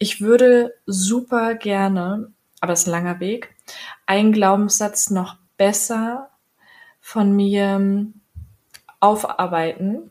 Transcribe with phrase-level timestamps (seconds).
[0.00, 3.54] ich würde super gerne, aber es ist ein langer Weg,
[4.06, 6.30] einen Glaubenssatz noch besser
[7.00, 8.06] von mir
[8.98, 10.10] aufarbeiten.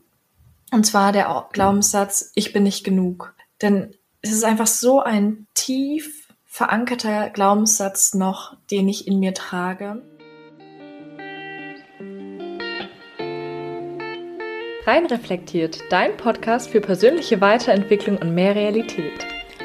[0.72, 3.34] Und zwar der Glaubenssatz, ich bin nicht genug.
[3.64, 10.04] Denn es ist einfach so ein tief verankerter Glaubenssatz noch, den ich in mir trage.
[14.86, 19.39] Rein reflektiert, dein Podcast für persönliche Weiterentwicklung und mehr Realität.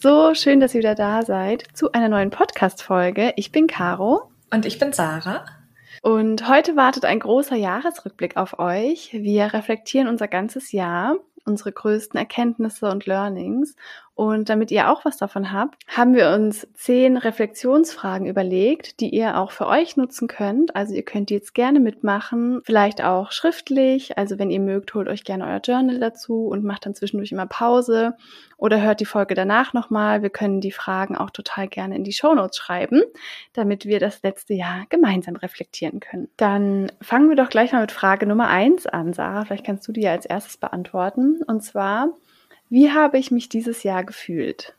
[0.00, 3.32] So schön, dass ihr wieder da seid zu einer neuen Podcast-Folge.
[3.34, 4.30] Ich bin Caro.
[4.52, 5.44] Und ich bin Sarah.
[6.02, 9.10] Und heute wartet ein großer Jahresrückblick auf euch.
[9.12, 13.74] Wir reflektieren unser ganzes Jahr, unsere größten Erkenntnisse und Learnings
[14.18, 19.38] und damit ihr auch was davon habt, haben wir uns zehn Reflexionsfragen überlegt, die ihr
[19.38, 20.74] auch für euch nutzen könnt.
[20.74, 24.18] Also ihr könnt die jetzt gerne mitmachen, vielleicht auch schriftlich.
[24.18, 27.46] Also wenn ihr mögt, holt euch gerne euer Journal dazu und macht dann zwischendurch immer
[27.46, 28.16] Pause
[28.56, 30.20] oder hört die Folge danach nochmal.
[30.20, 33.02] Wir können die Fragen auch total gerne in die Shownotes schreiben,
[33.52, 36.28] damit wir das letzte Jahr gemeinsam reflektieren können.
[36.36, 39.44] Dann fangen wir doch gleich mal mit Frage Nummer eins an, Sarah.
[39.44, 41.40] Vielleicht kannst du die ja als erstes beantworten.
[41.46, 42.08] Und zwar,
[42.70, 44.74] wie habe ich mich dieses Jahr gefühlt?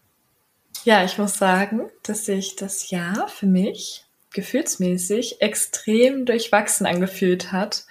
[0.83, 7.85] Ja, ich muss sagen, dass sich das Jahr für mich gefühlsmäßig extrem durchwachsen angefühlt hat.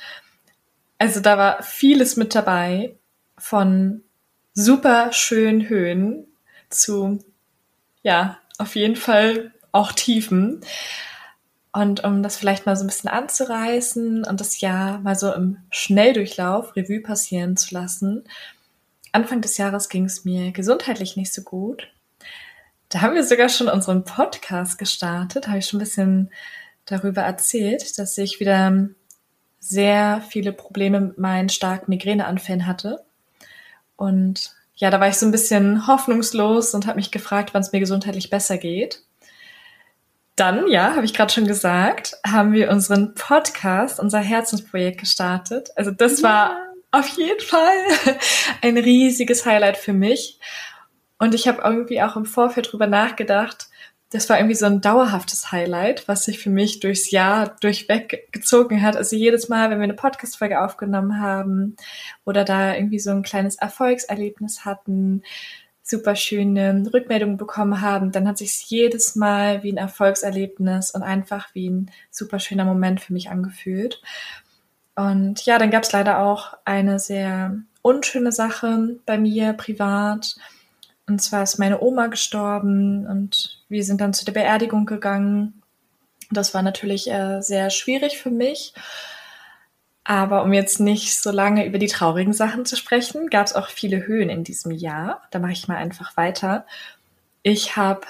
[0.98, 2.94] Also da war vieles mit dabei,
[3.36, 4.02] von
[4.54, 6.26] super schönen Höhen
[6.70, 7.18] zu,
[8.02, 10.60] ja, auf jeden Fall auch Tiefen.
[11.72, 15.58] Und um das vielleicht mal so ein bisschen anzureißen und das Jahr mal so im
[15.70, 18.24] Schnelldurchlauf Revue passieren zu lassen,
[19.12, 21.88] Anfang des Jahres ging es mir gesundheitlich nicht so gut.
[22.88, 26.30] Da haben wir sogar schon unseren Podcast gestartet, habe ich schon ein bisschen
[26.86, 28.88] darüber erzählt, dass ich wieder
[29.60, 33.04] sehr viele Probleme mit meinen starken Migräneanfällen hatte.
[33.96, 37.72] Und ja, da war ich so ein bisschen hoffnungslos und habe mich gefragt, wann es
[37.72, 39.02] mir gesundheitlich besser geht.
[40.36, 45.70] Dann, ja, habe ich gerade schon gesagt, haben wir unseren Podcast, unser Herzensprojekt gestartet.
[45.74, 46.56] Also das war
[46.90, 48.16] auf jeden Fall
[48.62, 50.38] ein riesiges Highlight für mich.
[51.18, 53.68] Und ich habe irgendwie auch im Vorfeld drüber nachgedacht,
[54.10, 58.80] das war irgendwie so ein dauerhaftes Highlight, was sich für mich durchs Jahr durchweg gezogen
[58.80, 58.96] hat.
[58.96, 61.76] Also jedes Mal, wenn wir eine Podcast-Folge aufgenommen haben
[62.24, 65.22] oder da irgendwie so ein kleines Erfolgserlebnis hatten,
[65.82, 71.54] super schöne Rückmeldungen bekommen haben, dann hat sich jedes Mal wie ein Erfolgserlebnis und einfach
[71.54, 74.00] wie ein super schöner Moment für mich angefühlt.
[74.98, 80.34] Und ja, dann gab es leider auch eine sehr unschöne Sache bei mir privat.
[81.06, 85.62] Und zwar ist meine Oma gestorben und wir sind dann zu der Beerdigung gegangen.
[86.32, 88.74] Das war natürlich äh, sehr schwierig für mich.
[90.02, 93.68] Aber um jetzt nicht so lange über die traurigen Sachen zu sprechen, gab es auch
[93.68, 95.22] viele Höhen in diesem Jahr.
[95.30, 96.66] Da mache ich mal einfach weiter.
[97.44, 98.00] Ich habe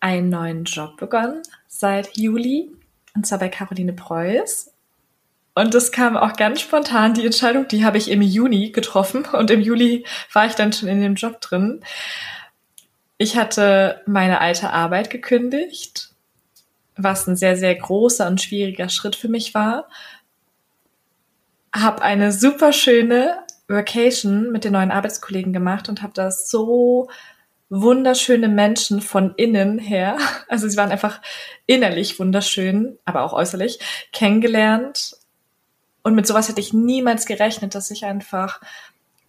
[0.00, 2.70] einen neuen Job begonnen seit Juli,
[3.14, 4.73] und zwar bei Caroline Preuß.
[5.54, 9.50] Und das kam auch ganz spontan, die Entscheidung, die habe ich im Juni getroffen und
[9.50, 11.80] im Juli war ich dann schon in dem Job drin.
[13.18, 16.10] Ich hatte meine alte Arbeit gekündigt,
[16.96, 19.88] was ein sehr, sehr großer und schwieriger Schritt für mich war.
[21.72, 23.38] Hab eine super schöne
[23.68, 27.08] Vacation mit den neuen Arbeitskollegen gemacht und habe das so
[27.70, 31.20] wunderschöne Menschen von innen her, also sie waren einfach
[31.66, 33.78] innerlich wunderschön, aber auch äußerlich,
[34.12, 35.16] kennengelernt
[36.04, 38.60] und mit sowas hätte ich niemals gerechnet, dass ich einfach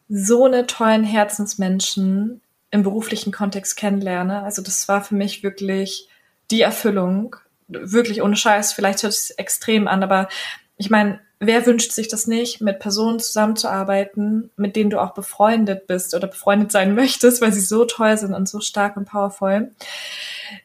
[0.09, 4.43] so eine tollen Herzensmenschen im beruflichen Kontext kennenlerne.
[4.43, 6.09] Also das war für mich wirklich
[6.51, 7.37] die Erfüllung.
[7.69, 8.73] Wirklich ohne Scheiß.
[8.73, 10.27] Vielleicht hört es extrem an, aber
[10.75, 15.87] ich meine, wer wünscht sich das nicht, mit Personen zusammenzuarbeiten, mit denen du auch befreundet
[15.87, 19.71] bist oder befreundet sein möchtest, weil sie so toll sind und so stark und powerful.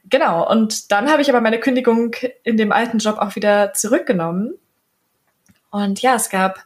[0.07, 0.51] Genau.
[0.51, 4.55] Und dann habe ich aber meine Kündigung in dem alten Job auch wieder zurückgenommen
[5.71, 6.65] und ja, es gab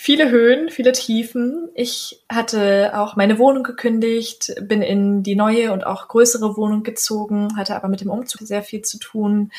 [0.00, 1.70] viele Höhen, viele Tiefen.
[1.74, 7.56] Ich hatte auch meine Wohnung gekündigt, bin in die neue und auch größere Wohnung gezogen,
[7.56, 9.50] hatte aber mit dem Umzug sehr viel zu tun.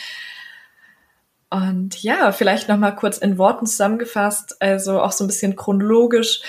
[1.49, 6.41] Und ja, vielleicht noch mal kurz in Worten zusammengefasst, also auch so ein bisschen chronologisch.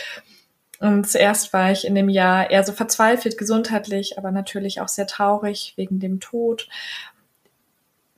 [0.78, 5.08] Und zuerst war ich in dem Jahr eher so verzweifelt gesundheitlich, aber natürlich auch sehr
[5.08, 6.68] traurig wegen dem Tod.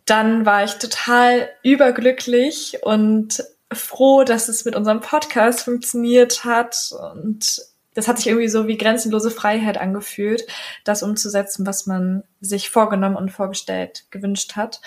[0.05, 3.43] Dann war ich total überglücklich und
[3.75, 7.63] froh, dass es mit unserem Podcast funktioniert hat und
[7.95, 10.47] das hat sich irgendwie so wie grenzenlose Freiheit angefühlt,
[10.85, 14.81] das umzusetzen, was man sich vorgenommen und vorgestellt gewünscht hat.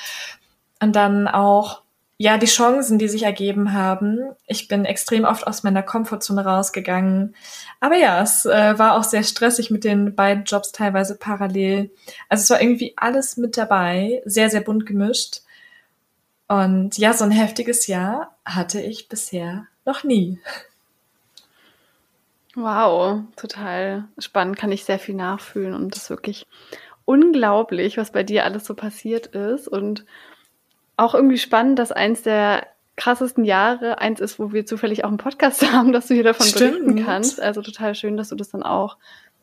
[0.82, 1.84] Und dann auch,
[2.18, 4.20] ja, die Chancen, die sich ergeben haben.
[4.48, 7.36] Ich bin extrem oft aus meiner Komfortzone rausgegangen.
[7.80, 11.92] Aber ja, es äh, war auch sehr stressig mit den beiden Jobs teilweise parallel.
[12.30, 15.42] Also es war irgendwie alles mit dabei, sehr, sehr bunt gemischt.
[16.48, 20.40] Und ja, so ein heftiges Jahr hatte ich bisher noch nie.
[22.56, 26.48] Wow, total spannend, kann ich sehr viel nachfühlen und das ist wirklich
[27.04, 30.06] unglaublich, was bei dir alles so passiert ist und
[30.98, 35.18] auch irgendwie spannend, dass eins der krassesten Jahre eins ist, wo wir zufällig auch einen
[35.18, 36.80] Podcast haben, dass du hier davon Stimmt.
[36.80, 37.42] berichten kannst.
[37.42, 38.98] Also total schön, dass du das dann auch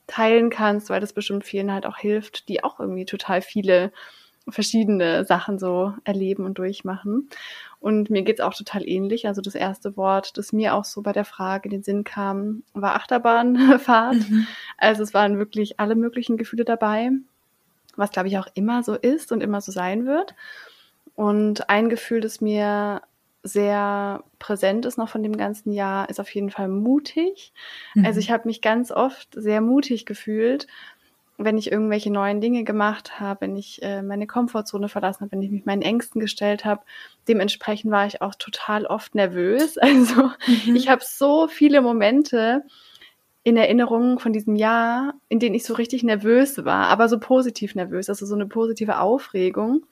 [0.07, 3.93] teilen kannst, weil das bestimmt vielen halt auch hilft, die auch irgendwie total viele
[4.49, 7.29] verschiedene Sachen so erleben und durchmachen.
[7.81, 9.27] Und mir geht's auch total ähnlich.
[9.27, 12.63] Also das erste Wort, das mir auch so bei der Frage in den Sinn kam,
[12.75, 14.31] war Achterbahnfahrt.
[14.31, 14.47] Mhm.
[14.79, 17.11] Also es waren wirklich alle möglichen Gefühle dabei,
[17.97, 20.35] was glaube ich auch immer so ist und immer so sein wird.
[21.15, 23.03] Und ein Gefühl, das mir
[23.43, 27.53] sehr präsent ist noch von dem ganzen Jahr, ist auf jeden Fall mutig.
[27.95, 28.07] Mhm.
[28.07, 30.69] Also ich habe mich ganz oft sehr mutig gefühlt
[31.45, 35.43] wenn ich irgendwelche neuen Dinge gemacht habe, wenn ich äh, meine Komfortzone verlassen habe, wenn
[35.43, 36.83] ich mich meinen Ängsten gestellt habe.
[37.29, 39.77] Dementsprechend war ich auch total oft nervös.
[39.83, 40.31] Also
[40.67, 40.77] mhm.
[40.77, 42.63] ich habe so viele Momente
[43.45, 47.75] in Erinnerung von diesem Jahr, in denen ich so richtig nervös war, aber so positiv
[47.75, 49.85] nervös, also so eine positive Aufregung.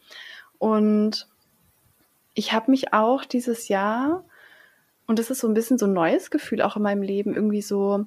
[0.59, 1.27] Und
[2.35, 4.25] ich habe mich auch dieses Jahr,
[5.07, 7.63] und das ist so ein bisschen so ein neues Gefühl auch in meinem Leben, irgendwie
[7.63, 8.07] so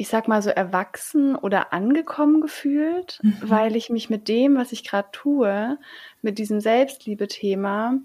[0.00, 3.36] ich sag mal so erwachsen oder angekommen gefühlt, mhm.
[3.42, 5.76] weil ich mich mit dem, was ich gerade tue,
[6.22, 7.98] mit diesem Selbstliebe-Thema,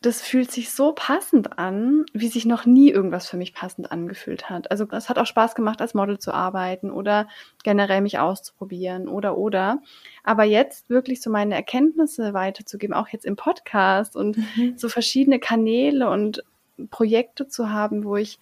[0.00, 4.48] das fühlt sich so passend an, wie sich noch nie irgendwas für mich passend angefühlt
[4.48, 4.70] hat.
[4.70, 7.28] Also es hat auch Spaß gemacht, als Model zu arbeiten oder
[7.62, 9.82] generell mich auszuprobieren oder oder.
[10.24, 14.78] Aber jetzt wirklich so meine Erkenntnisse weiterzugeben, auch jetzt im Podcast und mhm.
[14.78, 16.42] so verschiedene Kanäle und
[16.88, 18.38] Projekte zu haben, wo ich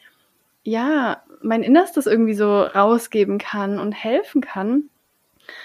[0.68, 4.84] ja, mein Innerstes irgendwie so rausgeben kann und helfen kann.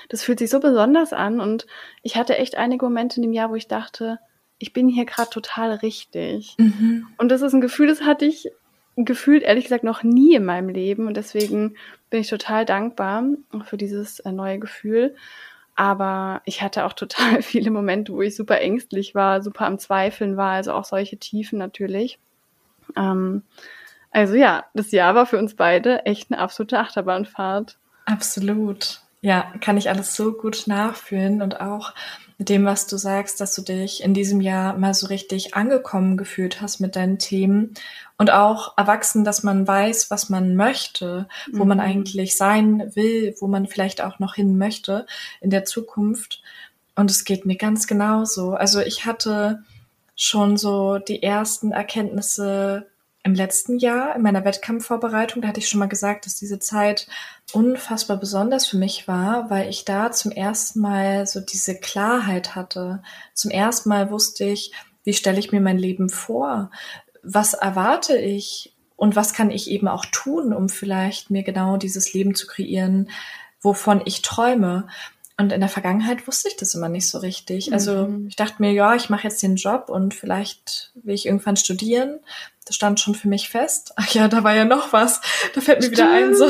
[0.08, 1.68] Das fühlt sich so besonders an und
[2.04, 4.20] ich hatte echt einige Momente in dem Jahr, wo ich dachte,
[4.60, 6.56] ich bin hier gerade total richtig.
[6.58, 7.08] Mhm.
[7.18, 8.50] Und das ist ein Gefühl, das hatte ich
[8.96, 11.76] gefühlt ehrlich gesagt noch nie in meinem Leben und deswegen
[12.10, 13.26] bin ich total dankbar
[13.66, 15.16] für dieses äh, neue Gefühl.
[15.76, 20.38] Aber ich hatte auch total viele Momente, wo ich super ängstlich war, super am Zweifeln
[20.38, 22.20] war, also auch solche Tiefen natürlich.
[22.96, 23.42] Ähm,
[24.14, 27.78] also ja, das Jahr war für uns beide echt eine absolute Achterbahnfahrt.
[28.06, 29.02] Absolut.
[29.22, 31.94] Ja, kann ich alles so gut nachfühlen und auch
[32.38, 36.18] mit dem, was du sagst, dass du dich in diesem Jahr mal so richtig angekommen
[36.18, 37.74] gefühlt hast mit deinen Themen
[38.18, 41.70] und auch erwachsen, dass man weiß, was man möchte, wo mhm.
[41.70, 45.06] man eigentlich sein will, wo man vielleicht auch noch hin möchte
[45.42, 46.42] in der Zukunft.
[46.96, 48.54] Und es geht mir ganz genauso.
[48.54, 49.64] Also ich hatte
[50.16, 52.88] schon so die ersten Erkenntnisse
[53.24, 57.08] im letzten Jahr in meiner Wettkampfvorbereitung, da hatte ich schon mal gesagt, dass diese Zeit
[57.54, 63.02] unfassbar besonders für mich war, weil ich da zum ersten Mal so diese Klarheit hatte.
[63.34, 64.74] Zum ersten Mal wusste ich,
[65.06, 66.70] wie stelle ich mir mein Leben vor?
[67.24, 68.76] Was erwarte ich?
[68.98, 73.10] Und was kann ich eben auch tun, um vielleicht mir genau dieses Leben zu kreieren,
[73.62, 74.88] wovon ich träume?
[75.36, 77.74] Und in der Vergangenheit wusste ich das immer nicht so richtig.
[77.74, 78.28] Also mhm.
[78.28, 82.20] ich dachte mir, ja, ich mache jetzt den Job und vielleicht will ich irgendwann studieren.
[82.66, 83.94] Das stand schon für mich fest.
[83.96, 85.22] Ach ja, da war ja noch was.
[85.56, 85.98] Da fällt mir Stimmt.
[85.98, 86.36] wieder ein.
[86.36, 86.48] So,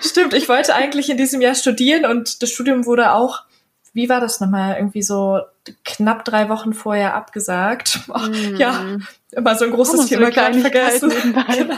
[0.00, 3.44] Stimmt, ich wollte eigentlich in diesem Jahr studieren und das Studium wurde auch,
[3.92, 5.40] wie war das nochmal, irgendwie so
[5.84, 8.00] knapp drei Wochen vorher abgesagt.
[8.08, 8.56] Oh, mhm.
[8.56, 8.96] Ja,
[9.32, 11.10] immer so ein großes oh, Thema so gerade vergessen.
[11.32, 11.76] genau.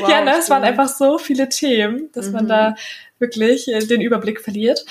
[0.00, 2.32] wow, ja, ne, es waren einfach so viele Themen, dass mhm.
[2.32, 2.74] man da
[3.22, 4.84] wirklich äh, den Überblick verliert.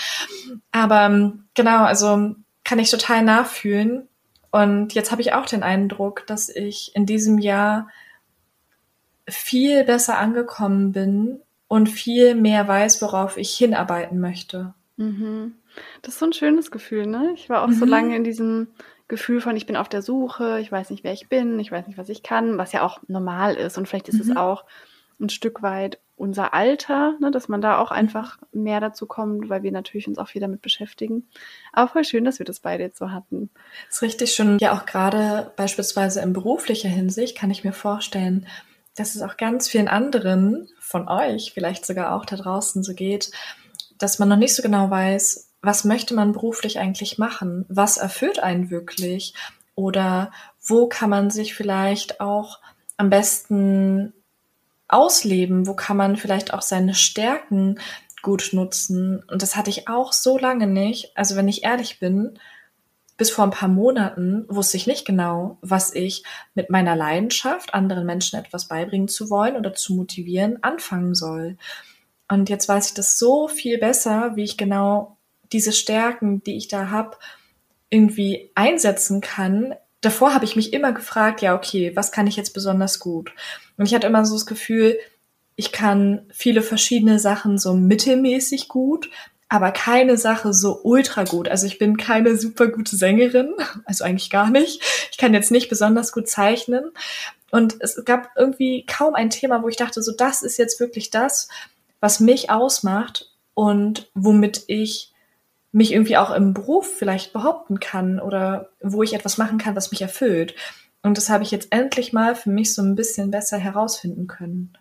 [0.71, 4.07] Aber ähm, genau, also kann ich total nachfühlen.
[4.49, 7.89] Und jetzt habe ich auch den Eindruck, dass ich in diesem Jahr
[9.29, 14.73] viel besser angekommen bin und viel mehr weiß, worauf ich hinarbeiten möchte.
[14.97, 15.53] Mhm.
[16.01, 17.31] Das ist so ein schönes Gefühl, ne?
[17.35, 17.75] Ich war auch mhm.
[17.75, 18.67] so lange in diesem
[19.07, 21.87] Gefühl von, ich bin auf der Suche, ich weiß nicht, wer ich bin, ich weiß
[21.87, 23.77] nicht, was ich kann, was ja auch normal ist.
[23.77, 24.31] Und vielleicht ist mhm.
[24.31, 24.65] es auch
[25.21, 29.63] ein Stück weit unser Alter, ne, dass man da auch einfach mehr dazu kommt, weil
[29.63, 31.27] wir natürlich uns auch viel damit beschäftigen.
[31.73, 33.49] Aber voll schön, dass wir das beide jetzt so hatten.
[33.87, 34.57] Das ist richtig schön.
[34.59, 38.45] Ja, auch gerade beispielsweise in beruflicher Hinsicht kann ich mir vorstellen,
[38.95, 43.31] dass es auch ganz vielen anderen von euch vielleicht sogar auch da draußen so geht,
[43.97, 47.65] dass man noch nicht so genau weiß, was möchte man beruflich eigentlich machen?
[47.67, 49.33] Was erfüllt einen wirklich?
[49.73, 50.31] Oder
[50.63, 52.59] wo kann man sich vielleicht auch
[52.97, 54.13] am besten
[54.93, 55.67] ausleben?
[55.67, 57.79] Wo kann man vielleicht auch seine Stärken
[58.21, 59.23] gut nutzen?
[59.29, 61.11] Und das hatte ich auch so lange nicht.
[61.15, 62.37] Also wenn ich ehrlich bin,
[63.17, 66.23] bis vor ein paar Monaten wusste ich nicht genau, was ich
[66.55, 71.57] mit meiner Leidenschaft, anderen Menschen etwas beibringen zu wollen oder zu motivieren, anfangen soll.
[72.27, 75.17] Und jetzt weiß ich das so viel besser, wie ich genau
[75.51, 77.17] diese Stärken, die ich da habe,
[77.91, 79.75] irgendwie einsetzen kann.
[79.99, 83.33] Davor habe ich mich immer gefragt, ja, okay, was kann ich jetzt besonders gut?
[83.77, 84.97] Und ich hatte immer so das Gefühl,
[85.55, 89.09] ich kann viele verschiedene Sachen so mittelmäßig gut,
[89.49, 91.49] aber keine Sache so ultra gut.
[91.49, 93.53] Also ich bin keine super gute Sängerin,
[93.85, 94.81] also eigentlich gar nicht.
[95.11, 96.91] Ich kann jetzt nicht besonders gut zeichnen.
[97.51, 101.09] Und es gab irgendwie kaum ein Thema, wo ich dachte, so das ist jetzt wirklich
[101.09, 101.49] das,
[101.99, 105.11] was mich ausmacht und womit ich
[105.73, 109.91] mich irgendwie auch im Beruf vielleicht behaupten kann oder wo ich etwas machen kann, was
[109.91, 110.55] mich erfüllt.
[111.03, 114.73] Und das habe ich jetzt endlich mal für mich so ein bisschen besser herausfinden können.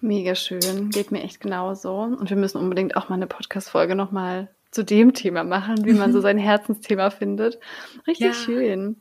[0.00, 1.94] Mega schön, geht mir echt genauso.
[1.94, 6.12] Und wir müssen unbedingt auch mal eine Podcast-Folge nochmal zu dem Thema machen, wie man
[6.12, 7.58] so sein Herzensthema findet.
[8.06, 8.32] Richtig ja.
[8.34, 8.96] schön.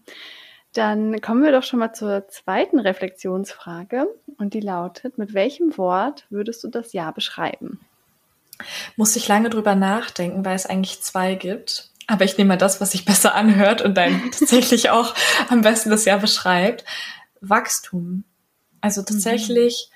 [0.74, 6.25] Dann kommen wir doch schon mal zur zweiten Reflexionsfrage und die lautet, mit welchem Wort
[6.30, 7.82] würdest du das Jahr beschreiben?
[8.96, 11.91] Muss ich lange drüber nachdenken, weil es eigentlich zwei gibt.
[12.12, 15.15] Aber ich nehme mal das, was sich besser anhört und dann tatsächlich auch
[15.50, 16.84] am besten das Jahr beschreibt.
[17.39, 18.24] Wachstum.
[18.82, 19.96] Also tatsächlich mhm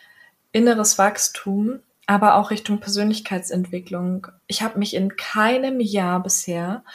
[0.55, 4.27] inneres Wachstum, aber auch Richtung Persönlichkeitsentwicklung.
[4.47, 6.85] Ich habe mich in keinem Jahr bisher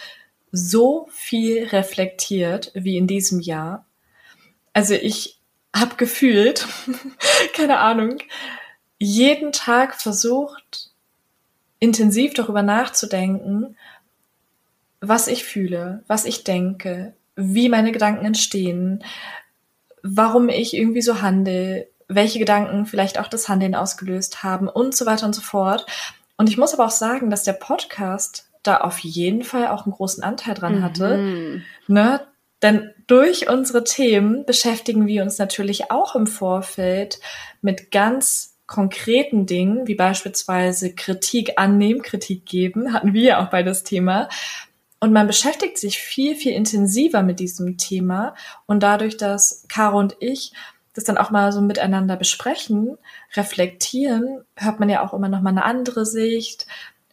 [0.51, 3.85] so viel reflektiert wie in diesem Jahr.
[4.73, 5.39] Also ich
[5.77, 6.67] habe gefühlt,
[7.55, 8.17] keine Ahnung,
[8.99, 10.91] jeden Tag versucht,
[11.81, 13.77] intensiv darüber nachzudenken,
[15.01, 19.03] was ich fühle, was ich denke, wie meine Gedanken entstehen,
[20.03, 25.07] warum ich irgendwie so handle, welche Gedanken vielleicht auch das Handeln ausgelöst haben und so
[25.07, 25.87] weiter und so fort.
[26.37, 29.95] Und ich muss aber auch sagen, dass der Podcast da auf jeden Fall auch einen
[29.95, 31.17] großen Anteil dran hatte.
[31.17, 31.63] Mhm.
[31.87, 32.21] Ne?
[32.63, 37.21] Denn durch unsere Themen beschäftigen wir uns natürlich auch im Vorfeld
[37.63, 43.63] mit ganz konkreten Dingen, wie beispielsweise Kritik annehmen, Kritik geben, hatten wir ja auch bei
[43.63, 44.29] das Thema.
[45.01, 48.35] Und man beschäftigt sich viel, viel intensiver mit diesem Thema.
[48.67, 50.53] Und dadurch, dass Caro und ich
[50.93, 52.99] das dann auch mal so miteinander besprechen,
[53.35, 56.67] reflektieren, hört man ja auch immer noch mal eine andere Sicht,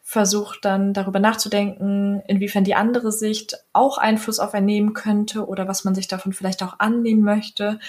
[0.04, 5.84] versucht dann darüber nachzudenken, inwiefern die andere Sicht auch Einfluss auf einen könnte oder was
[5.84, 7.80] man sich davon vielleicht auch annehmen möchte.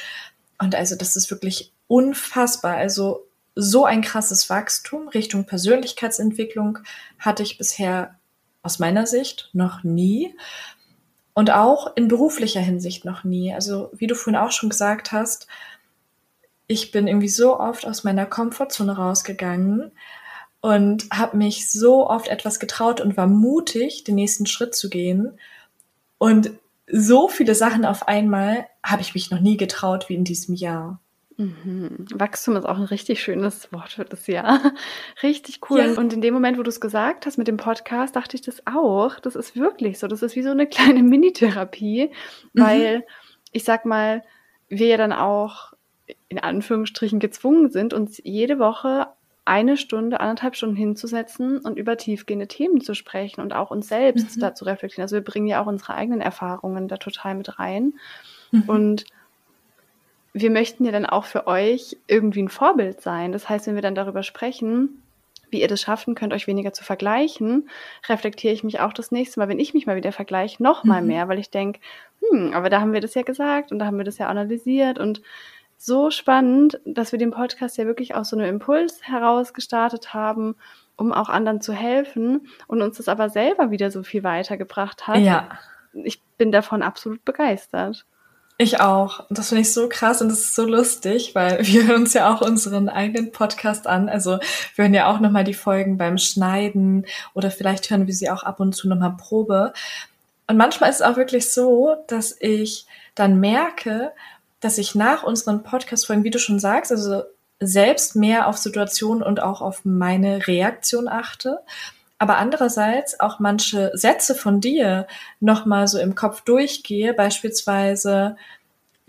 [0.58, 2.76] Und also das ist wirklich unfassbar.
[2.76, 6.80] Also so ein krasses Wachstum Richtung Persönlichkeitsentwicklung
[7.18, 8.18] hatte ich bisher
[8.62, 10.34] aus meiner Sicht noch nie.
[11.34, 13.54] Und auch in beruflicher Hinsicht noch nie.
[13.54, 15.46] Also wie du vorhin auch schon gesagt hast,
[16.66, 19.92] ich bin irgendwie so oft aus meiner Komfortzone rausgegangen
[20.60, 25.38] und habe mich so oft etwas getraut und war mutig, den nächsten Schritt zu gehen.
[26.18, 26.50] Und
[26.90, 31.00] so viele Sachen auf einmal habe ich mich noch nie getraut wie in diesem Jahr.
[31.38, 32.06] Mhm.
[32.12, 34.72] Wachstum ist auch ein richtig schönes Wort für das Jahr.
[35.22, 35.78] Richtig cool.
[35.78, 35.92] Ja.
[35.92, 38.60] Und in dem Moment, wo du es gesagt hast mit dem Podcast, dachte ich das
[38.66, 39.20] auch.
[39.20, 40.08] Das ist wirklich so.
[40.08, 42.10] Das ist wie so eine kleine Mini-Therapie,
[42.52, 42.60] mhm.
[42.60, 43.06] weil
[43.52, 44.24] ich sag mal,
[44.68, 45.74] wir ja dann auch
[46.28, 49.06] in Anführungsstrichen gezwungen sind, uns jede Woche
[49.44, 54.36] eine Stunde, anderthalb Stunden hinzusetzen und über tiefgehende Themen zu sprechen und auch uns selbst
[54.36, 54.40] mhm.
[54.40, 55.04] dazu reflektieren.
[55.04, 57.94] Also wir bringen ja auch unsere eigenen Erfahrungen da total mit rein.
[58.50, 58.62] Mhm.
[58.66, 59.04] Und
[60.32, 63.32] wir möchten ja dann auch für euch irgendwie ein Vorbild sein.
[63.32, 65.02] Das heißt, wenn wir dann darüber sprechen,
[65.50, 67.68] wie ihr das schaffen könnt, euch weniger zu vergleichen,
[68.08, 71.00] reflektiere ich mich auch das nächste Mal, wenn ich mich mal wieder vergleiche, noch mal
[71.00, 71.08] mhm.
[71.08, 71.80] mehr, weil ich denke,
[72.20, 74.98] hm, aber da haben wir das ja gesagt und da haben wir das ja analysiert
[74.98, 75.22] und
[75.78, 80.56] so spannend, dass wir den Podcast ja wirklich aus so einem Impuls heraus gestartet haben,
[80.96, 85.18] um auch anderen zu helfen und uns das aber selber wieder so viel weitergebracht hat.
[85.18, 85.48] Ja.
[85.92, 88.04] Ich bin davon absolut begeistert.
[88.60, 89.24] Ich auch.
[89.30, 92.34] Das finde ich so krass und das ist so lustig, weil wir hören uns ja
[92.34, 94.08] auch unseren eigenen Podcast an.
[94.08, 94.40] Also
[94.74, 98.42] wir hören ja auch nochmal die Folgen beim Schneiden oder vielleicht hören wir sie auch
[98.42, 99.72] ab und zu nochmal Probe.
[100.48, 104.10] Und manchmal ist es auch wirklich so, dass ich dann merke,
[104.58, 107.22] dass ich nach unseren Podcast-Folgen, wie du schon sagst, also
[107.60, 111.60] selbst mehr auf Situationen und auch auf meine Reaktion achte,
[112.18, 115.06] aber andererseits auch manche Sätze von dir
[115.40, 118.36] nochmal so im Kopf durchgehe, beispielsweise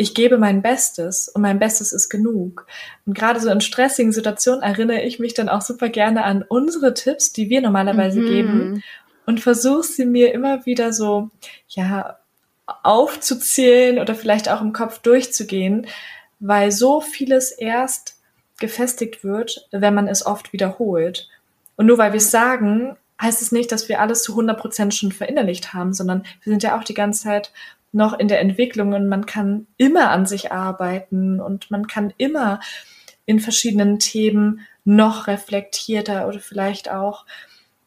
[0.01, 2.65] ich gebe mein Bestes und mein Bestes ist genug.
[3.05, 6.93] Und gerade so in stressigen Situationen erinnere ich mich dann auch super gerne an unsere
[6.93, 8.25] Tipps, die wir normalerweise mhm.
[8.25, 8.83] geben
[9.25, 11.31] und versuche sie mir immer wieder so,
[11.67, 12.17] ja,
[12.83, 15.87] aufzuzählen oder vielleicht auch im Kopf durchzugehen,
[16.39, 18.21] weil so vieles erst
[18.59, 21.27] gefestigt wird, wenn man es oft wiederholt.
[21.79, 24.93] Und nur weil wir es sagen, heißt es nicht, dass wir alles zu 100 Prozent
[24.93, 27.53] schon verinnerlicht haben, sondern wir sind ja auch die ganze Zeit
[27.93, 32.59] noch in der Entwicklung und man kann immer an sich arbeiten und man kann immer
[33.25, 37.25] in verschiedenen Themen noch reflektierter oder vielleicht auch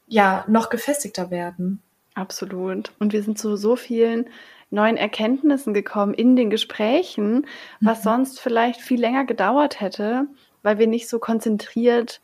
[0.07, 1.83] ja noch gefestigter werden.
[2.15, 2.93] Absolut.
[2.99, 4.25] Und wir sind zu so vielen
[4.71, 7.47] neuen Erkenntnissen gekommen in den Gesprächen,
[7.83, 8.05] was mhm.
[8.05, 10.29] sonst vielleicht viel länger gedauert hätte,
[10.63, 12.23] weil wir nicht so konzentriert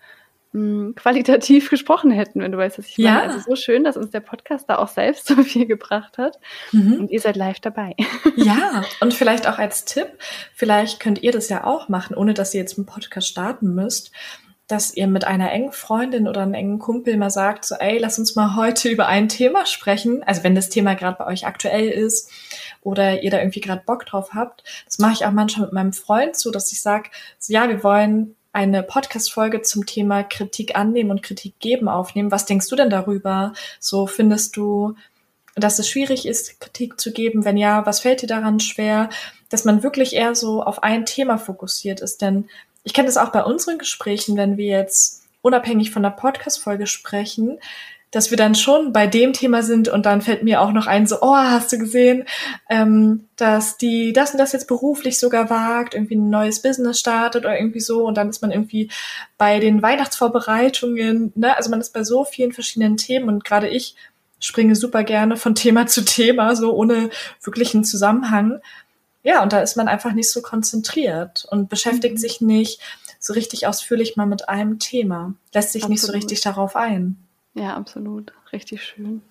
[0.58, 3.08] mh, qualitativ gesprochen hätten, wenn du weißt, was ich meine.
[3.08, 3.22] Ja.
[3.22, 6.38] Also so schön, dass uns der Podcast da auch selbst so viel gebracht hat.
[6.72, 7.00] Mhm.
[7.00, 7.94] Und ihr seid live dabei.
[8.36, 10.06] Ja, und vielleicht auch als Tipp,
[10.54, 14.12] vielleicht könnt ihr das ja auch machen, ohne dass ihr jetzt einen Podcast starten müsst
[14.68, 18.18] dass ihr mit einer engen Freundin oder einem engen Kumpel mal sagt, so, ey, lass
[18.18, 20.22] uns mal heute über ein Thema sprechen.
[20.22, 22.30] Also wenn das Thema gerade bei euch aktuell ist
[22.82, 24.62] oder ihr da irgendwie gerade Bock drauf habt.
[24.84, 27.82] Das mache ich auch manchmal mit meinem Freund so, dass ich sage, so, ja, wir
[27.82, 32.32] wollen eine Podcast-Folge zum Thema Kritik annehmen und Kritik geben aufnehmen.
[32.32, 33.52] Was denkst du denn darüber?
[33.78, 34.96] So findest du,
[35.54, 37.44] dass es schwierig ist, Kritik zu geben?
[37.44, 39.10] Wenn ja, was fällt dir daran schwer?
[39.48, 42.20] Dass man wirklich eher so auf ein Thema fokussiert ist.
[42.20, 42.48] Denn
[42.82, 47.60] ich kenne das auch bei unseren Gesprächen, wenn wir jetzt unabhängig von der Podcast-Folge sprechen,
[48.10, 51.06] dass wir dann schon bei dem Thema sind und dann fällt mir auch noch ein,
[51.06, 52.24] so, oh, hast du gesehen,
[52.70, 57.44] ähm, dass die das und das jetzt beruflich sogar wagt, irgendwie ein neues Business startet
[57.44, 58.90] oder irgendwie so und dann ist man irgendwie
[59.36, 61.56] bei den Weihnachtsvorbereitungen, ne?
[61.56, 63.94] Also man ist bei so vielen verschiedenen Themen und gerade ich
[64.40, 67.10] springe super gerne von Thema zu Thema, so ohne
[67.42, 68.60] wirklichen Zusammenhang.
[69.22, 72.18] Ja, und da ist man einfach nicht so konzentriert und beschäftigt mhm.
[72.18, 72.80] sich nicht
[73.18, 75.90] so richtig ausführlich mal mit einem Thema, lässt sich Absolut.
[75.90, 77.16] nicht so richtig darauf ein.
[77.58, 78.32] Ja, absolut.
[78.52, 79.22] Richtig schön.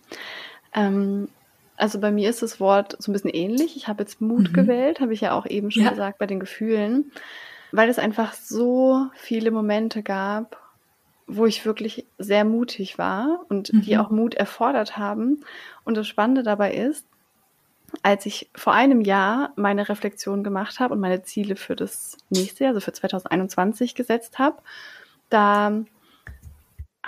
[0.73, 1.29] Ähm,
[1.77, 3.77] also bei mir ist das Wort so ein bisschen ähnlich.
[3.77, 4.53] Ich habe jetzt Mut mhm.
[4.53, 5.91] gewählt, habe ich ja auch eben schon ja.
[5.91, 7.11] gesagt bei den Gefühlen,
[7.71, 10.59] weil es einfach so viele Momente gab,
[11.27, 13.81] wo ich wirklich sehr mutig war und mhm.
[13.81, 15.41] die auch Mut erfordert haben.
[15.83, 17.05] Und das Spannende dabei ist,
[18.01, 22.63] als ich vor einem Jahr meine Reflexion gemacht habe und meine Ziele für das nächste
[22.63, 24.57] Jahr, also für 2021 gesetzt habe,
[25.29, 25.83] da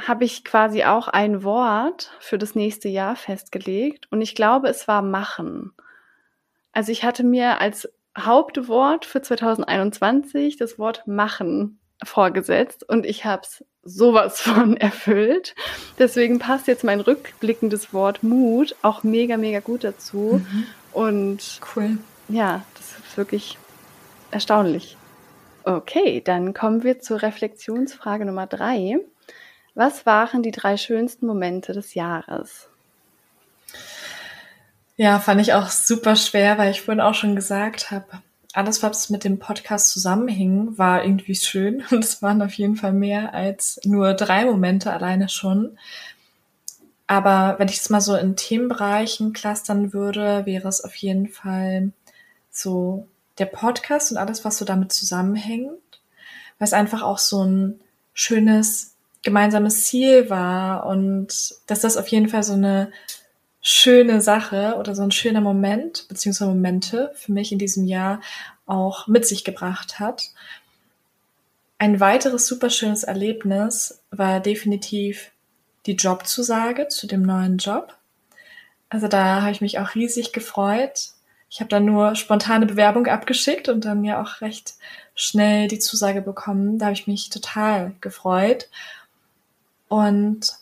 [0.08, 4.88] habe ich quasi auch ein Wort für das nächste Jahr festgelegt und ich glaube, es
[4.88, 5.74] war machen.
[6.72, 13.42] Also ich hatte mir als Hauptwort für 2021 das Wort machen vorgesetzt und ich habe
[13.44, 15.56] es sowas von erfüllt.
[15.98, 20.42] Deswegen passt jetzt mein rückblickendes Wort Mut auch mega, mega gut dazu.
[20.44, 20.66] Mhm.
[20.92, 21.98] Und cool.
[22.30, 23.58] Ja, das ist wirklich
[24.32, 24.98] erstaunlich.
[25.64, 29.00] Okay, dann kommen wir zur Reflexionsfrage Nummer drei.
[29.76, 32.68] Was waren die drei schönsten Momente des Jahres?
[34.98, 38.22] Ja, fand ich auch super schwer, weil ich vorhin auch schon gesagt habe,
[38.54, 41.84] alles, was mit dem Podcast zusammenhing, war irgendwie schön.
[41.92, 45.78] Und es waren auf jeden Fall mehr als nur drei Momente alleine schon.
[47.08, 51.92] Aber wenn ich es mal so in Themenbereichen clustern würde, wäre es auf jeden Fall
[52.52, 55.72] so der Podcast und alles, was so damit zusammenhängt,
[56.58, 57.80] weil es einfach auch so ein
[58.14, 61.28] schönes gemeinsames Ziel war und
[61.68, 62.92] dass das auf jeden Fall so eine
[63.62, 68.22] schöne Sache oder so ein schöner Moment, beziehungsweise Momente für mich in diesem Jahr
[68.66, 70.30] auch mit sich gebracht hat.
[71.78, 75.32] Ein weiteres super schönes Erlebnis war definitiv
[75.86, 77.96] die Jobzusage zu dem neuen Job.
[78.90, 81.10] Also da habe ich mich auch riesig gefreut.
[81.50, 84.76] Ich habe dann nur spontane Bewerbung abgeschickt und dann ja auch recht
[85.16, 86.80] schnell die Zusage bekommen.
[86.80, 88.70] Da habe ich mich total gefreut.
[89.90, 90.54] Und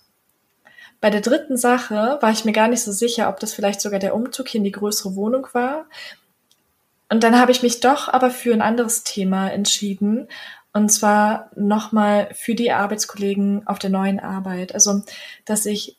[0.99, 3.99] bei der dritten Sache war ich mir gar nicht so sicher, ob das vielleicht sogar
[3.99, 5.85] der Umzug hier in die größere Wohnung war.
[7.09, 10.27] Und dann habe ich mich doch aber für ein anderes Thema entschieden.
[10.73, 14.73] Und zwar nochmal für die Arbeitskollegen auf der neuen Arbeit.
[14.73, 15.03] Also,
[15.45, 15.97] dass ich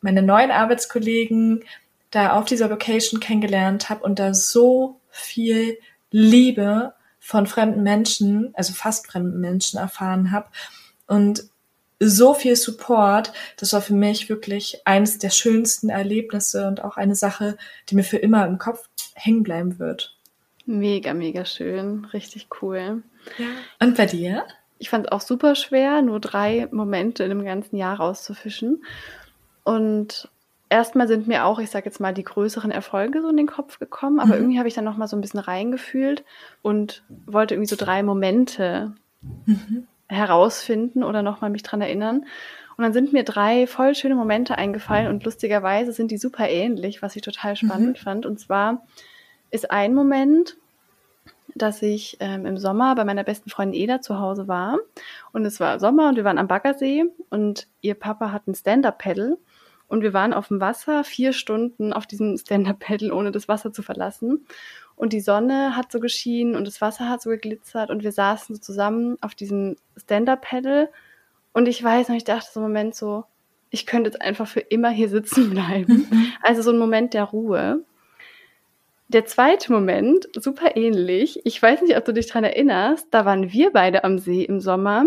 [0.00, 1.64] meine neuen Arbeitskollegen
[2.10, 5.78] da auf dieser Location kennengelernt habe und da so viel
[6.10, 10.48] Liebe von fremden Menschen, also fast fremden Menschen erfahren habe.
[11.06, 11.44] Und
[12.08, 13.32] so viel Support.
[13.58, 17.56] Das war für mich wirklich eines der schönsten Erlebnisse und auch eine Sache,
[17.88, 20.16] die mir für immer im Kopf hängen bleiben wird.
[20.66, 22.04] Mega, mega schön.
[22.06, 23.02] Richtig cool.
[23.38, 23.46] Ja.
[23.80, 24.44] Und bei dir?
[24.78, 28.84] Ich fand es auch super schwer, nur drei Momente in dem ganzen Jahr rauszufischen.
[29.62, 30.28] Und
[30.68, 33.78] erstmal sind mir auch, ich sag jetzt mal, die größeren Erfolge so in den Kopf
[33.78, 34.40] gekommen, aber Mhm.
[34.40, 36.24] irgendwie habe ich dann noch mal so ein bisschen reingefühlt
[36.62, 38.92] und wollte irgendwie so drei Momente
[39.46, 39.86] Mhm.
[40.08, 42.26] Herausfinden oder noch mal mich dran erinnern.
[42.76, 47.02] Und dann sind mir drei voll schöne Momente eingefallen und lustigerweise sind die super ähnlich,
[47.02, 48.26] was ich total spannend fand.
[48.26, 48.84] Und zwar
[49.50, 50.56] ist ein Moment,
[51.54, 54.78] dass ich ähm, im Sommer bei meiner besten Freundin Eda zu Hause war.
[55.32, 59.38] Und es war Sommer und wir waren am Baggersee und ihr Papa hat ein Stand-Up-Pedal.
[59.86, 63.82] Und wir waren auf dem Wasser vier Stunden auf diesem Stand-Up-Pedal, ohne das Wasser zu
[63.82, 64.46] verlassen.
[64.96, 68.54] Und die Sonne hat so geschienen und das Wasser hat so geglitzert und wir saßen
[68.54, 70.88] so zusammen auf diesem Stand-Up-Pedal.
[71.52, 73.24] Und ich weiß noch, ich dachte so einen Moment so,
[73.70, 76.06] ich könnte jetzt einfach für immer hier sitzen bleiben.
[76.10, 76.32] Mhm.
[76.42, 77.82] Also so ein Moment der Ruhe.
[79.08, 81.40] Der zweite Moment, super ähnlich.
[81.44, 83.08] Ich weiß nicht, ob du dich dran erinnerst.
[83.10, 85.06] Da waren wir beide am See im Sommer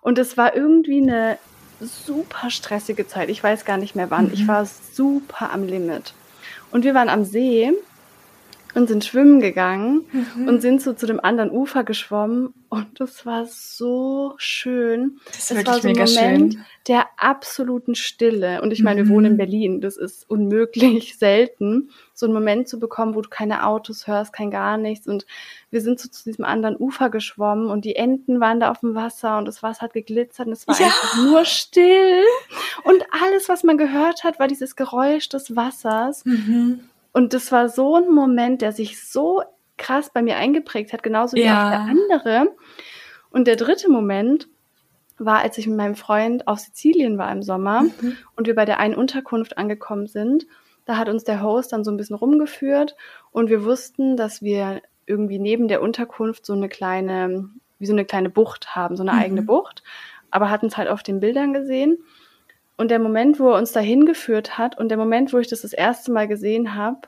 [0.00, 1.38] und es war irgendwie eine
[1.80, 3.28] super stressige Zeit.
[3.28, 4.26] Ich weiß gar nicht mehr wann.
[4.26, 4.32] Mhm.
[4.32, 6.14] Ich war super am Limit.
[6.70, 7.72] Und wir waren am See
[8.76, 10.48] und sind schwimmen gegangen Mhm.
[10.48, 15.18] und sind so zu dem anderen Ufer geschwommen und das war so schön.
[15.26, 16.64] Das ist wirklich war so ein Moment schön.
[16.88, 18.60] der absoluten Stille.
[18.62, 19.14] Und ich meine, wir Mhm.
[19.14, 19.80] wohnen in Berlin.
[19.80, 24.50] Das ist unmöglich selten, so einen Moment zu bekommen, wo du keine Autos hörst, kein
[24.50, 25.06] gar nichts.
[25.06, 25.26] Und
[25.70, 28.94] wir sind so zu diesem anderen Ufer geschwommen und die Enten waren da auf dem
[28.94, 30.86] Wasser und das Wasser hat geglitzert und es war Ja.
[30.86, 32.22] einfach nur still.
[32.84, 36.24] Und alles, was man gehört hat, war dieses Geräusch des Wassers.
[36.26, 36.80] Mhm.
[37.16, 39.42] Und das war so ein Moment, der sich so
[39.78, 41.66] krass bei mir eingeprägt hat, genauso wie Ja.
[41.66, 42.54] auch der andere.
[43.30, 44.48] Und der dritte Moment
[45.18, 48.16] war, als ich mit meinem Freund auf Sizilien war im Sommer Mhm.
[48.36, 50.46] und wir bei der einen Unterkunft angekommen sind.
[50.84, 52.96] Da hat uns der Host dann so ein bisschen rumgeführt
[53.32, 57.48] und wir wussten, dass wir irgendwie neben der Unterkunft so eine kleine,
[57.78, 59.18] wie so eine kleine Bucht haben, so eine Mhm.
[59.18, 59.82] eigene Bucht,
[60.30, 61.96] aber hatten es halt auf den Bildern gesehen.
[62.76, 65.62] Und der Moment, wo er uns dahin geführt hat und der Moment, wo ich das
[65.62, 67.00] das erste Mal gesehen habe,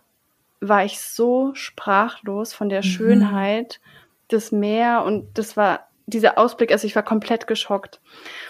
[0.61, 2.85] war ich so sprachlos von der Mhm.
[2.85, 3.81] Schönheit
[4.31, 8.01] des Meer und das war dieser Ausblick, also ich war komplett geschockt.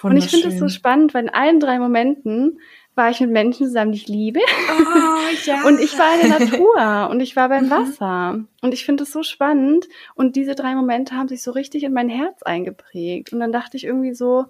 [0.02, 2.61] Und ich finde es so spannend, weil in allen drei Momenten
[2.94, 4.40] war ich mit Menschen zusammen, die ich liebe.
[4.40, 5.62] Oh, ja.
[5.66, 7.70] Und ich war in der Natur und ich war beim Mhm.
[7.70, 8.40] Wasser.
[8.61, 9.87] Und ich finde es so spannend.
[10.16, 13.33] Und diese drei Momente haben sich so richtig in mein Herz eingeprägt.
[13.33, 14.46] Und dann dachte ich irgendwie so,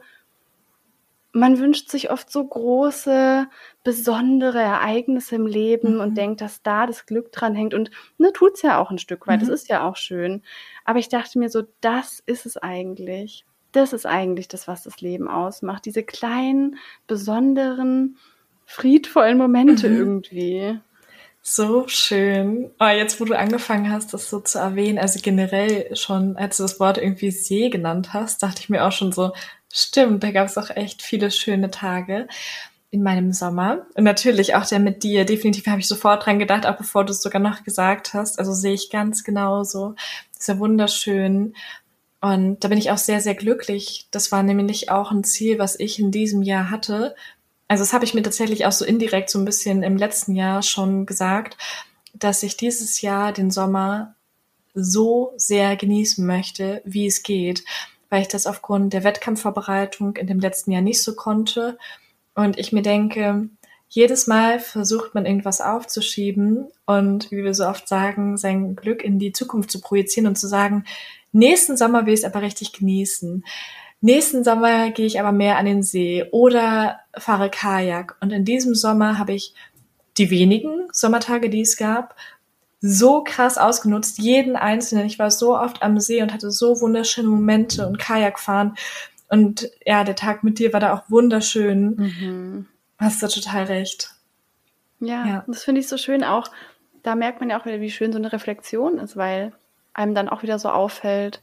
[1.33, 3.47] man wünscht sich oft so große,
[3.85, 6.01] besondere Ereignisse im Leben Mhm.
[6.01, 7.75] und denkt, dass da das Glück dran hängt.
[7.75, 9.41] Und ne, tut's ja auch ein Stück weit.
[9.43, 9.55] Das Mhm.
[9.55, 10.43] ist ja auch schön.
[10.85, 13.45] Aber ich dachte mir so, das ist es eigentlich.
[13.73, 15.85] Das ist eigentlich das, was das Leben ausmacht.
[15.85, 18.17] Diese kleinen, besonderen,
[18.64, 19.97] friedvollen Momente Mhm.
[19.97, 20.81] irgendwie.
[21.43, 22.71] So schön.
[22.81, 26.64] Oh, jetzt, wo du angefangen hast, das so zu erwähnen, also generell schon, als du
[26.64, 29.33] das Wort irgendwie See genannt hast, dachte ich mir auch schon so,
[29.72, 32.28] stimmt, da gab es auch echt viele schöne Tage
[32.90, 33.87] in meinem Sommer.
[33.94, 35.24] Und natürlich auch der mit dir.
[35.24, 38.38] Definitiv habe ich sofort dran gedacht, auch bevor du es sogar noch gesagt hast.
[38.38, 39.94] Also sehe ich ganz genauso.
[40.38, 41.54] Ist ja wunderschön.
[42.20, 44.09] Und da bin ich auch sehr, sehr glücklich.
[44.11, 47.14] Das war nämlich auch ein Ziel, was ich in diesem Jahr hatte.
[47.68, 50.62] Also das habe ich mir tatsächlich auch so indirekt so ein bisschen im letzten Jahr
[50.62, 51.59] schon gesagt,
[52.14, 54.14] dass ich dieses Jahr den Sommer
[54.74, 57.64] so sehr genießen möchte, wie es geht,
[58.11, 61.79] weil ich das aufgrund der Wettkampfvorbereitung in dem letzten Jahr nicht so konnte.
[62.35, 63.49] Und ich mir denke,
[63.88, 69.18] jedes Mal versucht man irgendwas aufzuschieben und wie wir so oft sagen, sein Glück in
[69.18, 70.85] die Zukunft zu projizieren und zu sagen,
[71.33, 73.44] nächsten Sommer will ich es aber richtig genießen.
[74.01, 78.16] Nächsten Sommer gehe ich aber mehr an den See oder fahre Kajak.
[78.21, 79.55] Und in diesem Sommer habe ich
[80.18, 82.14] die wenigen Sommertage, die es gab,
[82.81, 85.07] so krass ausgenutzt, jeden einzelnen.
[85.07, 88.75] Ich war so oft am See und hatte so wunderschöne Momente und Kajakfahren.
[89.29, 91.97] Und ja, der Tag mit dir war da auch wunderschön.
[91.97, 92.67] Mhm.
[92.99, 94.11] Hast du total recht.
[95.01, 95.45] Ja, Ja.
[95.47, 96.49] das finde ich so schön auch.
[97.03, 99.53] Da merkt man ja auch wieder, wie schön so eine Reflexion ist, weil
[99.95, 101.41] einem dann auch wieder so auffällt,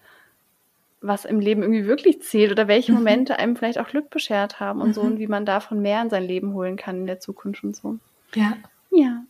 [1.01, 2.99] was im Leben irgendwie wirklich zählt oder welche Mhm.
[2.99, 5.11] Momente einem vielleicht auch Glück beschert haben und so Mhm.
[5.13, 7.97] und wie man davon mehr in sein Leben holen kann in der Zukunft und so.
[8.33, 8.53] Ja.
[8.91, 9.23] Ja.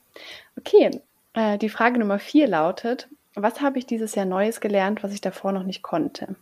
[0.57, 1.01] Okay,
[1.35, 5.21] äh, die Frage Nummer vier lautet, was habe ich dieses Jahr Neues gelernt, was ich
[5.21, 6.35] davor noch nicht konnte?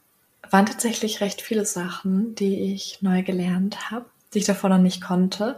[0.49, 5.01] Waren tatsächlich recht viele Sachen, die ich neu gelernt habe, die ich davor noch nicht
[5.01, 5.57] konnte.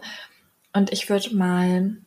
[0.74, 1.98] Und ich würde mal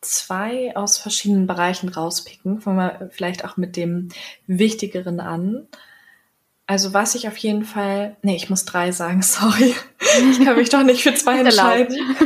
[0.00, 2.60] zwei aus verschiedenen Bereichen rauspicken.
[2.60, 4.08] Fangen wir vielleicht auch mit dem
[4.46, 5.66] Wichtigeren an.
[6.66, 9.74] Also was ich auf jeden Fall, nee, ich muss drei sagen, sorry.
[10.30, 11.96] Ich kann mich doch nicht für zwei entscheiden.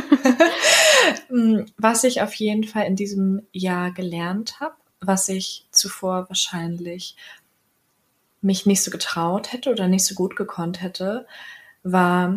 [1.29, 7.15] Mm, was ich auf jeden Fall in diesem Jahr gelernt habe, was ich zuvor wahrscheinlich
[8.41, 11.27] mich nicht so getraut hätte oder nicht so gut gekonnt hätte,
[11.83, 12.35] war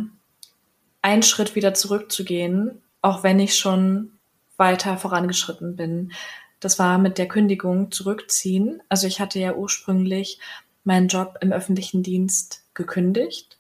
[1.03, 4.13] einen Schritt wieder zurückzugehen, auch wenn ich schon
[4.57, 6.13] weiter vorangeschritten bin.
[6.61, 8.83] Das war mit der Kündigung zurückziehen.
[8.89, 10.39] Also ich hatte ja ursprünglich
[10.85, 13.59] meinen Job im öffentlichen Dienst gekündigt.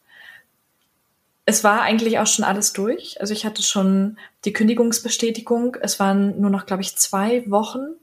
[1.46, 3.20] Es war eigentlich auch schon alles durch.
[3.20, 5.76] Also ich hatte schon die Kündigungsbestätigung.
[5.80, 7.96] Es waren nur noch, glaube ich, zwei Wochen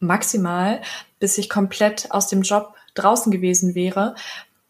[0.00, 0.82] maximal,
[1.18, 4.14] bis ich komplett aus dem Job draußen gewesen wäre.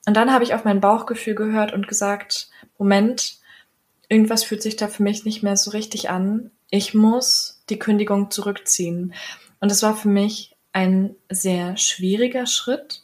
[0.06, 3.38] Und dann habe ich auf mein Bauchgefühl gehört und gesagt, Moment,
[4.08, 6.50] irgendwas fühlt sich da für mich nicht mehr so richtig an.
[6.70, 9.14] Ich muss die Kündigung zurückziehen.
[9.60, 13.02] Und es war für mich ein sehr schwieriger Schritt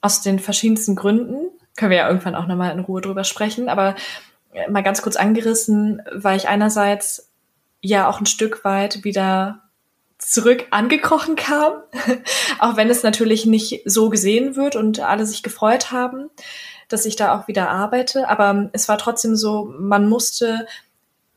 [0.00, 1.50] aus den verschiedensten Gründen.
[1.76, 3.68] Können wir ja irgendwann auch nochmal in Ruhe drüber sprechen.
[3.68, 3.94] Aber
[4.68, 7.30] mal ganz kurz angerissen, weil ich einerseits
[7.80, 9.62] ja auch ein Stück weit wieder
[10.18, 11.82] zurück angekrochen kam,
[12.58, 16.30] auch wenn es natürlich nicht so gesehen wird und alle sich gefreut haben,
[16.88, 18.28] dass ich da auch wieder arbeite.
[18.28, 20.66] Aber es war trotzdem so, man musste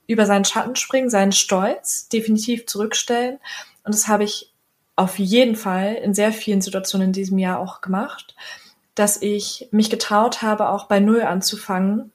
[0.08, 3.40] über seinen Schatten springen, seinen Stolz definitiv zurückstellen.
[3.84, 4.54] Und das habe ich
[4.96, 8.36] auf jeden Fall in sehr vielen Situationen in diesem Jahr auch gemacht,
[8.94, 12.12] dass ich mich getraut habe, auch bei Null anzufangen,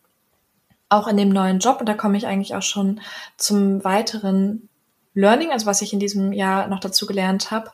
[0.90, 1.80] auch in dem neuen Job.
[1.80, 3.00] Und da komme ich eigentlich auch schon
[3.38, 4.68] zum weiteren
[5.14, 7.70] Learning, also was ich in diesem Jahr noch dazu gelernt habe.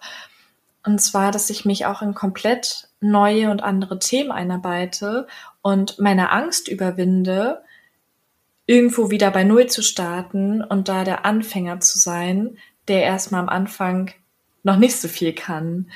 [0.85, 5.27] Und zwar, dass ich mich auch in komplett neue und andere Themen einarbeite
[5.61, 7.63] und meine Angst überwinde,
[8.67, 13.49] irgendwo wieder bei Null zu starten und da der Anfänger zu sein, der erstmal am
[13.49, 14.13] Anfang
[14.63, 15.91] noch nicht so viel kann.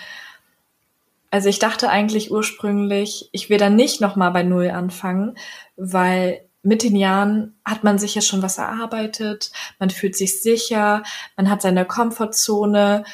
[1.30, 5.36] Also ich dachte eigentlich ursprünglich, ich will dann nicht nochmal bei Null anfangen,
[5.76, 11.02] weil mit den Jahren hat man sich ja schon was erarbeitet, man fühlt sich sicher,
[11.36, 13.04] man hat seine Komfortzone,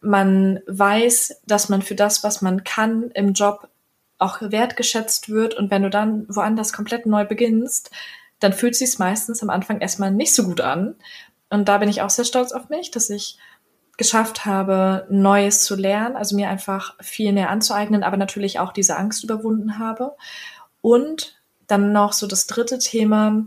[0.00, 3.68] man weiß, dass man für das, was man kann im Job
[4.18, 7.90] auch wertgeschätzt wird und wenn du dann woanders komplett neu beginnst,
[8.40, 10.96] dann fühlt sich meistens am Anfang erstmal nicht so gut an.
[11.48, 13.38] Und da bin ich auch sehr stolz auf mich, dass ich
[13.96, 18.96] geschafft habe, Neues zu lernen, also mir einfach viel mehr anzueignen, aber natürlich auch diese
[18.96, 20.16] Angst überwunden habe.
[20.80, 21.41] Und
[21.72, 23.44] dann noch so das dritte Thema,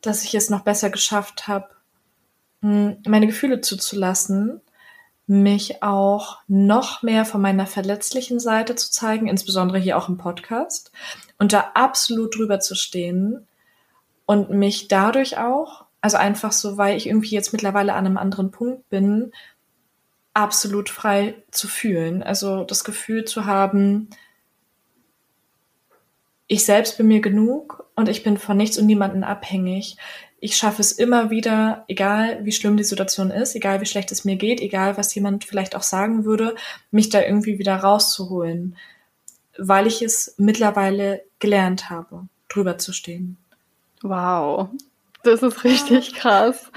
[0.00, 1.68] dass ich es noch besser geschafft habe,
[2.62, 4.60] hm, meine Gefühle zuzulassen,
[5.26, 10.90] mich auch noch mehr von meiner verletzlichen Seite zu zeigen, insbesondere hier auch im Podcast,
[11.38, 13.46] und da absolut drüber zu stehen
[14.26, 18.50] und mich dadurch auch, also einfach so, weil ich irgendwie jetzt mittlerweile an einem anderen
[18.50, 19.32] Punkt bin,
[20.34, 22.22] absolut frei zu fühlen.
[22.22, 24.08] Also das Gefühl zu haben,
[26.50, 29.96] ich selbst bin mir genug und ich bin von nichts und niemanden abhängig.
[30.40, 34.24] Ich schaffe es immer wieder, egal wie schlimm die Situation ist, egal wie schlecht es
[34.24, 36.56] mir geht, egal was jemand vielleicht auch sagen würde,
[36.90, 38.76] mich da irgendwie wieder rauszuholen,
[39.58, 43.36] weil ich es mittlerweile gelernt habe, drüber zu stehen.
[44.02, 44.70] Wow,
[45.22, 46.72] das ist richtig krass.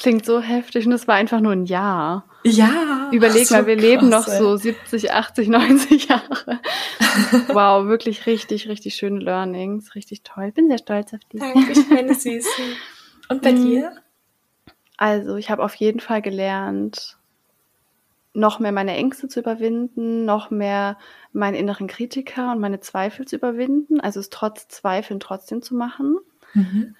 [0.00, 2.24] Klingt so heftig und es war einfach nur ein Jahr.
[2.42, 3.10] Ja.
[3.12, 4.38] Überleg so mal, wir krass, leben noch ey.
[4.38, 6.60] so 70, 80, 90 Jahre.
[7.48, 9.94] wow, wirklich richtig, richtig schöne Learnings.
[9.94, 10.46] Richtig toll.
[10.48, 11.40] Ich bin sehr stolz auf dich.
[11.40, 12.48] Danke, meine Süße.
[13.28, 13.62] Und bei mm.
[13.62, 13.92] dir?
[14.96, 17.18] Also, ich habe auf jeden Fall gelernt,
[18.32, 20.96] noch mehr meine Ängste zu überwinden, noch mehr
[21.32, 26.18] meinen inneren Kritiker und meine Zweifel zu überwinden, also es trotz Zweifeln trotzdem zu machen.
[26.54, 26.96] Mhm.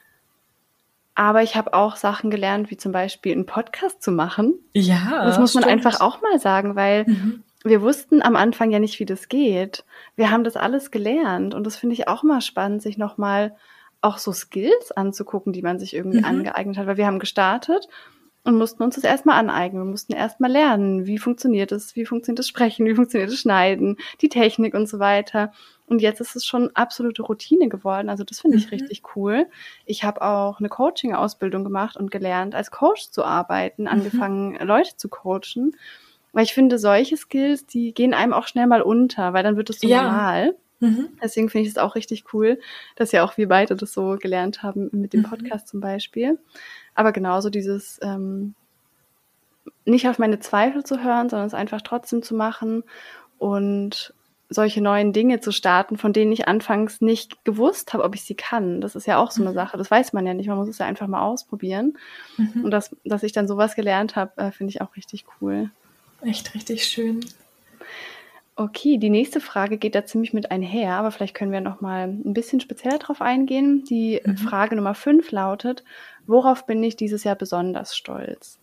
[1.21, 4.55] Aber ich habe auch Sachen gelernt, wie zum Beispiel einen Podcast zu machen.
[4.73, 5.27] Ja.
[5.27, 5.85] Das muss man stimmt.
[5.85, 7.43] einfach auch mal sagen, weil mhm.
[7.63, 9.85] wir wussten am Anfang ja nicht, wie das geht.
[10.17, 13.55] Wir haben das alles gelernt und das finde ich auch mal spannend, sich nochmal
[14.01, 16.25] auch so Skills anzugucken, die man sich irgendwie mhm.
[16.25, 17.87] angeeignet hat, weil wir haben gestartet
[18.43, 19.83] und mussten uns das erstmal aneignen.
[19.83, 23.99] Wir mussten erstmal lernen, wie funktioniert es, wie funktioniert das Sprechen, wie funktioniert das Schneiden,
[24.23, 25.53] die Technik und so weiter.
[25.91, 28.09] Und jetzt ist es schon absolute Routine geworden.
[28.09, 28.71] Also das finde ich mhm.
[28.71, 29.49] richtig cool.
[29.87, 33.89] Ich habe auch eine Coaching-Ausbildung gemacht und gelernt, als Coach zu arbeiten, mhm.
[33.89, 35.77] angefangen, Leute zu coachen.
[36.33, 39.69] Weil ich finde, solche Skills, die gehen einem auch schnell mal unter, weil dann wird
[39.69, 40.05] es so ja.
[40.05, 40.55] normal.
[40.79, 41.09] Mhm.
[41.21, 42.61] Deswegen finde ich es auch richtig cool,
[42.95, 45.25] dass ja auch wir beide das so gelernt haben mit dem mhm.
[45.25, 46.39] Podcast zum Beispiel.
[46.95, 48.55] Aber genauso dieses ähm,
[49.85, 52.85] nicht auf meine Zweifel zu hören, sondern es einfach trotzdem zu machen
[53.39, 54.15] und
[54.53, 58.35] solche neuen Dinge zu starten, von denen ich anfangs nicht gewusst habe, ob ich sie
[58.35, 58.81] kann.
[58.81, 59.55] Das ist ja auch so eine mhm.
[59.55, 59.79] Sache.
[59.79, 60.49] Das weiß man ja nicht.
[60.49, 61.97] Man muss es ja einfach mal ausprobieren.
[62.37, 62.65] Mhm.
[62.65, 65.71] Und dass, dass ich dann sowas gelernt habe, äh, finde ich auch richtig cool.
[66.23, 67.21] Echt richtig schön.
[68.57, 72.09] Okay, die nächste Frage geht da ziemlich mit einher, aber vielleicht können wir noch mal
[72.09, 73.85] ein bisschen spezieller drauf eingehen.
[73.89, 74.37] Die mhm.
[74.37, 75.85] Frage Nummer fünf lautet:
[76.27, 78.59] Worauf bin ich dieses Jahr besonders stolz?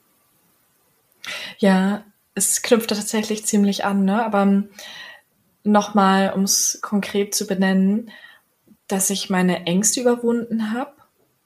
[1.58, 2.04] Ja,
[2.36, 4.24] es knüpft tatsächlich ziemlich an, ne?
[4.24, 4.64] Aber
[5.68, 8.12] nochmal, um es konkret zu benennen,
[8.88, 10.94] dass ich meine Ängste überwunden habe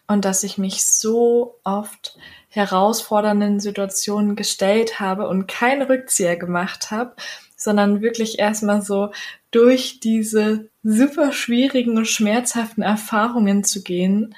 [0.07, 2.17] und dass ich mich so oft
[2.49, 7.15] herausfordernden Situationen gestellt habe und keinen Rückzieher gemacht habe,
[7.55, 9.11] sondern wirklich erstmal so
[9.51, 14.35] durch diese super schwierigen und schmerzhaften Erfahrungen zu gehen,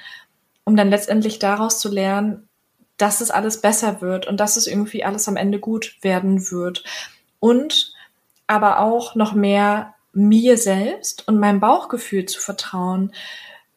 [0.64, 2.48] um dann letztendlich daraus zu lernen,
[2.96, 6.84] dass es alles besser wird und dass es irgendwie alles am Ende gut werden wird.
[7.40, 7.93] Und
[8.46, 13.12] aber auch noch mehr mir selbst und meinem Bauchgefühl zu vertrauen,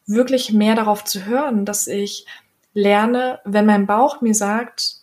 [0.06, 2.26] wirklich mehr darauf zu hören, dass ich
[2.72, 4.96] lerne, wenn mein Bauch mir sagt,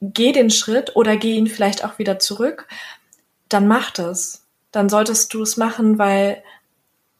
[0.00, 2.66] geh den Schritt oder geh ihn vielleicht auch wieder zurück,
[3.48, 4.46] dann mach das.
[4.70, 6.42] Dann solltest du es machen, weil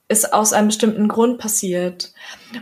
[0.08, 2.12] es aus einem bestimmten Grund passiert.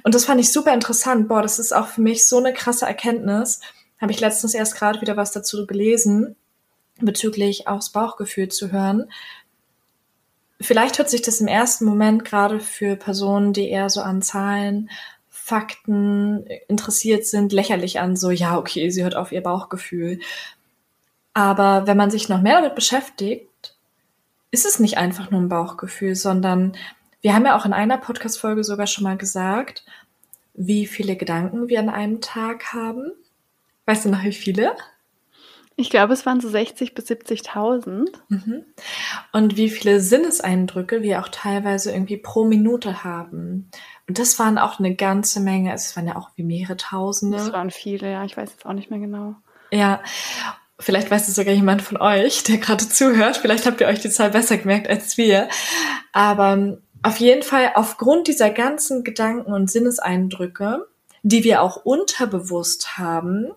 [0.02, 1.28] Und das fand ich super interessant.
[1.28, 3.60] Boah, das ist auch für mich so eine krasse Erkenntnis.
[4.00, 6.36] Habe ich letztens erst gerade wieder was dazu gelesen,
[7.00, 9.10] bezüglich aufs Bauchgefühl zu hören.
[10.60, 14.90] Vielleicht hört sich das im ersten Moment gerade für Personen, die eher so an Zahlen,
[15.28, 20.18] Fakten interessiert sind, lächerlich an, so, ja, okay, sie hört auf ihr Bauchgefühl.
[21.34, 23.76] Aber wenn man sich noch mehr damit beschäftigt,
[24.50, 26.76] ist es nicht einfach nur ein Bauchgefühl, sondern
[27.20, 29.84] wir haben ja auch in einer Podcast-Folge sogar schon mal gesagt,
[30.54, 33.12] wie viele Gedanken wir an einem Tag haben.
[33.84, 34.74] Weißt du noch, wie viele?
[35.78, 38.08] Ich glaube, es waren so 60 bis 70.000.
[38.28, 38.64] Mhm.
[39.32, 43.70] Und wie viele Sinneseindrücke wir auch teilweise irgendwie pro Minute haben.
[44.08, 45.74] Und das waren auch eine ganze Menge.
[45.74, 47.36] Es waren ja auch wie mehrere Tausende.
[47.36, 48.24] Das waren viele, ja.
[48.24, 49.34] Ich weiß jetzt auch nicht mehr genau.
[49.70, 50.00] Ja.
[50.78, 53.36] Vielleicht weiß es sogar jemand von euch, der gerade zuhört.
[53.36, 55.48] Vielleicht habt ihr euch die Zahl besser gemerkt als wir.
[56.12, 60.86] Aber auf jeden Fall aufgrund dieser ganzen Gedanken und Sinneseindrücke,
[61.22, 63.52] die wir auch unterbewusst haben,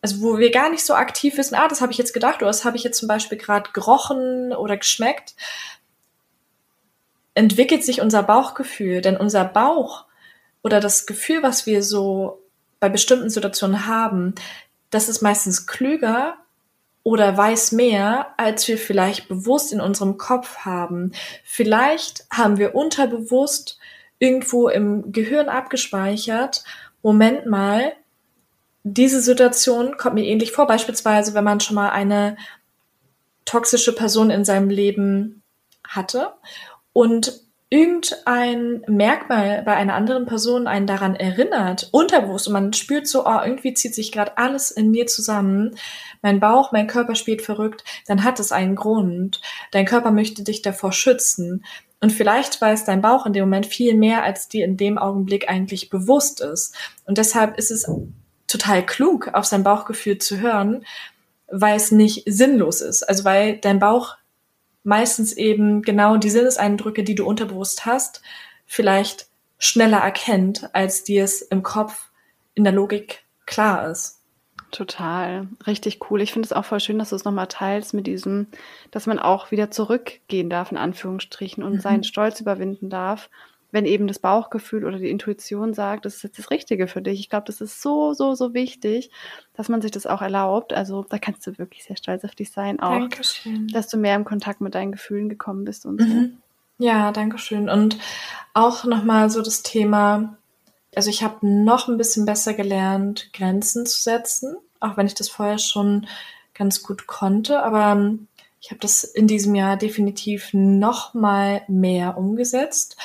[0.00, 2.46] also wo wir gar nicht so aktiv wissen, ah, das habe ich jetzt gedacht oder
[2.46, 5.34] das habe ich jetzt zum Beispiel gerade gerochen oder geschmeckt,
[7.34, 9.00] entwickelt sich unser Bauchgefühl.
[9.00, 10.04] Denn unser Bauch
[10.62, 12.42] oder das Gefühl, was wir so
[12.80, 14.34] bei bestimmten Situationen haben,
[14.90, 16.36] das ist meistens klüger
[17.02, 21.12] oder weiß mehr, als wir vielleicht bewusst in unserem Kopf haben.
[21.44, 23.78] Vielleicht haben wir unterbewusst
[24.18, 26.64] irgendwo im Gehirn abgespeichert,
[27.02, 27.92] Moment mal,
[28.94, 32.36] diese Situation kommt mir ähnlich vor, beispielsweise wenn man schon mal eine
[33.44, 35.42] toxische Person in seinem Leben
[35.86, 36.32] hatte
[36.92, 43.26] und irgendein Merkmal bei einer anderen Person einen daran erinnert, unterbewusst, und man spürt so,
[43.26, 45.76] oh, irgendwie zieht sich gerade alles in mir zusammen,
[46.22, 49.40] mein Bauch, mein Körper spielt verrückt, dann hat es einen Grund.
[49.70, 51.64] Dein Körper möchte dich davor schützen.
[52.00, 55.50] Und vielleicht weiß dein Bauch in dem Moment viel mehr, als dir in dem Augenblick
[55.50, 56.74] eigentlich bewusst ist.
[57.06, 57.86] Und deshalb ist es
[58.48, 60.84] total klug, auf sein Bauchgefühl zu hören,
[61.46, 63.02] weil es nicht sinnlos ist.
[63.04, 64.16] Also weil dein Bauch
[64.82, 68.22] meistens eben genau die Sinneseindrücke, die du unterbewusst hast,
[68.66, 72.10] vielleicht schneller erkennt, als dir es im Kopf
[72.54, 74.18] in der Logik klar ist.
[74.70, 76.20] Total, richtig cool.
[76.20, 78.48] Ich finde es auch voll schön, dass du es nochmal teilst mit diesem,
[78.90, 81.80] dass man auch wieder zurückgehen darf, in Anführungsstrichen, und mhm.
[81.80, 83.30] seinen Stolz überwinden darf,
[83.70, 87.20] wenn eben das Bauchgefühl oder die Intuition sagt, das ist jetzt das Richtige für dich.
[87.20, 89.10] Ich glaube, das ist so, so, so wichtig,
[89.54, 90.72] dass man sich das auch erlaubt.
[90.72, 93.68] Also da kannst du wirklich sehr stolz auf dich sein, auch, Dankeschön.
[93.68, 96.06] dass du mehr im Kontakt mit deinen Gefühlen gekommen bist und so.
[96.06, 96.38] Mhm.
[96.78, 97.68] Ja, danke schön.
[97.68, 97.98] Und
[98.54, 100.38] auch nochmal so das Thema,
[100.94, 105.28] also ich habe noch ein bisschen besser gelernt, Grenzen zu setzen, auch wenn ich das
[105.28, 106.06] vorher schon
[106.54, 108.14] ganz gut konnte, aber
[108.60, 112.96] ich habe das in diesem Jahr definitiv noch mal mehr umgesetzt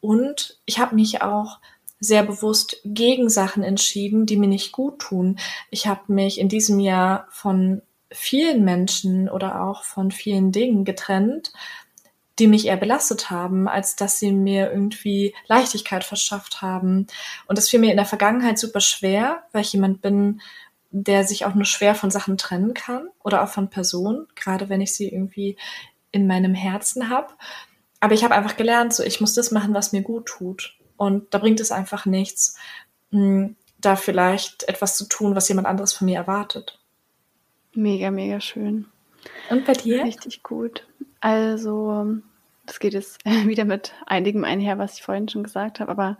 [0.00, 1.58] und ich habe mich auch
[2.00, 5.38] sehr bewusst gegen Sachen entschieden, die mir nicht gut tun.
[5.70, 11.52] Ich habe mich in diesem Jahr von vielen Menschen oder auch von vielen Dingen getrennt,
[12.38, 17.06] die mich eher belastet haben, als dass sie mir irgendwie Leichtigkeit verschafft haben.
[17.46, 20.40] Und das fiel mir in der Vergangenheit super schwer, weil ich jemand bin,
[20.90, 24.80] der sich auch nur schwer von Sachen trennen kann oder auch von Personen, gerade wenn
[24.80, 25.56] ich sie irgendwie
[26.12, 27.34] in meinem Herzen habe
[28.00, 30.76] aber ich habe einfach gelernt, so ich muss das machen, was mir gut tut.
[30.96, 32.56] Und da bringt es einfach nichts,
[33.10, 36.78] mh, hm, da vielleicht etwas zu tun, was jemand anderes von mir erwartet.
[37.72, 38.86] Mega, mega schön.
[39.48, 40.04] Und bei dir?
[40.04, 40.86] Richtig gut.
[41.20, 42.18] Also,
[42.66, 46.18] das geht jetzt wieder mit einigem einher, was ich vorhin schon gesagt habe, aber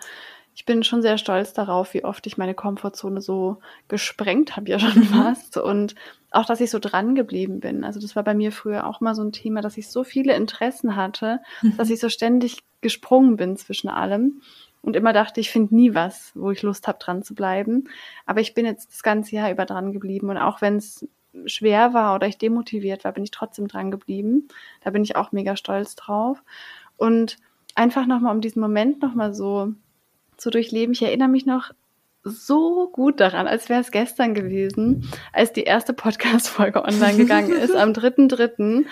[0.55, 3.59] ich bin schon sehr stolz darauf, wie oft ich meine Komfortzone so
[3.89, 5.05] gesprengt habe, ja schon mhm.
[5.05, 5.57] fast.
[5.57, 5.95] Und
[6.31, 7.85] auch, dass ich so dran geblieben bin.
[7.85, 10.35] Also das war bei mir früher auch mal so ein Thema, dass ich so viele
[10.35, 11.77] Interessen hatte, mhm.
[11.77, 14.43] dass ich so ständig gesprungen bin zwischen allem
[14.83, 17.89] und immer dachte, ich finde nie was, wo ich Lust habe, dran zu bleiben.
[18.27, 21.07] Aber ich bin jetzt das ganze Jahr über dran geblieben und auch wenn es
[21.47, 24.49] schwer war oder ich demotiviert war, bin ich trotzdem dran geblieben.
[24.83, 26.43] Da bin ich auch mega stolz drauf.
[26.97, 27.37] Und
[27.75, 29.73] einfach nochmal um diesen Moment nochmal so
[30.41, 30.93] zu durchleben.
[30.93, 31.73] Ich erinnere mich noch,
[32.23, 37.75] so gut daran, als wäre es gestern gewesen, als die erste Podcast-Folge online gegangen ist,
[37.75, 38.85] am 3.3.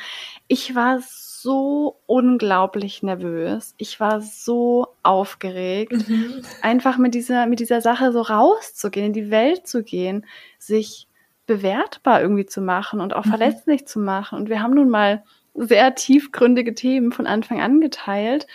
[0.46, 3.74] Ich war so unglaublich nervös.
[3.76, 6.42] Ich war so aufgeregt, mhm.
[6.62, 10.24] einfach mit dieser, mit dieser Sache so rauszugehen, in die Welt zu gehen,
[10.58, 11.06] sich
[11.46, 13.30] bewertbar irgendwie zu machen und auch mhm.
[13.30, 14.38] verletzlich zu machen.
[14.38, 15.22] Und wir haben nun mal
[15.54, 18.46] sehr tiefgründige Themen von Anfang an geteilt.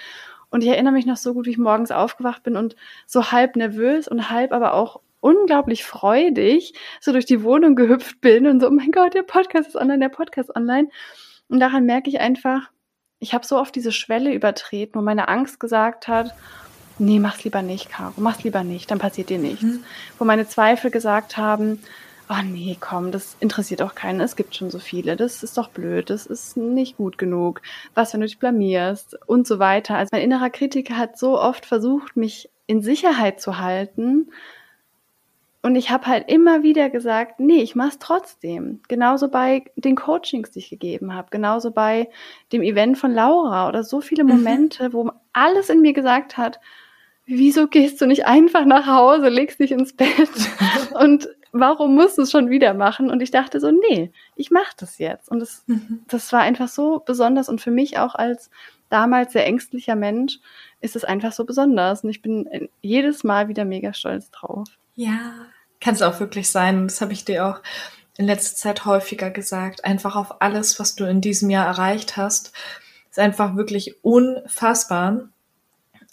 [0.53, 2.75] Und ich erinnere mich noch so gut, wie ich morgens aufgewacht bin und
[3.07, 8.45] so halb nervös und halb aber auch unglaublich freudig so durch die Wohnung gehüpft bin
[8.45, 10.89] und so, oh mein Gott, der Podcast ist online, der Podcast ist online.
[11.49, 12.69] Und daran merke ich einfach,
[13.17, 16.35] ich habe so oft diese Schwelle übertreten, wo meine Angst gesagt hat,
[16.99, 19.63] nee, mach's lieber nicht, Caro, mach's lieber nicht, dann passiert dir nichts.
[19.63, 19.83] Mhm.
[20.19, 21.81] Wo meine Zweifel gesagt haben,
[22.33, 25.69] oh nee, komm, das interessiert auch keinen, es gibt schon so viele, das ist doch
[25.69, 27.61] blöd, das ist nicht gut genug,
[27.93, 29.95] was, wenn du dich blamierst und so weiter.
[29.95, 34.29] Also mein innerer Kritiker hat so oft versucht, mich in Sicherheit zu halten
[35.61, 38.81] und ich habe halt immer wieder gesagt, nee, ich mach's trotzdem.
[38.89, 42.09] Genauso bei den Coachings, die ich gegeben habe, genauso bei
[42.51, 44.29] dem Event von Laura oder so viele mhm.
[44.29, 44.93] Momente, mhm.
[44.93, 46.59] wo alles in mir gesagt hat,
[47.25, 50.29] wieso gehst du nicht einfach nach Hause, legst dich ins Bett
[50.99, 53.09] und warum musst du es schon wieder machen?
[53.09, 55.29] Und ich dachte so, nee, ich mache das jetzt.
[55.29, 56.03] Und das, mhm.
[56.07, 58.49] das war einfach so besonders und für mich auch als
[58.89, 60.39] damals sehr ängstlicher Mensch
[60.81, 62.03] ist es einfach so besonders.
[62.03, 64.67] Und ich bin jedes Mal wieder mega stolz drauf.
[64.95, 65.31] Ja,
[65.79, 66.87] kann es auch wirklich sein.
[66.87, 67.61] Das habe ich dir auch
[68.17, 69.85] in letzter Zeit häufiger gesagt.
[69.85, 72.51] Einfach auf alles, was du in diesem Jahr erreicht hast,
[73.09, 75.29] ist einfach wirklich unfassbar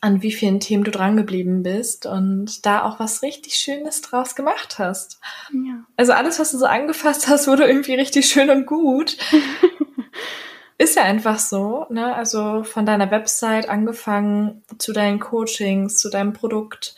[0.00, 4.78] an wie vielen Themen du drangeblieben bist und da auch was richtig Schönes draus gemacht
[4.78, 5.20] hast.
[5.52, 5.84] Ja.
[5.96, 9.18] Also alles, was du so angefasst hast, wurde irgendwie richtig schön und gut.
[10.78, 12.14] Ist ja einfach so, ne?
[12.14, 16.94] Also von deiner Website angefangen zu deinen Coachings, zu deinem Produkt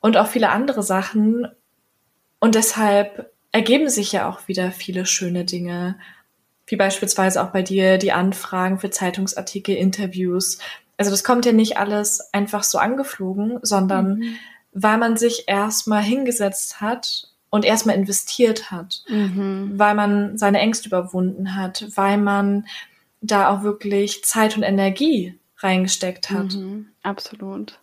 [0.00, 1.46] und auch viele andere Sachen.
[2.40, 5.98] Und deshalb ergeben sich ja auch wieder viele schöne Dinge,
[6.66, 10.58] wie beispielsweise auch bei dir die Anfragen für Zeitungsartikel, Interviews,
[10.96, 14.36] also das kommt ja nicht alles einfach so angeflogen, sondern mhm.
[14.72, 19.72] weil man sich erstmal hingesetzt hat und erstmal investiert hat, mhm.
[19.74, 22.66] weil man seine Ängste überwunden hat, weil man
[23.20, 26.54] da auch wirklich Zeit und Energie reingesteckt hat.
[26.54, 26.88] Mhm.
[27.02, 27.78] Absolut.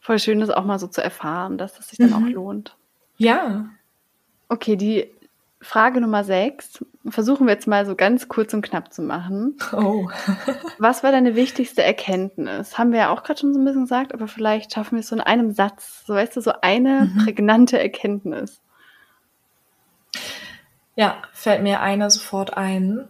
[0.00, 2.32] Voll schön, das auch mal so zu erfahren, dass das sich dann auch mhm.
[2.32, 2.76] lohnt.
[3.18, 3.66] Ja.
[4.48, 5.08] Okay, die
[5.60, 9.56] Frage Nummer sechs versuchen wir jetzt mal so ganz kurz und knapp zu machen.
[9.72, 10.08] Oh.
[10.78, 12.78] Was war deine wichtigste Erkenntnis?
[12.78, 15.08] Haben wir ja auch gerade schon so ein bisschen gesagt, aber vielleicht schaffen wir es
[15.08, 16.04] so in einem Satz.
[16.06, 17.24] So weißt du, so eine mhm.
[17.24, 18.60] prägnante Erkenntnis.
[20.94, 23.08] Ja, fällt mir eine sofort ein.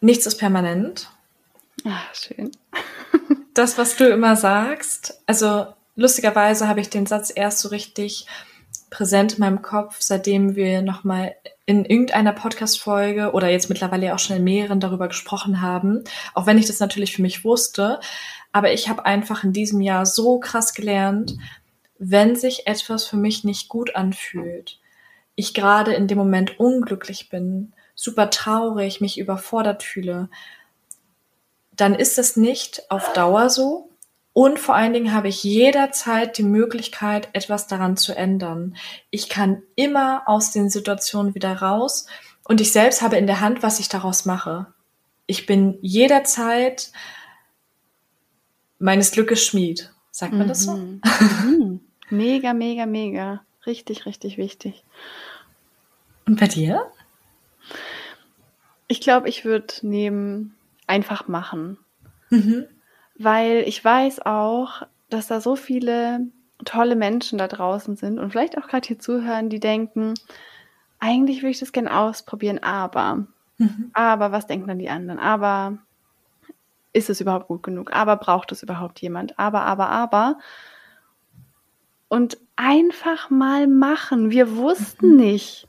[0.00, 1.10] Nichts ist permanent.
[1.84, 2.52] Ach, schön.
[3.54, 5.66] das, was du immer sagst, also
[5.96, 8.26] lustigerweise habe ich den Satz erst so richtig
[8.90, 11.34] präsent in meinem Kopf, seitdem wir nochmal
[11.64, 16.04] in irgendeiner Podcast-Folge oder jetzt mittlerweile auch schon in mehreren darüber gesprochen haben.
[16.34, 18.00] Auch wenn ich das natürlich für mich wusste.
[18.52, 21.36] Aber ich habe einfach in diesem Jahr so krass gelernt,
[21.98, 24.80] wenn sich etwas für mich nicht gut anfühlt,
[25.36, 30.28] ich gerade in dem Moment unglücklich bin, super traurig, mich überfordert fühle,
[31.76, 33.89] dann ist es nicht auf Dauer so,
[34.32, 38.76] und vor allen Dingen habe ich jederzeit die Möglichkeit, etwas daran zu ändern.
[39.10, 42.06] Ich kann immer aus den Situationen wieder raus
[42.44, 44.66] und ich selbst habe in der Hand, was ich daraus mache.
[45.26, 46.92] Ich bin jederzeit
[48.78, 49.92] meines Glückes Schmied.
[50.12, 50.48] Sagt man mhm.
[50.48, 50.74] das so?
[50.76, 51.00] Mhm.
[51.44, 51.80] mhm.
[52.10, 53.44] Mega, mega, mega.
[53.66, 54.84] Richtig, richtig wichtig.
[56.26, 56.90] Und bei dir?
[58.88, 60.56] Ich glaube, ich würde nehmen
[60.86, 61.78] einfach machen.
[62.30, 62.66] Mhm
[63.22, 66.26] weil ich weiß auch, dass da so viele
[66.64, 70.14] tolle Menschen da draußen sind und vielleicht auch gerade hier zuhören, die denken,
[70.98, 73.26] eigentlich würde ich das gerne ausprobieren, aber,
[73.58, 73.90] mhm.
[73.92, 75.18] aber was denken dann die anderen?
[75.18, 75.78] Aber
[76.94, 77.92] ist es überhaupt gut genug?
[77.92, 79.38] Aber braucht es überhaupt jemand?
[79.38, 80.38] Aber, aber, aber.
[82.08, 84.30] Und einfach mal machen.
[84.30, 85.16] Wir wussten mhm.
[85.16, 85.68] nicht,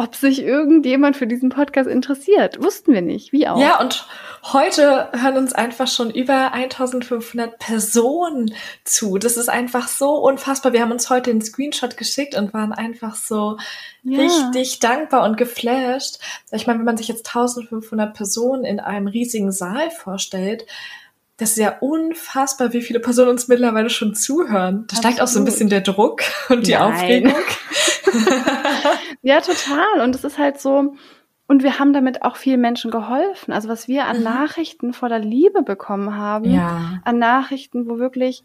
[0.00, 2.62] ob sich irgendjemand für diesen Podcast interessiert.
[2.62, 3.60] Wussten wir nicht, wie auch.
[3.60, 4.06] Ja, und
[4.44, 9.18] heute hören uns einfach schon über 1500 Personen zu.
[9.18, 10.72] Das ist einfach so unfassbar.
[10.72, 13.58] Wir haben uns heute einen Screenshot geschickt und waren einfach so
[14.02, 14.20] ja.
[14.20, 16.18] richtig dankbar und geflasht.
[16.50, 20.64] Ich meine, wenn man sich jetzt 1500 Personen in einem riesigen Saal vorstellt,
[21.40, 24.84] das ist ja unfassbar, wie viele Personen uns mittlerweile schon zuhören.
[24.86, 24.98] Da Absolut.
[24.98, 26.82] steigt auch so ein bisschen der Druck und die Nein.
[26.82, 27.34] Aufregung.
[29.22, 30.02] ja, total.
[30.02, 30.94] Und es ist halt so,
[31.46, 33.52] Und wir haben damit auch vielen Menschen geholfen.
[33.52, 34.24] Also was wir an mhm.
[34.24, 37.00] Nachrichten voller Liebe bekommen haben, ja.
[37.04, 38.44] an Nachrichten, wo wirklich,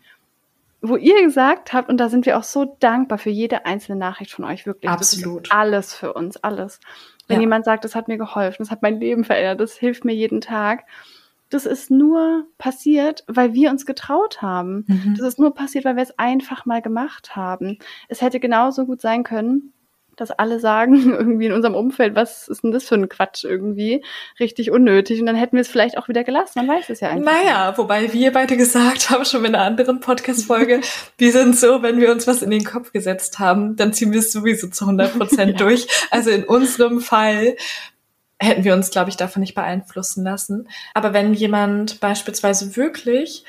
[0.82, 4.32] wo ihr gesagt habt, und da sind wir auch so dankbar für jede einzelne Nachricht
[4.32, 4.90] von euch, wirklich.
[4.90, 5.52] Absolut.
[5.52, 6.80] alles für uns, alles.
[7.28, 7.42] Wenn ja.
[7.42, 10.40] jemand sagt, das hat mir geholfen, das hat mein Leben verändert, das hilft mir jeden
[10.40, 10.86] Tag.
[11.56, 14.84] Das ist nur passiert, weil wir uns getraut haben.
[14.88, 15.16] Mhm.
[15.18, 17.80] Das ist nur passiert, weil wir es einfach mal gemacht haben.
[18.10, 19.72] Es hätte genauso gut sein können,
[20.18, 24.04] dass alle sagen, irgendwie in unserem Umfeld, was ist denn das für ein Quatsch irgendwie?
[24.38, 25.22] Richtig unnötig.
[25.22, 26.60] Und dann hätten wir es vielleicht auch wieder gelassen.
[26.66, 27.24] Man weiß es ja eigentlich.
[27.24, 30.82] Naja, wobei wir beide gesagt haben, schon in einer anderen Podcast-Folge,
[31.18, 34.20] wir sind so, wenn wir uns was in den Kopf gesetzt haben, dann ziehen wir
[34.20, 35.58] es sowieso zu 100 Prozent ja.
[35.66, 35.88] durch.
[36.12, 37.56] Also in unserem Fall
[38.40, 40.68] hätten wir uns, glaube ich, davon nicht beeinflussen lassen.
[40.94, 43.44] Aber wenn jemand beispielsweise wirklich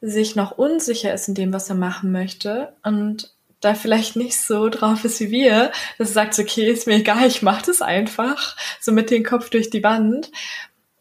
[0.00, 4.68] sich noch unsicher ist in dem, was er machen möchte und da vielleicht nicht so
[4.68, 8.56] drauf ist wie wir, dass er sagt, okay, ist mir egal, ich mach das einfach,
[8.80, 10.32] so mit dem Kopf durch die Wand,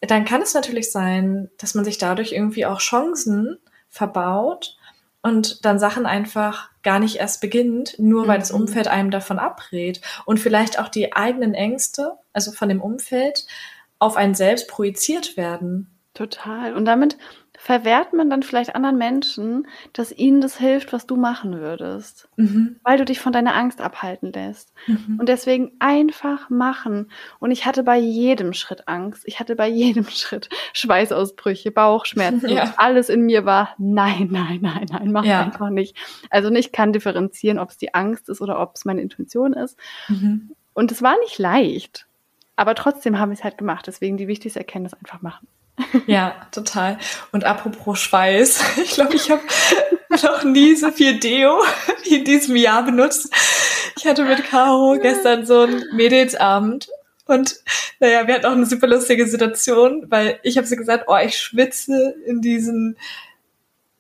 [0.02, 3.58] dann kann es natürlich sein, dass man sich dadurch irgendwie auch Chancen
[3.90, 4.78] verbaut
[5.22, 8.62] und dann Sachen einfach gar nicht erst beginnt, nur weil das mhm.
[8.62, 13.46] Umfeld einem davon abrät und vielleicht auch die eigenen Ängste, also von dem Umfeld,
[14.00, 16.00] auf einen selbst projiziert werden.
[16.14, 16.74] Total.
[16.74, 17.18] Und damit
[17.62, 22.80] verwehrt man dann vielleicht anderen Menschen, dass ihnen das hilft, was du machen würdest, mhm.
[22.84, 24.74] weil du dich von deiner Angst abhalten lässt.
[24.88, 25.18] Mhm.
[25.20, 27.12] Und deswegen einfach machen.
[27.38, 29.22] Und ich hatte bei jedem Schritt Angst.
[29.28, 32.50] Ich hatte bei jedem Schritt Schweißausbrüche, Bauchschmerzen.
[32.50, 32.74] Ja.
[32.78, 35.42] alles in mir war, nein, nein, nein, nein, mach ja.
[35.42, 35.96] einfach nicht.
[36.32, 39.78] Also ich kann differenzieren, ob es die Angst ist oder ob es meine Intuition ist.
[40.08, 40.56] Mhm.
[40.74, 42.08] Und es war nicht leicht.
[42.56, 43.86] Aber trotzdem haben wir es halt gemacht.
[43.86, 45.48] Deswegen die wichtigste Erkenntnis einfach machen.
[46.08, 46.98] Ja, total.
[47.32, 49.42] Und apropos Schweiß, ich glaube, ich habe
[50.10, 51.62] noch nie so viel Deo
[52.04, 53.34] wie in diesem Jahr benutzt.
[53.98, 56.90] Ich hatte mit Caro gestern so einen Mädelsabend
[57.26, 57.56] und
[58.00, 61.38] naja, wir hatten auch eine super lustige Situation, weil ich habe so gesagt, oh, ich
[61.38, 62.98] schwitze in diesen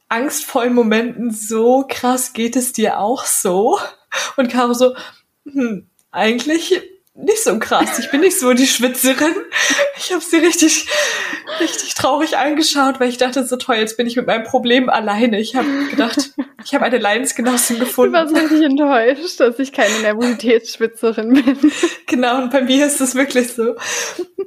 [0.09, 3.79] angstvollen Momenten so krass, geht es dir auch so?
[4.35, 4.95] Und Caro so,
[5.45, 6.81] hm, eigentlich
[7.13, 7.99] nicht so krass.
[7.99, 9.33] Ich bin nicht so die Schwitzerin.
[9.97, 10.87] Ich habe sie richtig,
[11.59, 15.39] richtig traurig angeschaut, weil ich dachte, so toll, jetzt bin ich mit meinem Problem alleine.
[15.39, 16.31] Ich habe gedacht,
[16.63, 18.15] ich habe eine Leidensgenossin gefunden.
[18.15, 21.71] Ich war richtig enttäuscht, dass ich keine Nervositätsschwitzerin bin.
[22.07, 23.75] Genau, und bei mir ist es wirklich so,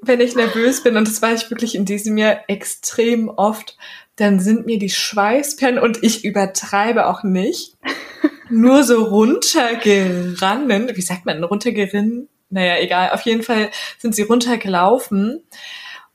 [0.02, 3.76] wenn ich nervös bin, und das war ich wirklich in diesem Jahr extrem oft,
[4.16, 7.74] dann sind mir die Schweißperlen, und ich übertreibe auch nicht,
[8.48, 10.90] nur so runtergerannen.
[10.94, 12.28] Wie sagt man, runtergerinnen?
[12.54, 15.42] Naja, egal, auf jeden Fall sind sie runtergelaufen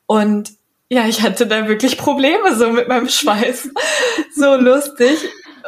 [0.06, 0.52] und
[0.90, 3.70] ja, ich hatte da wirklich Probleme so mit meinem Schweiß.
[4.36, 5.20] so lustig.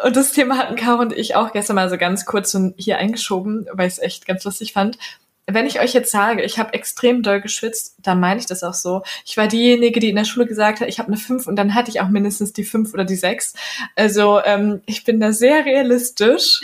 [0.03, 3.67] Und das Thema hatten Caro und ich auch gestern mal so ganz kurz hier eingeschoben,
[3.71, 4.97] weil ich es echt ganz lustig fand.
[5.45, 8.73] Wenn ich euch jetzt sage, ich habe extrem doll geschwitzt, dann meine ich das auch
[8.73, 9.03] so.
[9.25, 11.75] Ich war diejenige, die in der Schule gesagt hat, ich habe eine 5 und dann
[11.75, 13.53] hatte ich auch mindestens die 5 oder die 6.
[13.95, 16.61] Also ähm, ich bin da sehr realistisch.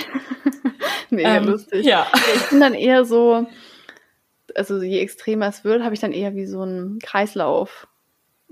[1.10, 1.86] Mega ähm, lustig.
[1.86, 2.08] Ja.
[2.36, 3.45] Ich bin dann eher so,
[4.58, 7.88] also je extremer es wird, habe ich dann eher wie so einen Kreislauf.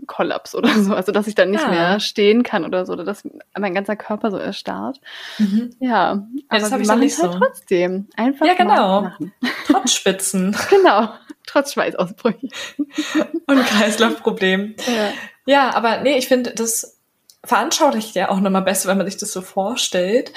[0.08, 1.70] Kollaps oder so, also dass ich dann nicht ja.
[1.70, 3.24] mehr stehen kann oder so, oder dass
[3.58, 5.00] mein ganzer Körper so erstarrt.
[5.38, 5.72] Mhm.
[5.80, 7.40] Ja, ja, aber das habe ich dann nicht halt so.
[7.40, 8.08] trotzdem.
[8.18, 9.10] Einfach ja, genau.
[9.68, 10.56] Trotz Spitzen.
[10.70, 11.10] genau,
[11.48, 12.50] trotz Schweißausbrüche.
[13.48, 14.76] Und Kreislaufproblem.
[14.86, 15.14] Ja.
[15.46, 17.00] ja, aber nee, ich finde, das
[17.46, 20.34] veranschaulicht ja auch nochmal besser, wenn man sich das so vorstellt,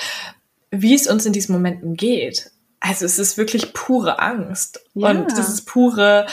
[0.70, 5.10] wie es uns in diesen Momenten geht also es ist wirklich pure Angst ja.
[5.10, 6.26] und das ist pure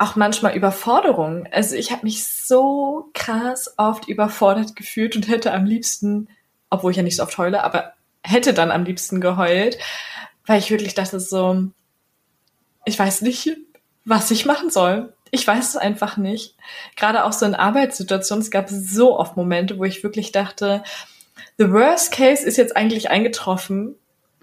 [0.00, 1.46] auch manchmal Überforderung.
[1.52, 6.28] Also ich habe mich so krass oft überfordert gefühlt und hätte am liebsten,
[6.70, 7.92] obwohl ich ja nicht so oft heule, aber
[8.24, 9.78] hätte dann am liebsten geheult,
[10.46, 11.64] weil ich wirklich dachte so,
[12.86, 13.58] ich weiß nicht,
[14.06, 15.12] was ich machen soll.
[15.32, 16.56] Ich weiß es einfach nicht.
[16.96, 20.82] Gerade auch so in Arbeitssituationen, es gab so oft Momente, wo ich wirklich dachte,
[21.58, 23.96] the worst case ist jetzt eigentlich eingetroffen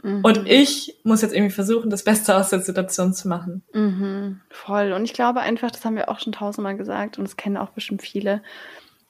[0.03, 0.21] Mhm.
[0.23, 3.63] Und ich muss jetzt irgendwie versuchen, das Beste aus der Situation zu machen.
[3.73, 4.41] Mhm.
[4.49, 4.93] Voll.
[4.93, 7.69] Und ich glaube einfach, das haben wir auch schon tausendmal gesagt und das kennen auch
[7.69, 8.41] bestimmt viele.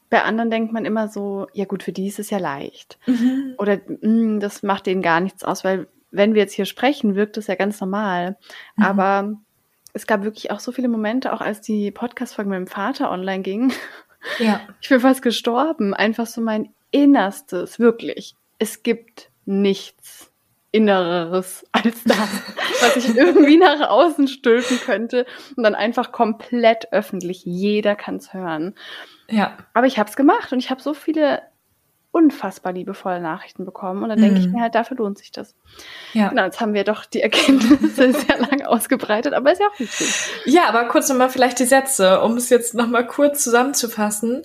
[0.09, 2.97] Bei anderen denkt man immer so, ja gut, für die ist es ja leicht.
[3.05, 3.55] Mhm.
[3.57, 7.37] Oder mm, das macht denen gar nichts aus, weil wenn wir jetzt hier sprechen, wirkt
[7.37, 8.37] es ja ganz normal.
[8.77, 8.83] Mhm.
[8.83, 9.33] Aber
[9.93, 13.43] es gab wirklich auch so viele Momente, auch als die Podcast-Folge mit meinem Vater online
[13.43, 13.73] ging.
[14.39, 14.61] Ja.
[14.81, 15.93] Ich bin fast gestorben.
[15.93, 18.35] Einfach so mein Innerstes, wirklich.
[18.59, 20.31] Es gibt nichts
[20.77, 22.17] Innereres als das,
[22.81, 25.25] was ich irgendwie nach außen stülpen könnte
[25.55, 27.43] und dann einfach komplett öffentlich.
[27.45, 28.75] Jeder kann es hören.
[29.29, 29.57] Ja.
[29.73, 31.41] Aber ich habe es gemacht und ich habe so viele
[32.11, 34.01] unfassbar liebevolle Nachrichten bekommen.
[34.01, 34.53] Und dann denke ich Mhm.
[34.53, 35.53] mir halt, dafür lohnt sich das.
[36.13, 36.29] Ja.
[36.29, 40.09] Genau, jetzt haben wir doch die Erkenntnisse sehr lang ausgebreitet, aber ist ja auch wichtig.
[40.45, 44.43] Ja, aber kurz nochmal vielleicht die Sätze, um es jetzt nochmal kurz zusammenzufassen.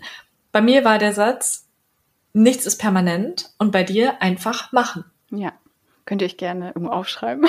[0.51, 1.67] Bei mir war der Satz,
[2.35, 5.05] nichts ist permanent und bei dir einfach machen.
[5.31, 5.53] Ja,
[6.05, 7.47] könnt ihr euch gerne irgendwo aufschreiben.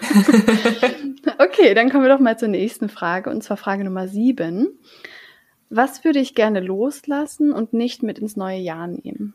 [1.38, 4.78] okay, dann kommen wir doch mal zur nächsten Frage, und zwar Frage Nummer sieben.
[5.68, 9.34] Was würde ich gerne loslassen und nicht mit ins neue Jahr nehmen?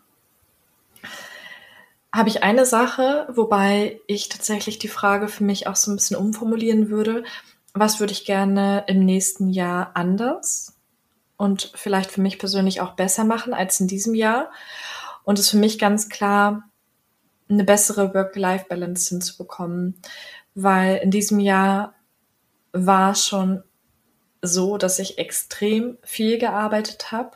[2.14, 6.18] Habe ich eine Sache, wobei ich tatsächlich die Frage für mich auch so ein bisschen
[6.18, 7.24] umformulieren würde.
[7.74, 10.78] Was würde ich gerne im nächsten Jahr anders
[11.38, 14.52] und vielleicht für mich persönlich auch besser machen als in diesem Jahr?
[15.24, 16.64] Und es ist für mich ganz klar,
[17.52, 19.96] eine bessere Work-Life-Balance hinzubekommen,
[20.56, 21.94] weil in diesem Jahr
[22.72, 23.64] war schon
[24.42, 27.32] so, dass ich extrem viel gearbeitet habe,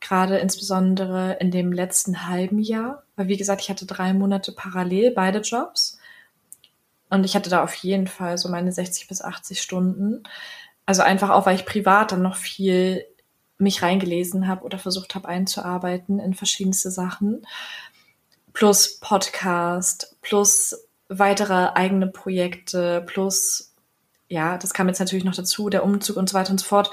[0.00, 5.12] gerade insbesondere in dem letzten halben Jahr, weil wie gesagt, ich hatte drei Monate parallel
[5.12, 5.98] beide Jobs
[7.10, 10.24] und ich hatte da auf jeden Fall so meine 60 bis 80 Stunden.
[10.86, 13.04] Also einfach auch, weil ich privat dann noch viel
[13.56, 17.46] mich reingelesen habe oder versucht habe einzuarbeiten in verschiedenste Sachen.
[18.54, 23.74] Plus Podcast, plus weitere eigene Projekte, plus,
[24.28, 26.90] ja, das kam jetzt natürlich noch dazu, der Umzug und so weiter und so fort.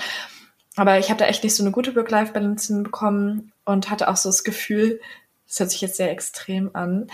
[0.76, 4.30] Aber ich habe da echt nicht so eine gute Work-Life-Balance hinbekommen und hatte auch so
[4.30, 5.00] das Gefühl,
[5.48, 7.08] das hört sich jetzt sehr extrem an,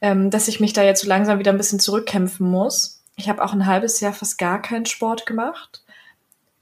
[0.00, 3.02] ähm, dass ich mich da jetzt so langsam wieder ein bisschen zurückkämpfen muss.
[3.16, 5.84] Ich habe auch ein halbes Jahr fast gar keinen Sport gemacht,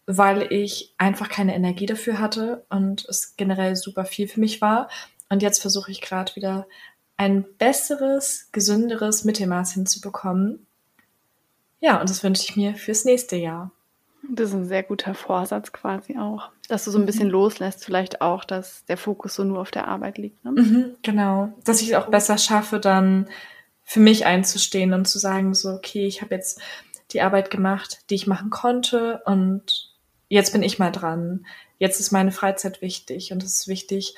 [0.07, 4.89] weil ich einfach keine Energie dafür hatte und es generell super viel für mich war.
[5.29, 6.67] Und jetzt versuche ich gerade wieder
[7.19, 10.67] ein besseres, gesünderes Mittelmaß hinzubekommen.
[11.81, 13.73] Ja, und das wünsche ich mir fürs nächste Jahr.
[14.31, 18.21] Das ist ein sehr guter Vorsatz quasi auch, dass du so ein bisschen loslässt, vielleicht
[18.21, 20.45] auch, dass der Fokus so nur auf der Arbeit liegt.
[20.45, 20.53] Ne?
[20.53, 23.29] Mhm, genau, dass ich es auch besser schaffe, dann
[23.85, 26.61] für mich einzustehen und zu sagen, so, okay, ich habe jetzt
[27.13, 29.95] die Arbeit gemacht, die ich machen konnte und
[30.29, 31.47] jetzt bin ich mal dran.
[31.79, 34.15] Jetzt ist meine Freizeit wichtig und es ist wichtig,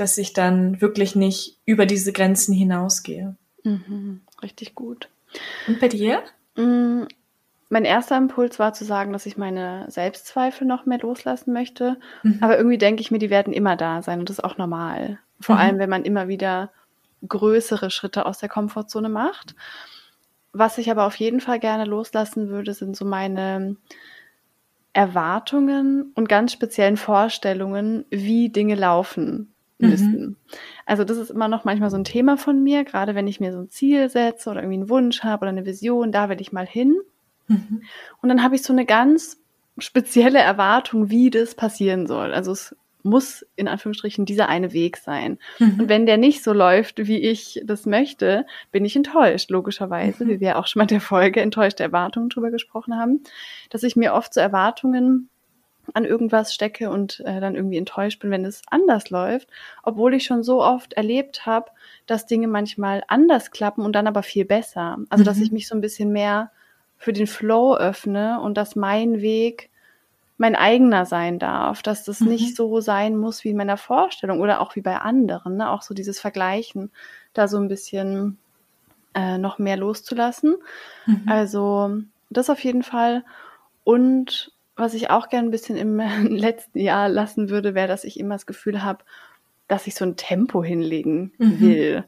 [0.00, 3.36] dass ich dann wirklich nicht über diese Grenzen hinausgehe.
[3.64, 5.08] Mhm, richtig gut.
[5.66, 6.22] Und bei dir?
[6.56, 7.02] Mm,
[7.70, 11.98] Mein erster Impuls war zu sagen, dass ich meine Selbstzweifel noch mehr loslassen möchte.
[12.22, 12.38] Mhm.
[12.40, 15.18] Aber irgendwie denke ich mir, die werden immer da sein und das ist auch normal.
[15.40, 15.60] Vor Mhm.
[15.60, 16.70] allem, wenn man immer wieder
[17.28, 19.54] größere Schritte aus der Komfortzone macht.
[20.52, 23.76] Was ich aber auf jeden Fall gerne loslassen würde, sind so meine
[24.92, 29.88] Erwartungen und ganz speziellen Vorstellungen, wie Dinge laufen Mhm.
[29.90, 30.36] müssen.
[30.86, 33.52] Also das ist immer noch manchmal so ein Thema von mir, gerade wenn ich mir
[33.52, 36.52] so ein Ziel setze oder irgendwie einen Wunsch habe oder eine Vision, da will ich
[36.52, 36.96] mal hin.
[37.46, 37.82] Mhm.
[38.20, 39.40] Und dann habe ich so eine ganz
[39.78, 42.34] spezielle Erwartung, wie das passieren soll.
[42.34, 42.74] Also es
[43.04, 45.38] muss in Anführungsstrichen dieser eine Weg sein.
[45.60, 45.88] Und Mhm.
[45.88, 50.28] wenn der nicht so läuft, wie ich das möchte, bin ich enttäuscht, logischerweise, Mhm.
[50.28, 53.22] wie wir auch schon mal in der Folge enttäuschte Erwartungen drüber gesprochen haben,
[53.70, 55.28] dass ich mir oft so Erwartungen
[55.94, 59.48] an irgendwas stecke und äh, dann irgendwie enttäuscht bin, wenn es anders läuft,
[59.82, 61.70] obwohl ich schon so oft erlebt habe,
[62.06, 64.98] dass Dinge manchmal anders klappen und dann aber viel besser.
[65.10, 65.42] Also dass Mhm.
[65.44, 66.50] ich mich so ein bisschen mehr
[66.96, 69.70] für den Flow öffne und dass mein Weg
[70.36, 72.28] mein eigener sein darf, dass das Mhm.
[72.28, 75.68] nicht so sein muss wie in meiner Vorstellung oder auch wie bei anderen, ne?
[75.70, 76.92] auch so dieses Vergleichen,
[77.34, 78.38] da so ein bisschen
[79.14, 80.56] äh, noch mehr loszulassen.
[81.06, 81.22] Mhm.
[81.28, 81.98] Also
[82.30, 83.24] das auf jeden Fall.
[83.84, 85.98] Und was ich auch gern ein bisschen im
[86.30, 89.04] letzten Jahr lassen würde, wäre, dass ich immer das Gefühl habe,
[89.68, 91.60] dass ich so ein Tempo hinlegen Mhm.
[91.60, 92.04] will.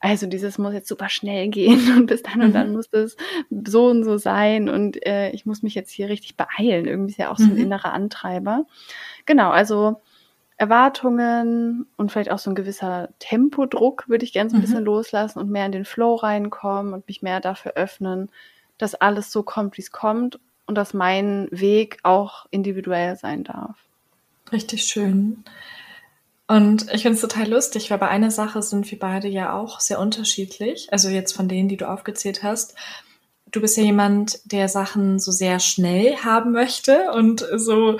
[0.00, 2.74] Also dieses muss jetzt super schnell gehen und bis dann und dann Mhm.
[2.76, 3.16] muss das
[3.50, 6.86] so und so sein und äh, ich muss mich jetzt hier richtig beeilen.
[6.86, 7.62] Irgendwie ist ja auch so ein Mhm.
[7.62, 8.66] innerer Antreiber.
[9.26, 10.00] Genau, also
[10.56, 14.62] Erwartungen und vielleicht auch so ein gewisser Tempodruck würde ich gerne so ein Mhm.
[14.62, 18.30] bisschen loslassen und mehr in den Flow reinkommen und mich mehr dafür öffnen,
[18.78, 20.38] dass alles so kommt, wie es kommt
[20.70, 23.76] und dass mein Weg auch individuell sein darf.
[24.52, 25.42] Richtig schön.
[26.46, 29.80] Und ich finde es total lustig, weil bei einer Sache sind wir beide ja auch
[29.80, 30.86] sehr unterschiedlich.
[30.92, 32.76] Also jetzt von denen, die du aufgezählt hast.
[33.50, 37.98] Du bist ja jemand, der Sachen so sehr schnell haben möchte und so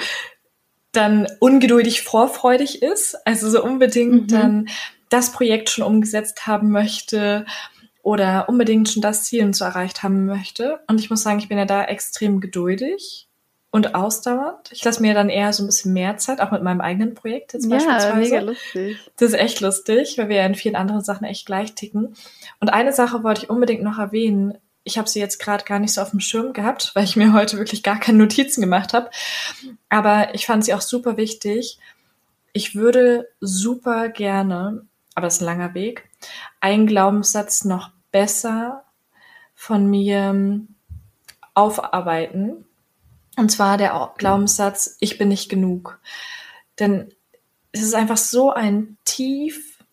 [0.92, 3.16] dann ungeduldig vorfreudig ist.
[3.26, 4.34] Also so unbedingt Mhm.
[4.36, 4.68] dann
[5.08, 7.46] das Projekt schon umgesetzt haben möchte
[8.02, 10.80] oder unbedingt schon das Ziel und so erreicht haben möchte.
[10.88, 13.28] Und ich muss sagen, ich bin ja da extrem geduldig
[13.70, 14.70] und ausdauernd.
[14.72, 17.52] Ich lasse mir dann eher so ein bisschen mehr Zeit, auch mit meinem eigenen Projekt
[17.52, 18.16] jetzt Ja, beispielsweise.
[18.20, 18.98] mega lustig.
[19.16, 22.14] Das ist echt lustig, weil wir ja in vielen anderen Sachen echt gleich ticken.
[22.58, 24.58] Und eine Sache wollte ich unbedingt noch erwähnen.
[24.82, 27.32] Ich habe sie jetzt gerade gar nicht so auf dem Schirm gehabt, weil ich mir
[27.32, 29.10] heute wirklich gar keine Notizen gemacht habe.
[29.88, 31.78] Aber ich fand sie auch super wichtig.
[32.52, 34.84] Ich würde super gerne,
[35.14, 36.08] aber es ist ein langer Weg,
[36.60, 38.84] einen Glaubenssatz noch besser
[39.54, 40.60] von mir
[41.54, 42.64] aufarbeiten.
[43.36, 46.00] Und zwar der Glaubenssatz, ich bin nicht genug.
[46.78, 47.12] Denn
[47.72, 49.84] es ist einfach so ein tief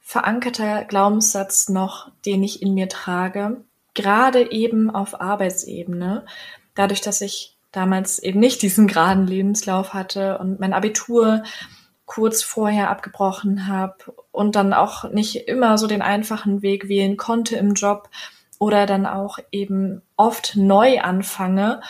[0.00, 3.64] verankerter Glaubenssatz noch, den ich in mir trage,
[3.94, 6.26] gerade eben auf Arbeitsebene.
[6.74, 11.42] Dadurch, dass ich damals eben nicht diesen geraden Lebenslauf hatte und mein Abitur
[12.04, 17.56] kurz vorher abgebrochen habe und dann auch nicht immer so den einfachen Weg wählen konnte
[17.56, 18.08] im Job
[18.58, 21.80] oder dann auch eben oft neu anfange,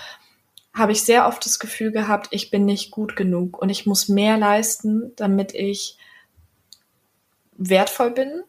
[0.75, 4.09] habe ich sehr oft das Gefühl gehabt, ich bin nicht gut genug und ich muss
[4.09, 5.97] mehr leisten, damit ich
[7.53, 8.43] wertvoll bin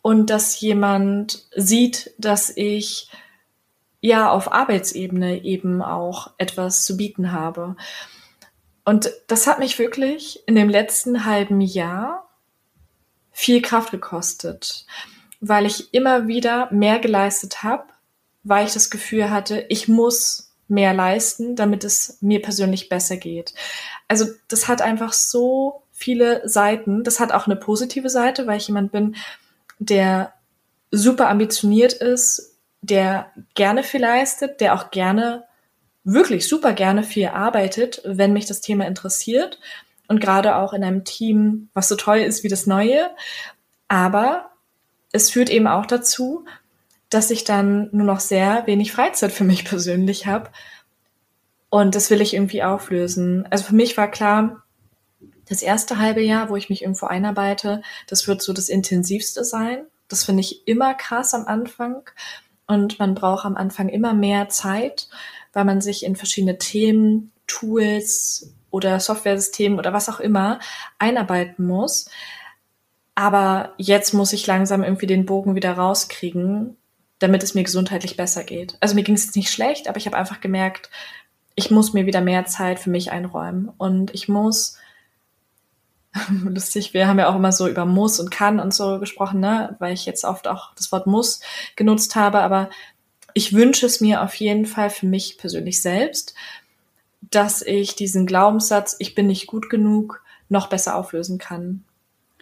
[0.00, 3.10] und dass jemand sieht, dass ich
[4.00, 7.76] ja auf Arbeitsebene eben auch etwas zu bieten habe.
[8.84, 12.25] Und das hat mich wirklich in dem letzten halben Jahr
[13.38, 14.86] viel Kraft gekostet,
[15.42, 17.84] weil ich immer wieder mehr geleistet habe,
[18.44, 23.52] weil ich das Gefühl hatte, ich muss mehr leisten, damit es mir persönlich besser geht.
[24.08, 27.04] Also das hat einfach so viele Seiten.
[27.04, 29.16] Das hat auch eine positive Seite, weil ich jemand bin,
[29.78, 30.32] der
[30.90, 35.44] super ambitioniert ist, der gerne viel leistet, der auch gerne
[36.04, 39.58] wirklich super gerne viel arbeitet, wenn mich das Thema interessiert
[40.08, 43.10] und gerade auch in einem Team, was so toll ist wie das Neue.
[43.88, 44.50] Aber
[45.12, 46.44] es führt eben auch dazu,
[47.10, 50.50] dass ich dann nur noch sehr wenig Freizeit für mich persönlich habe.
[51.70, 53.46] Und das will ich irgendwie auflösen.
[53.50, 54.62] Also für mich war klar,
[55.48, 59.86] das erste halbe Jahr, wo ich mich irgendwo einarbeite, das wird so das intensivste sein.
[60.08, 62.08] Das finde ich immer krass am Anfang.
[62.66, 65.08] Und man braucht am Anfang immer mehr Zeit,
[65.52, 70.58] weil man sich in verschiedene Themen, Tools oder Softwaresystemen oder was auch immer
[70.98, 72.08] einarbeiten muss.
[73.14, 76.76] Aber jetzt muss ich langsam irgendwie den Bogen wieder rauskriegen,
[77.18, 78.76] damit es mir gesundheitlich besser geht.
[78.80, 80.90] Also mir ging es nicht schlecht, aber ich habe einfach gemerkt,
[81.54, 84.76] ich muss mir wieder mehr Zeit für mich einräumen und ich muss
[86.44, 89.76] lustig, wir haben ja auch immer so über muss und kann und so gesprochen, ne,
[89.78, 91.40] weil ich jetzt oft auch das Wort muss
[91.74, 92.70] genutzt habe, aber
[93.34, 96.34] ich wünsche es mir auf jeden Fall für mich persönlich selbst,
[97.30, 101.84] dass ich diesen Glaubenssatz, ich bin nicht gut genug, noch besser auflösen kann.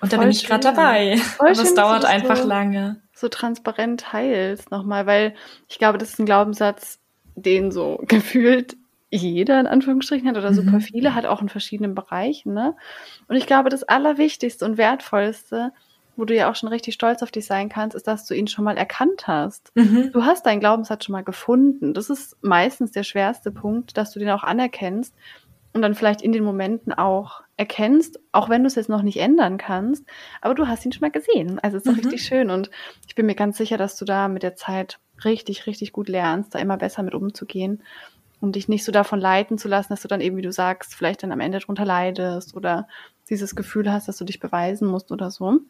[0.00, 1.16] Und da bin ich gerade dabei.
[1.16, 3.00] Voll Aber es dauert einfach so, lange.
[3.14, 5.34] So transparent teilst nochmal, weil
[5.68, 6.98] ich glaube, das ist ein Glaubenssatz,
[7.34, 8.76] den so gefühlt
[9.10, 10.56] jeder in Anführungsstrichen hat oder mhm.
[10.56, 12.52] super viele hat auch in verschiedenen Bereichen.
[12.52, 12.74] Ne?
[13.28, 15.72] Und ich glaube, das Allerwichtigste und Wertvollste
[16.16, 18.46] wo du ja auch schon richtig stolz auf dich sein kannst, ist, dass du ihn
[18.46, 19.72] schon mal erkannt hast.
[19.74, 20.10] Mhm.
[20.12, 21.94] Du hast deinen Glaubenssatz schon mal gefunden.
[21.94, 25.14] Das ist meistens der schwerste Punkt, dass du den auch anerkennst
[25.74, 29.18] und dann vielleicht in den Momenten auch erkennst, auch wenn du es jetzt noch nicht
[29.18, 30.04] ändern kannst,
[30.40, 31.58] aber du hast ihn schon mal gesehen.
[31.60, 32.00] Also es ist mhm.
[32.00, 32.70] richtig schön und
[33.06, 36.54] ich bin mir ganz sicher, dass du da mit der Zeit richtig, richtig gut lernst,
[36.54, 37.82] da immer besser mit umzugehen
[38.40, 40.94] und dich nicht so davon leiten zu lassen, dass du dann eben, wie du sagst,
[40.94, 42.88] vielleicht dann am Ende drunter leidest oder
[43.28, 45.60] dieses Gefühl hast, dass du dich beweisen musst oder so.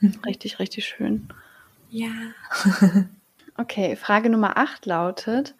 [0.26, 1.28] Richtig, richtig schön.
[1.90, 2.10] Ja.
[3.56, 5.54] okay, Frage Nummer 8 lautet,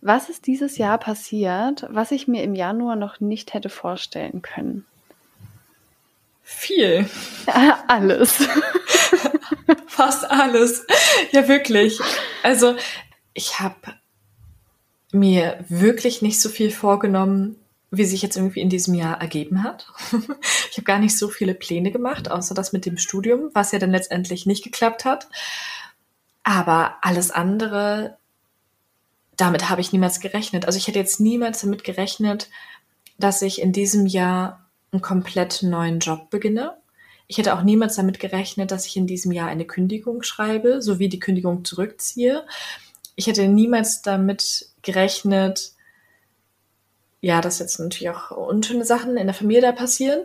[0.00, 4.84] was ist dieses Jahr passiert, was ich mir im Januar noch nicht hätte vorstellen können?
[6.42, 7.08] Viel.
[7.88, 8.46] alles.
[9.86, 10.86] Fast alles.
[11.32, 11.98] Ja, wirklich.
[12.42, 12.76] Also,
[13.34, 13.94] ich habe
[15.12, 17.56] mir wirklich nicht so viel vorgenommen,
[17.90, 19.86] wie sich jetzt irgendwie in diesem Jahr ergeben hat.
[20.70, 23.78] ich habe gar nicht so viele Pläne gemacht, außer das mit dem Studium, was ja
[23.78, 25.28] dann letztendlich nicht geklappt hat.
[26.42, 28.18] Aber alles andere,
[29.36, 30.66] damit habe ich niemals gerechnet.
[30.66, 32.50] Also ich hätte jetzt niemals damit gerechnet,
[33.18, 36.76] dass ich in diesem Jahr einen komplett neuen Job beginne.
[37.28, 41.08] Ich hätte auch niemals damit gerechnet, dass ich in diesem Jahr eine Kündigung schreibe, sowie
[41.08, 42.44] die Kündigung zurückziehe.
[43.16, 45.72] Ich hätte niemals damit gerechnet,
[47.26, 50.20] ja, dass jetzt natürlich auch unschöne Sachen in der Familie da passieren.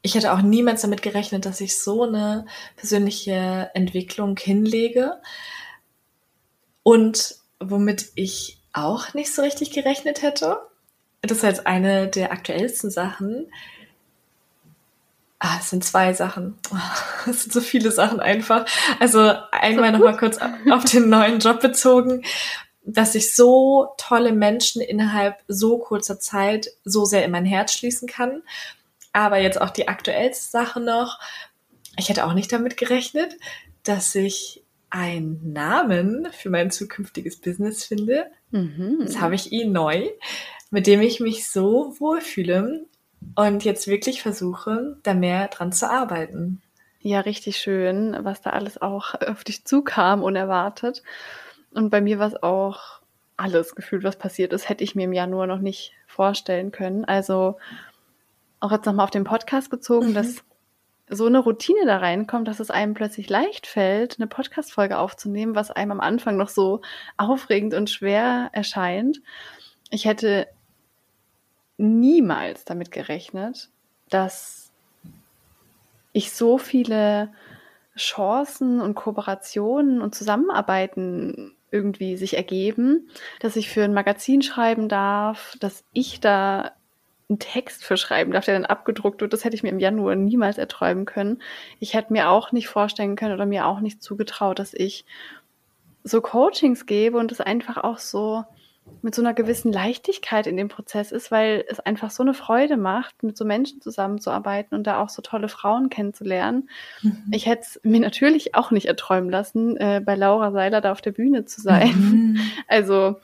[0.00, 5.20] Ich hätte auch niemals damit gerechnet, dass ich so eine persönliche Entwicklung hinlege.
[6.84, 10.60] Und womit ich auch nicht so richtig gerechnet hätte,
[11.20, 13.50] das ist jetzt eine der aktuellsten Sachen.
[15.40, 16.58] Ah, es sind zwei Sachen.
[17.28, 18.66] Es sind so viele Sachen einfach.
[19.00, 20.38] Also einmal nochmal kurz
[20.70, 22.22] auf den neuen Job bezogen
[22.84, 28.08] dass ich so tolle Menschen innerhalb so kurzer Zeit so sehr in mein Herz schließen
[28.08, 28.42] kann.
[29.12, 31.18] Aber jetzt auch die aktuellste Sache noch.
[31.96, 33.36] Ich hätte auch nicht damit gerechnet,
[33.84, 38.26] dass ich einen Namen für mein zukünftiges Business finde.
[38.50, 38.98] Mhm.
[39.00, 40.08] Das habe ich eh neu,
[40.70, 42.86] mit dem ich mich so wohlfühle
[43.34, 46.60] und jetzt wirklich versuche, da mehr dran zu arbeiten.
[47.00, 51.02] Ja, richtig schön, was da alles auch auf dich zukam, unerwartet.
[51.74, 53.00] Und bei mir war es auch
[53.36, 57.04] alles gefühlt, was passiert ist, hätte ich mir im Januar noch nicht vorstellen können.
[57.04, 57.56] Also
[58.60, 60.14] auch jetzt nochmal auf den Podcast gezogen, mhm.
[60.14, 60.44] dass
[61.08, 65.70] so eine Routine da reinkommt, dass es einem plötzlich leicht fällt, eine Podcast-Folge aufzunehmen, was
[65.70, 66.80] einem am Anfang noch so
[67.16, 69.20] aufregend und schwer erscheint.
[69.90, 70.46] Ich hätte
[71.76, 73.68] niemals damit gerechnet,
[74.08, 74.70] dass
[76.12, 77.32] ich so viele
[77.96, 83.08] Chancen und Kooperationen und Zusammenarbeiten irgendwie sich ergeben,
[83.40, 86.72] dass ich für ein Magazin schreiben darf, dass ich da
[87.28, 89.32] einen Text für schreiben darf, der dann abgedruckt wird.
[89.32, 91.42] Das hätte ich mir im Januar niemals erträumen können.
[91.80, 95.06] Ich hätte mir auch nicht vorstellen können oder mir auch nicht zugetraut, dass ich
[96.04, 98.44] so Coachings gebe und es einfach auch so
[99.00, 102.76] mit so einer gewissen Leichtigkeit in dem Prozess ist, weil es einfach so eine Freude
[102.76, 106.68] macht, mit so Menschen zusammenzuarbeiten und da auch so tolle Frauen kennenzulernen.
[107.02, 107.24] Mhm.
[107.32, 111.00] Ich hätte es mir natürlich auch nicht erträumen lassen, äh, bei Laura Seiler da auf
[111.00, 111.90] der Bühne zu sein.
[111.90, 112.38] Mhm.
[112.68, 113.16] Also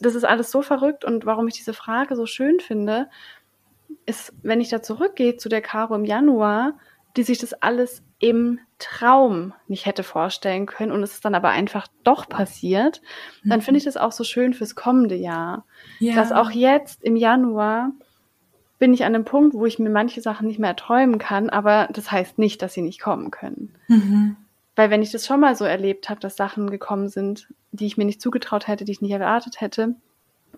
[0.00, 3.08] das ist alles so verrückt und warum ich diese Frage so schön finde,
[4.06, 6.78] ist, wenn ich da zurückgehe zu der Caro im Januar,
[7.16, 11.50] die sich das alles im Traum nicht hätte vorstellen können und es ist dann aber
[11.50, 13.00] einfach doch passiert,
[13.44, 13.88] dann finde ich mhm.
[13.88, 15.64] das auch so schön fürs kommende Jahr.
[15.98, 16.14] Ja.
[16.14, 17.92] Dass auch jetzt im Januar
[18.78, 21.88] bin ich an einem Punkt, wo ich mir manche Sachen nicht mehr erträumen kann, aber
[21.92, 23.74] das heißt nicht, dass sie nicht kommen können.
[23.88, 24.36] Mhm.
[24.76, 27.96] Weil wenn ich das schon mal so erlebt habe, dass Sachen gekommen sind, die ich
[27.96, 29.96] mir nicht zugetraut hätte, die ich nicht erwartet hätte,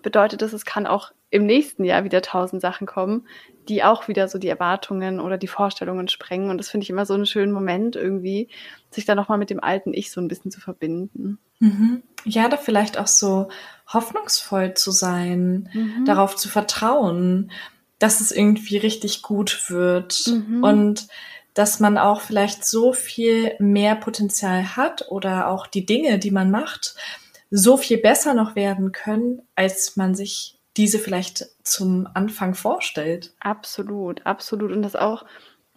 [0.03, 3.27] bedeutet das, es kann auch im nächsten Jahr wieder tausend Sachen kommen,
[3.69, 6.51] die auch wieder so die Erwartungen oder die Vorstellungen sprengen.
[6.51, 8.49] Und das finde ich immer so einen schönen Moment irgendwie,
[8.91, 11.39] sich da nochmal mit dem alten Ich so ein bisschen zu verbinden.
[11.61, 12.03] Mhm.
[12.25, 13.49] Ja, da vielleicht auch so
[13.87, 16.05] hoffnungsvoll zu sein, mhm.
[16.05, 17.53] darauf zu vertrauen,
[18.01, 20.65] dass es irgendwie richtig gut wird mhm.
[20.65, 21.09] und
[21.55, 26.51] dass man auch vielleicht so viel mehr Potenzial hat oder auch die Dinge, die man
[26.51, 26.95] macht,
[27.51, 33.35] so viel besser noch werden können, als man sich diese vielleicht zum Anfang vorstellt.
[33.41, 34.73] Absolut, absolut.
[34.73, 35.25] Und dass auch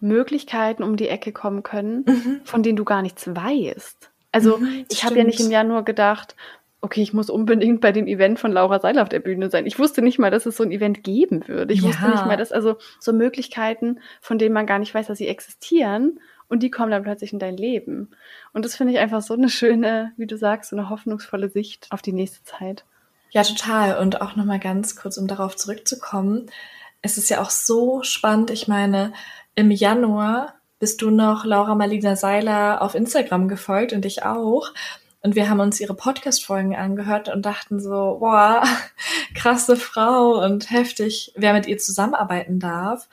[0.00, 2.40] Möglichkeiten um die Ecke kommen können, mhm.
[2.44, 4.10] von denen du gar nichts weißt.
[4.32, 6.36] Also mhm, ich habe ja nicht im Januar gedacht,
[6.80, 9.66] okay, ich muss unbedingt bei dem Event von Laura Seiler auf der Bühne sein.
[9.66, 11.72] Ich wusste nicht mal, dass es so ein Event geben würde.
[11.72, 11.88] Ich ja.
[11.88, 15.28] wusste nicht mal, dass also so Möglichkeiten, von denen man gar nicht weiß, dass sie
[15.28, 18.10] existieren und die kommen dann plötzlich in dein Leben.
[18.52, 21.86] Und das finde ich einfach so eine schöne, wie du sagst, so eine hoffnungsvolle Sicht
[21.90, 22.84] auf die nächste Zeit.
[23.34, 23.98] Ja, total.
[23.98, 26.46] Und auch nochmal ganz kurz, um darauf zurückzukommen.
[27.02, 28.50] Es ist ja auch so spannend.
[28.50, 29.12] Ich meine,
[29.56, 34.72] im Januar bist du noch Laura Malina Seiler auf Instagram gefolgt und ich auch.
[35.20, 38.62] Und wir haben uns ihre Podcast-Folgen angehört und dachten so, boah,
[39.34, 43.08] krasse Frau und heftig, wer mit ihr zusammenarbeiten darf.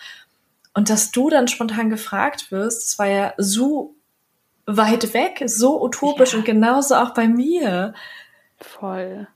[0.75, 3.95] Und dass du dann spontan gefragt wirst, das war ja so
[4.67, 6.37] weit weg, so utopisch ja.
[6.37, 7.95] und genauso auch bei mir.
[8.59, 9.27] Voll.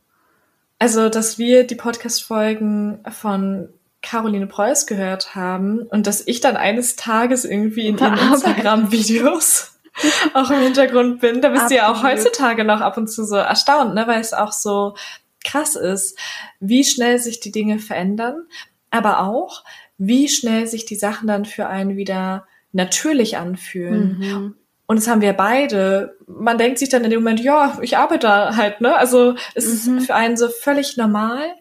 [0.80, 3.70] Also, dass wir die Podcast-Folgen von
[4.02, 9.80] Caroline Preuß gehört haben und dass ich dann eines Tages irgendwie in ihren Instagram-Videos
[10.34, 11.42] auch im Hintergrund bin.
[11.42, 14.06] Da bist du ja auch heutzutage noch ab und zu so erstaunt, ne?
[14.06, 14.96] weil es auch so
[15.44, 16.20] krass ist,
[16.60, 18.44] wie schnell sich die Dinge verändern,
[18.92, 19.64] aber auch,
[19.98, 24.18] wie schnell sich die Sachen dann für einen wieder natürlich anfühlen.
[24.20, 24.56] Mhm.
[24.88, 26.16] Und das haben wir beide.
[26.28, 28.96] Man denkt sich dann in dem Moment, ja, ich arbeite halt, ne?
[28.96, 29.98] Also es mhm.
[29.98, 31.56] ist für einen so völlig normal.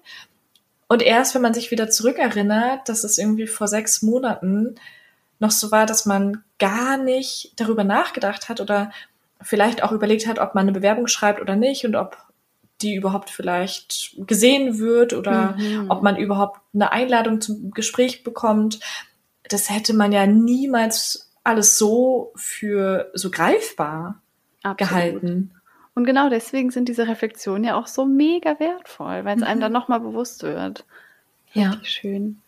[0.89, 4.75] Und erst wenn man sich wieder zurückerinnert, dass es irgendwie vor sechs Monaten
[5.39, 8.93] noch so war, dass man gar nicht darüber nachgedacht hat oder
[9.41, 12.17] vielleicht auch überlegt hat, ob man eine Bewerbung schreibt oder nicht und ob
[12.83, 15.91] die überhaupt vielleicht gesehen wird oder mhm.
[15.91, 18.81] ob man überhaupt eine Einladung zum Gespräch bekommt.
[19.49, 24.21] Das hätte man ja niemals alles so für so greifbar
[24.63, 24.79] Absolut.
[24.79, 25.51] gehalten.
[25.95, 29.47] Und genau deswegen sind diese Reflexionen ja auch so mega wertvoll, weil es mhm.
[29.47, 30.85] einem dann nochmal bewusst wird.
[31.53, 31.71] Ja.
[31.71, 32.41] Richtig schön.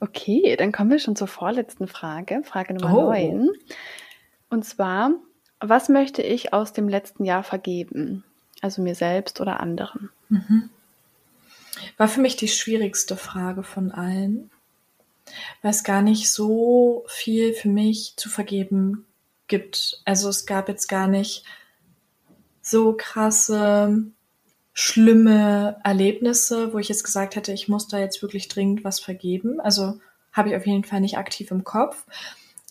[0.00, 3.02] Okay, dann kommen wir schon zur vorletzten Frage, Frage Nummer oh.
[3.10, 3.50] 9.
[4.48, 5.12] Und zwar,
[5.60, 8.24] was möchte ich aus dem letzten Jahr vergeben?
[8.62, 10.10] Also mir selbst oder anderen?
[10.28, 10.70] Mhm.
[11.96, 14.50] War für mich die schwierigste Frage von allen
[15.60, 19.06] weil es gar nicht so viel für mich zu vergeben
[19.48, 20.00] gibt.
[20.04, 21.44] Also es gab jetzt gar nicht
[22.60, 24.04] so krasse,
[24.72, 29.60] schlimme Erlebnisse, wo ich jetzt gesagt hätte, ich muss da jetzt wirklich dringend was vergeben.
[29.60, 30.00] Also
[30.32, 32.06] habe ich auf jeden Fall nicht aktiv im Kopf.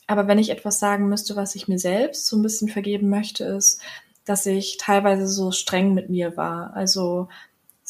[0.08, 3.46] Aber wenn ich etwas sagen müsste, was ich mir selbst so ein bisschen vergeben möchte,
[3.46, 3.82] ist,
[4.26, 6.74] dass ich teilweise so streng mit mir war.
[6.76, 7.30] Also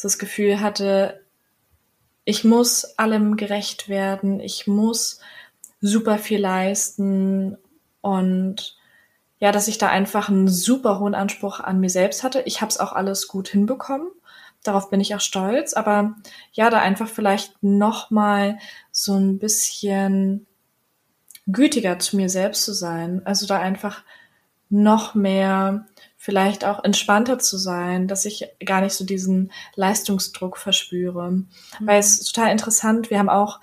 [0.00, 1.20] das Gefühl hatte,
[2.24, 5.20] ich muss allem gerecht werden, ich muss
[5.80, 7.58] super viel leisten
[8.02, 8.76] Und
[9.38, 12.42] ja, dass ich da einfach einen super hohen Anspruch an mir selbst hatte.
[12.42, 14.08] Ich habe es auch alles gut hinbekommen.
[14.62, 15.74] Darauf bin ich auch stolz.
[15.74, 16.14] Aber
[16.52, 18.58] ja, da einfach vielleicht noch mal
[18.92, 20.46] so ein bisschen
[21.48, 23.22] gütiger zu mir selbst zu sein.
[23.24, 24.04] Also da einfach
[24.70, 25.86] noch mehr
[26.22, 31.30] vielleicht auch entspannter zu sein, dass ich gar nicht so diesen Leistungsdruck verspüre.
[31.32, 31.48] Mhm.
[31.80, 33.60] Weil es ist total interessant, wir haben auch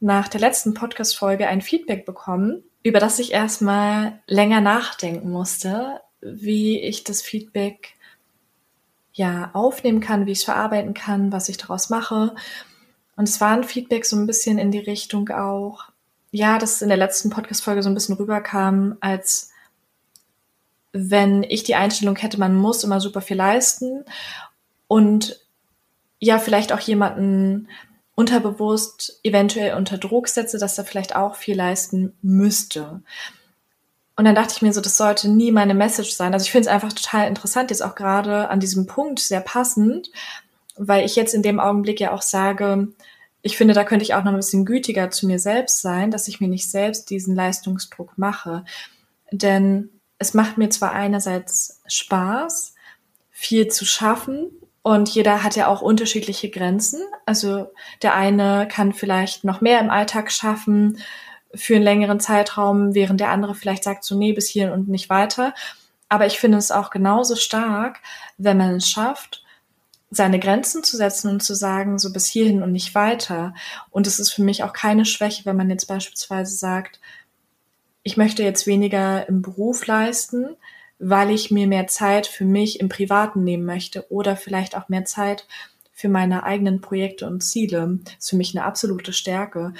[0.00, 6.80] nach der letzten Podcast-Folge ein Feedback bekommen über das ich erstmal länger nachdenken musste, wie
[6.80, 7.94] ich das Feedback
[9.12, 12.34] ja aufnehmen kann, wie ich es verarbeiten kann, was ich daraus mache.
[13.16, 15.84] Und es war ein Feedback so ein bisschen in die Richtung auch,
[16.30, 19.49] ja, dass in der letzten Podcast-Folge so ein bisschen rüberkam, als
[20.92, 24.04] wenn ich die Einstellung hätte, man muss immer super viel leisten
[24.88, 25.40] und
[26.18, 27.68] ja, vielleicht auch jemanden
[28.14, 33.02] unterbewusst eventuell unter Druck setze, dass er vielleicht auch viel leisten müsste.
[34.16, 36.34] Und dann dachte ich mir so, das sollte nie meine Message sein.
[36.34, 40.10] Also ich finde es einfach total interessant, jetzt auch gerade an diesem Punkt sehr passend,
[40.76, 42.88] weil ich jetzt in dem Augenblick ja auch sage,
[43.42, 46.28] ich finde, da könnte ich auch noch ein bisschen gütiger zu mir selbst sein, dass
[46.28, 48.64] ich mir nicht selbst diesen Leistungsdruck mache.
[49.32, 49.88] Denn
[50.20, 52.74] es macht mir zwar einerseits Spaß,
[53.30, 54.50] viel zu schaffen,
[54.82, 57.00] und jeder hat ja auch unterschiedliche Grenzen.
[57.26, 57.70] Also
[58.02, 60.98] der eine kann vielleicht noch mehr im Alltag schaffen
[61.54, 65.10] für einen längeren Zeitraum, während der andere vielleicht sagt so, nee, bis hierhin und nicht
[65.10, 65.54] weiter.
[66.08, 68.00] Aber ich finde es auch genauso stark,
[68.38, 69.44] wenn man es schafft,
[70.10, 73.54] seine Grenzen zu setzen und zu sagen, so bis hierhin und nicht weiter.
[73.90, 77.00] Und es ist für mich auch keine Schwäche, wenn man jetzt beispielsweise sagt,
[78.02, 80.56] ich möchte jetzt weniger im Beruf leisten,
[80.98, 85.04] weil ich mir mehr Zeit für mich im Privaten nehmen möchte oder vielleicht auch mehr
[85.04, 85.46] Zeit
[85.92, 87.98] für meine eigenen Projekte und Ziele.
[88.04, 89.74] Das ist für mich eine absolute Stärke.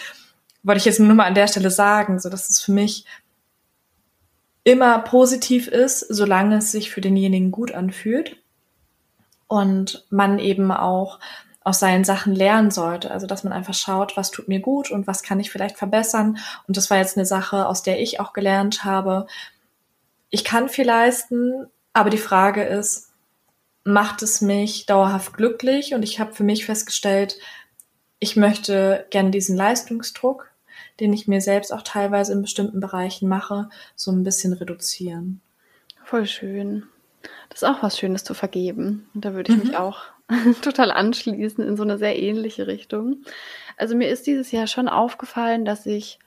[0.62, 3.04] Wollte ich jetzt nur mal an der Stelle sagen, so dass es für mich
[4.64, 8.36] immer positiv ist, solange es sich für denjenigen gut anfühlt
[9.46, 11.18] und man eben auch
[11.62, 13.10] aus seinen Sachen lernen sollte.
[13.10, 16.38] Also, dass man einfach schaut, was tut mir gut und was kann ich vielleicht verbessern.
[16.66, 19.26] Und das war jetzt eine Sache, aus der ich auch gelernt habe,
[20.30, 23.10] ich kann viel leisten, aber die Frage ist,
[23.84, 25.92] macht es mich dauerhaft glücklich?
[25.92, 27.38] Und ich habe für mich festgestellt,
[28.20, 30.50] ich möchte gerne diesen Leistungsdruck,
[31.00, 35.40] den ich mir selbst auch teilweise in bestimmten Bereichen mache, so ein bisschen reduzieren.
[36.04, 36.84] Voll schön.
[37.48, 39.08] Das ist auch was Schönes zu vergeben.
[39.14, 39.68] Und da würde ich mhm.
[39.68, 39.98] mich auch
[40.62, 43.24] total anschließen in so eine sehr ähnliche Richtung.
[43.76, 46.18] Also mir ist dieses Jahr schon aufgefallen, dass ich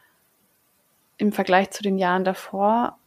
[1.17, 2.97] im Vergleich zu den Jahren davor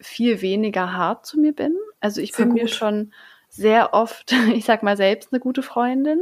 [0.00, 1.76] viel weniger hart zu mir bin.
[2.00, 3.12] Also ich bin mir schon
[3.48, 6.20] sehr oft, ich sag mal, selbst eine gute Freundin.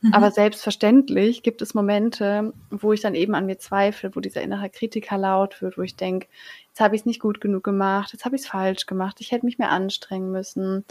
[0.00, 0.14] Mhm.
[0.14, 4.70] Aber selbstverständlich gibt es Momente, wo ich dann eben an mir zweifle, wo dieser innere
[4.70, 6.28] Kritiker laut wird, wo ich denke,
[6.68, 9.32] jetzt habe ich es nicht gut genug gemacht, jetzt habe ich es falsch gemacht, ich
[9.32, 10.84] hätte mich mehr anstrengen müssen.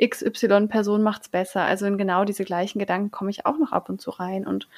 [0.00, 1.62] XY-Person macht's besser.
[1.62, 4.46] Also in genau diese gleichen Gedanken komme ich auch noch ab und zu rein.
[4.46, 4.68] Und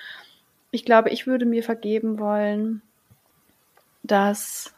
[0.70, 2.82] ich glaube, ich würde mir vergeben wollen,
[4.02, 4.74] dass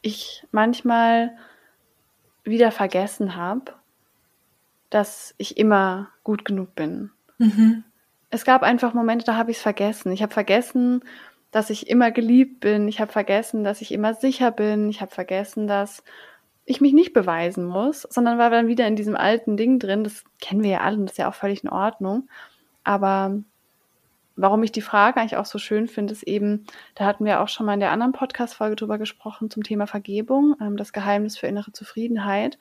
[0.00, 1.36] ich manchmal
[2.44, 3.74] wieder vergessen habe,
[4.90, 7.10] dass ich immer gut genug bin.
[7.38, 7.84] Mhm.
[8.30, 10.10] Es gab einfach Momente, da habe ich es vergessen.
[10.10, 11.02] Ich habe vergessen,
[11.50, 12.88] dass ich immer geliebt bin.
[12.88, 14.88] Ich habe vergessen, dass ich immer sicher bin.
[14.88, 16.02] Ich habe vergessen, dass
[16.64, 20.04] ich mich nicht beweisen muss, sondern war dann wieder in diesem alten Ding drin.
[20.04, 22.28] Das kennen wir ja alle und das ist ja auch völlig in Ordnung.
[22.84, 23.38] Aber
[24.36, 27.48] warum ich die Frage eigentlich auch so schön finde, ist eben, da hatten wir auch
[27.48, 31.48] schon mal in der anderen Podcast-Folge drüber gesprochen zum Thema Vergebung, ähm, das Geheimnis für
[31.48, 32.58] innere Zufriedenheit,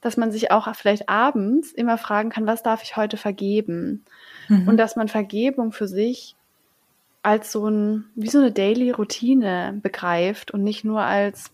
[0.00, 4.04] dass man sich auch vielleicht abends immer fragen kann, was darf ich heute vergeben?
[4.48, 4.68] Mhm.
[4.68, 6.36] Und dass man Vergebung für sich
[7.22, 11.50] als so ein, wie so eine Daily Routine begreift und nicht nur als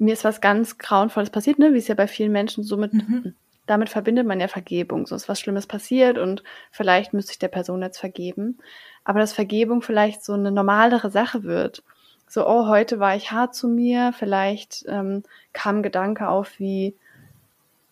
[0.00, 2.92] mir ist was ganz Grauenvolles passiert, ne, wie es ja bei vielen Menschen so mit
[2.92, 3.34] mhm
[3.70, 5.06] damit verbindet man ja Vergebung.
[5.06, 6.42] So ist was Schlimmes passiert und
[6.72, 8.58] vielleicht müsste ich der Person jetzt vergeben.
[9.04, 11.84] Aber dass Vergebung vielleicht so eine normalere Sache wird.
[12.26, 15.22] So, oh, heute war ich hart zu mir, vielleicht ähm,
[15.52, 16.96] kam ein Gedanke auf wie,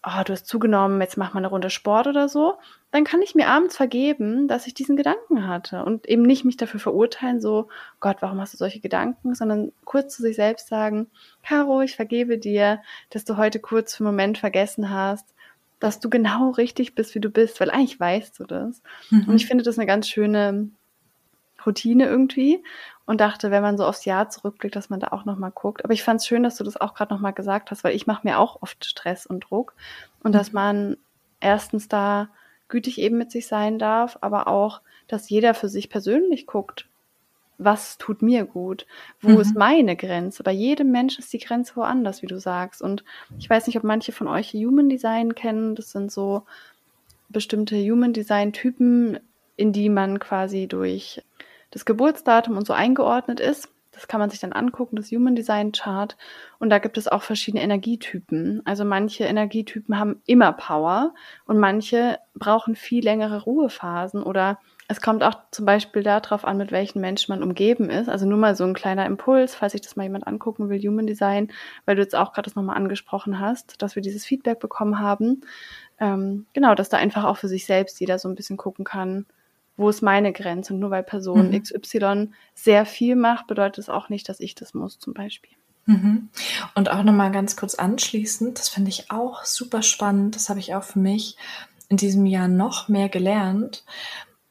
[0.04, 2.59] oh, du hast zugenommen, jetzt mach mal eine Runde Sport oder so,
[2.91, 6.57] dann kann ich mir abends vergeben, dass ich diesen Gedanken hatte und eben nicht mich
[6.57, 7.68] dafür verurteilen, so,
[8.01, 11.09] Gott, warum hast du solche Gedanken, sondern kurz zu sich selbst sagen,
[11.43, 12.80] Caro, ich vergebe dir,
[13.11, 15.34] dass du heute kurz für einen Moment vergessen hast,
[15.80, 18.82] dass du genau richtig bist, wie du bist, weil eigentlich weißt du das.
[19.11, 19.24] Mhm.
[19.28, 20.70] Und ich finde das eine ganz schöne
[21.64, 22.62] Routine irgendwie
[23.05, 25.84] und dachte, wenn man so aufs Jahr zurückblickt, dass man da auch nochmal guckt.
[25.84, 28.07] Aber ich fand es schön, dass du das auch gerade nochmal gesagt hast, weil ich
[28.07, 29.74] mache mir auch oft Stress und Druck
[30.22, 30.39] und mhm.
[30.39, 30.97] dass man
[31.41, 32.28] erstens da
[32.68, 36.88] gütig eben mit sich sein darf, aber auch, dass jeder für sich persönlich guckt,
[37.58, 38.86] was tut mir gut?
[39.20, 39.40] Wo Mhm.
[39.40, 40.42] ist meine Grenze?
[40.44, 42.82] Bei jedem Mensch ist die Grenze woanders, wie du sagst.
[42.82, 43.04] Und
[43.38, 45.74] ich weiß nicht, ob manche von euch Human Design kennen.
[45.74, 46.46] Das sind so
[47.28, 49.18] bestimmte Human Design Typen,
[49.56, 51.22] in die man quasi durch
[51.70, 53.68] das Geburtsdatum und so eingeordnet ist.
[53.99, 56.16] Das kann man sich dann angucken, das Human Design Chart.
[56.61, 58.62] Und da gibt es auch verschiedene Energietypen.
[58.64, 61.14] Also manche Energietypen haben immer Power
[61.46, 66.70] und manche brauchen viel längere Ruhephasen oder es kommt auch zum Beispiel darauf an, mit
[66.70, 68.09] welchen Menschen man umgeben ist.
[68.09, 71.09] Also nur mal so ein kleiner Impuls, falls sich das mal jemand angucken will, Human
[71.09, 71.51] Design,
[71.84, 75.40] weil du jetzt auch gerade das nochmal angesprochen hast, dass wir dieses Feedback bekommen haben.
[75.99, 79.26] Ähm, genau, dass da einfach auch für sich selbst jeder so ein bisschen gucken kann,
[79.78, 80.74] wo ist meine Grenze?
[80.74, 81.62] Und nur weil Person Mhm.
[81.62, 85.52] XY sehr viel macht, bedeutet es auch nicht, dass ich das muss, zum Beispiel.
[85.86, 86.28] Mhm.
[86.74, 90.74] Und auch nochmal ganz kurz anschließend, das finde ich auch super spannend, das habe ich
[90.74, 91.36] auch für mich
[91.88, 93.84] in diesem Jahr noch mehr gelernt,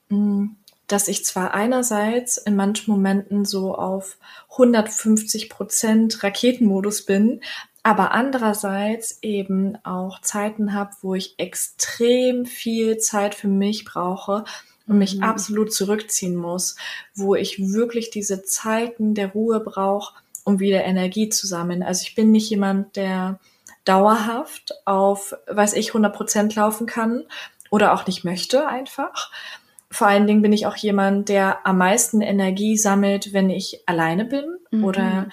[0.09, 0.49] mh,
[0.87, 4.17] dass ich zwar einerseits in manchen Momenten so auf
[4.51, 7.41] 150 Prozent Raketenmodus bin,
[7.83, 14.45] aber andererseits eben auch Zeiten habe, wo ich extrem viel Zeit für mich brauche
[14.87, 15.23] und mich Mhm.
[15.23, 16.75] absolut zurückziehen muss,
[17.15, 21.83] wo ich wirklich diese Zeiten der Ruhe brauche, um wieder Energie zu sammeln.
[21.83, 23.39] Also ich bin nicht jemand, der
[23.85, 27.23] dauerhaft auf, weiß ich, 100 Prozent laufen kann
[27.69, 29.31] oder auch nicht möchte einfach.
[29.89, 34.25] Vor allen Dingen bin ich auch jemand, der am meisten Energie sammelt, wenn ich alleine
[34.25, 34.83] bin Mhm.
[34.83, 35.29] oder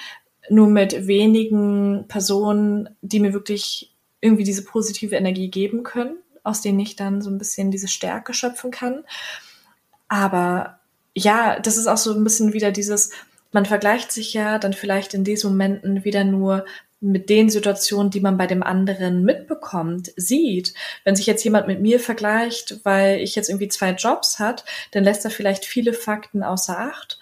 [0.50, 6.78] nur mit wenigen Personen, die mir wirklich irgendwie diese positive Energie geben können, aus denen
[6.78, 9.04] ich dann so ein bisschen diese Stärke schöpfen kann.
[10.08, 10.78] Aber
[11.14, 13.10] ja, das ist auch so ein bisschen wieder dieses,
[13.50, 16.64] man vergleicht sich ja dann vielleicht in diesen Momenten wieder nur
[17.00, 20.72] mit den Situationen, die man bei dem anderen mitbekommt, sieht.
[21.04, 25.04] Wenn sich jetzt jemand mit mir vergleicht, weil ich jetzt irgendwie zwei Jobs hat, dann
[25.04, 27.18] lässt er vielleicht viele Fakten außer Acht,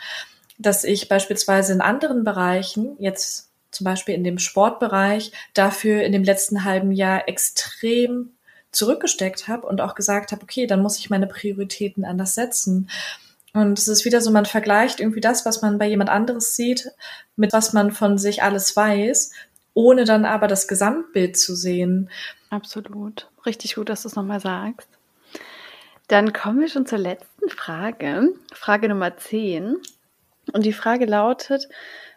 [0.58, 6.24] dass ich beispielsweise in anderen Bereichen, jetzt zum Beispiel in dem Sportbereich, dafür in dem
[6.24, 8.30] letzten halben Jahr extrem
[8.72, 12.88] zurückgesteckt habe und auch gesagt habe, okay, dann muss ich meine Prioritäten anders setzen.
[13.52, 16.90] Und es ist wieder so, man vergleicht irgendwie das, was man bei jemand anderes sieht,
[17.36, 19.32] mit was man von sich alles weiß,
[19.74, 22.10] ohne dann aber das Gesamtbild zu sehen.
[22.50, 23.28] Absolut.
[23.44, 24.88] Richtig gut, dass du es nochmal sagst.
[26.08, 28.34] Dann kommen wir schon zur letzten Frage.
[28.52, 29.76] Frage Nummer 10.
[30.52, 31.68] Und die Frage lautet,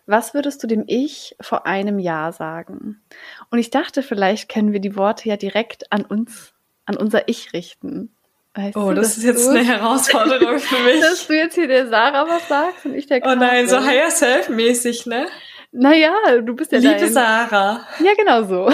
[0.06, 3.02] was würdest du dem Ich vor einem Jahr sagen?
[3.50, 6.54] Und ich dachte, vielleicht können wir die Worte ja direkt an uns,
[6.86, 8.16] an unser Ich richten.
[8.54, 11.02] Weißt Oh, du, das ist jetzt du, eine Herausforderung für mich.
[11.02, 13.84] Dass du jetzt hier der Sarah was sagst und ich der Oh nein, so.
[13.84, 15.28] Higher Self-mäßig, ne?
[15.72, 17.12] Naja, du bist ja Liebe dein...
[17.12, 17.86] Sarah.
[18.00, 18.72] Ja, genau so.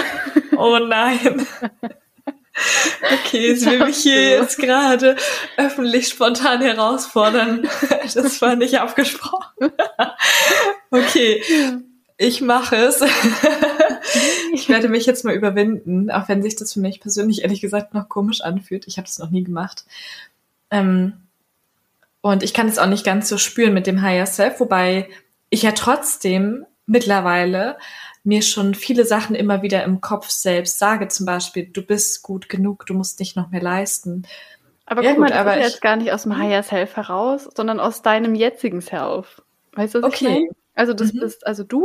[0.56, 1.44] Oh nein.
[2.54, 5.16] Okay, jetzt will mich hier jetzt gerade
[5.56, 7.68] öffentlich spontan herausfordern.
[8.14, 9.72] Das war nicht abgesprochen.
[10.90, 11.42] Okay,
[12.18, 13.02] ich mache es.
[14.52, 17.94] Ich werde mich jetzt mal überwinden, auch wenn sich das für mich persönlich ehrlich gesagt
[17.94, 18.86] noch komisch anfühlt.
[18.86, 19.86] Ich habe das noch nie gemacht.
[20.70, 21.14] Ähm,
[22.20, 25.08] und ich kann es auch nicht ganz so spüren mit dem Higher Self, wobei
[25.48, 27.78] ich ja trotzdem mittlerweile
[28.24, 31.08] mir schon viele Sachen immer wieder im Kopf selbst sage.
[31.08, 34.22] Zum Beispiel, du bist gut genug, du musst nicht noch mehr leisten.
[34.86, 36.62] Aber Ja, guck mal, gut, das aber ist ich- jetzt gar nicht aus dem Higher
[36.62, 39.42] Self heraus, sondern aus deinem jetzigen Self.
[39.74, 40.34] Weißt du, was ich Okay.
[40.40, 40.48] meine?
[40.74, 41.20] Also das Mhm.
[41.20, 41.84] bist, also du,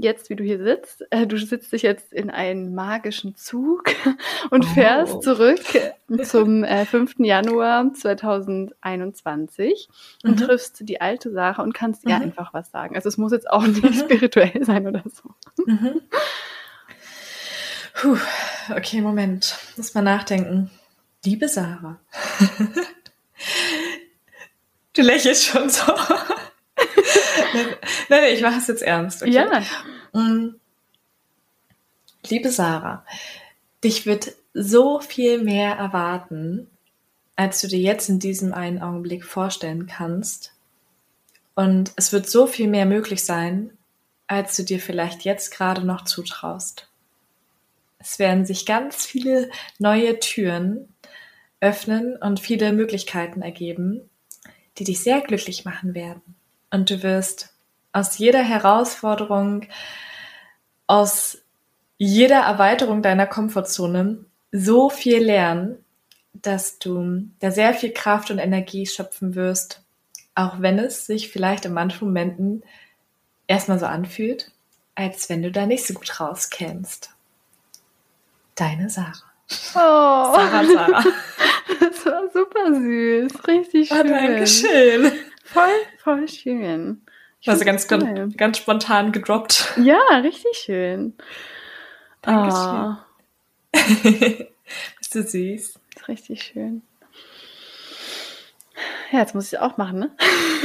[0.00, 3.84] jetzt wie du hier sitzt, äh, du sitzt dich jetzt in einen magischen Zug
[4.50, 4.68] und Oh.
[4.68, 5.60] fährst zurück
[6.24, 7.16] zum äh, 5.
[7.18, 9.88] Januar 2021
[10.24, 10.44] und Mhm.
[10.46, 12.22] triffst die alte Sache und kannst ihr Mhm.
[12.22, 12.94] einfach was sagen.
[12.96, 13.92] Also es muss jetzt auch nicht Mhm.
[13.92, 15.30] spirituell sein oder so.
[15.66, 16.00] Mhm.
[17.94, 18.16] Puh,
[18.76, 19.58] okay, Moment.
[19.76, 20.70] Muss mal nachdenken.
[21.24, 21.98] Liebe Sarah.
[24.94, 25.92] du lächelst schon so.
[28.10, 29.22] nein, nein, ich mache es jetzt ernst.
[29.22, 29.32] Okay?
[29.32, 29.62] Ja.
[30.12, 30.56] Mm.
[32.26, 33.04] Liebe Sarah,
[33.84, 36.68] dich wird so viel mehr erwarten,
[37.36, 40.52] als du dir jetzt in diesem einen Augenblick vorstellen kannst.
[41.54, 43.70] Und es wird so viel mehr möglich sein,
[44.26, 46.88] als du dir vielleicht jetzt gerade noch zutraust.
[47.98, 50.88] Es werden sich ganz viele neue Türen
[51.60, 54.08] öffnen und viele Möglichkeiten ergeben,
[54.78, 56.36] die dich sehr glücklich machen werden.
[56.70, 57.54] Und du wirst
[57.92, 59.66] aus jeder Herausforderung,
[60.86, 61.38] aus
[61.96, 65.84] jeder Erweiterung deiner Komfortzone so viel lernen,
[66.32, 69.82] dass du da sehr viel Kraft und Energie schöpfen wirst,
[70.34, 72.62] auch wenn es sich vielleicht in manchen Momenten
[73.46, 74.52] erstmal so anfühlt,
[74.94, 77.10] als wenn du da nicht so gut rauskennst.
[78.54, 79.12] Deine Sarah.
[79.74, 81.04] Oh, Sarah, Sarah.
[81.80, 83.48] das war super süß.
[83.48, 84.08] Richtig Oh, schön.
[84.08, 85.12] Dankeschön.
[85.44, 85.70] Voll,
[86.02, 87.02] voll schön.
[87.40, 89.74] Ich also ganz, ganz, ganz spontan gedroppt.
[89.76, 91.16] Ja, richtig schön.
[92.22, 92.96] Dankeschön.
[93.72, 93.72] Oh.
[94.98, 95.74] Bist du süß.
[96.08, 96.82] Richtig schön.
[99.10, 100.10] Ja, jetzt muss ich es auch machen, ne?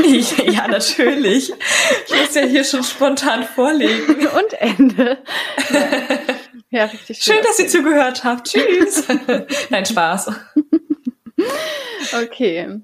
[0.52, 1.54] ja, natürlich.
[2.08, 4.28] Ich muss ja hier schon spontan vorlegen.
[4.28, 5.24] Und Ende.
[5.72, 7.36] Ja, ja richtig schön.
[7.36, 8.48] Schön, dass ihr zugehört habt.
[8.48, 9.08] Tschüss.
[9.70, 10.32] Nein, Spaß.
[12.14, 12.82] Okay.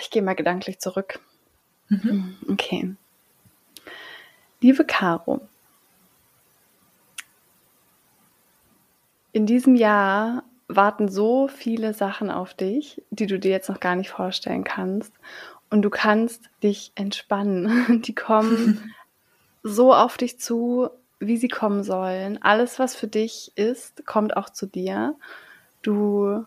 [0.00, 1.20] Ich gehe mal gedanklich zurück.
[1.92, 2.36] Mhm.
[2.48, 2.94] Okay.
[4.62, 5.46] Liebe Caro,
[9.32, 13.94] in diesem Jahr warten so viele Sachen auf dich, die du dir jetzt noch gar
[13.94, 15.12] nicht vorstellen kannst.
[15.68, 18.00] Und du kannst dich entspannen.
[18.06, 18.94] Die kommen
[19.62, 20.88] so auf dich zu,
[21.18, 22.40] wie sie kommen sollen.
[22.42, 25.14] Alles, was für dich ist, kommt auch zu dir.
[25.82, 26.44] Du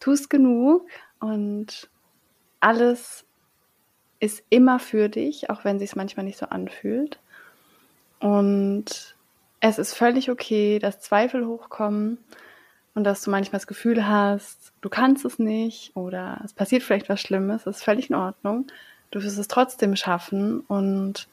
[0.00, 0.86] tust genug
[1.20, 1.88] und
[2.60, 3.24] alles
[4.20, 7.18] ist immer für dich, auch wenn es sich manchmal nicht so anfühlt.
[8.20, 9.16] Und
[9.60, 12.18] es ist völlig okay, dass Zweifel hochkommen
[12.94, 17.08] und dass du manchmal das Gefühl hast, du kannst es nicht oder es passiert vielleicht
[17.08, 18.66] was Schlimmes, das ist völlig in Ordnung.
[19.10, 21.28] Du wirst es trotzdem schaffen und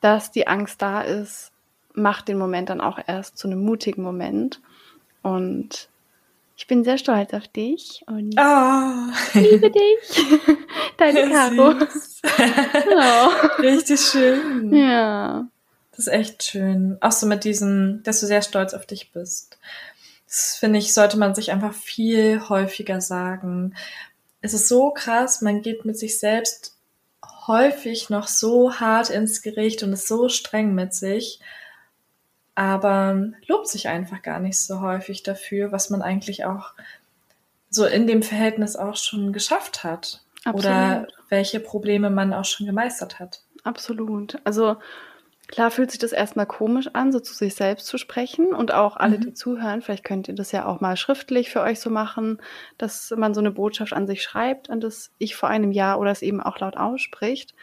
[0.00, 1.52] dass die Angst da ist,
[1.94, 4.60] macht den Moment dann auch erst zu einem mutigen Moment.
[5.22, 5.88] Und
[6.56, 9.38] ich bin sehr stolz auf dich und oh.
[9.38, 10.38] liebe dich.
[10.96, 11.74] Deine Caro.
[12.90, 13.58] oh.
[13.62, 14.72] Richtig schön.
[14.74, 15.48] Ja.
[15.90, 16.96] Das ist echt schön.
[17.00, 19.58] Auch so mit diesem, dass du sehr stolz auf dich bist.
[20.26, 23.74] Das finde ich, sollte man sich einfach viel häufiger sagen.
[24.40, 26.76] Es ist so krass, man geht mit sich selbst
[27.46, 31.40] häufig noch so hart ins Gericht und ist so streng mit sich,
[32.54, 36.72] aber lobt sich einfach gar nicht so häufig dafür, was man eigentlich auch
[37.70, 40.22] so in dem Verhältnis auch schon geschafft hat.
[40.44, 40.64] Absolut.
[40.64, 43.42] Oder welche Probleme man auch schon gemeistert hat.
[43.64, 44.38] Absolut.
[44.44, 44.76] Also
[45.46, 48.96] Klar fühlt sich das erstmal komisch an, so zu sich selbst zu sprechen und auch
[48.96, 49.20] alle, mhm.
[49.20, 52.40] die zuhören, vielleicht könnt ihr das ja auch mal schriftlich für euch so machen,
[52.78, 56.10] dass man so eine Botschaft an sich schreibt, an das ich vor einem Jahr oder
[56.10, 57.54] es eben auch laut ausspricht.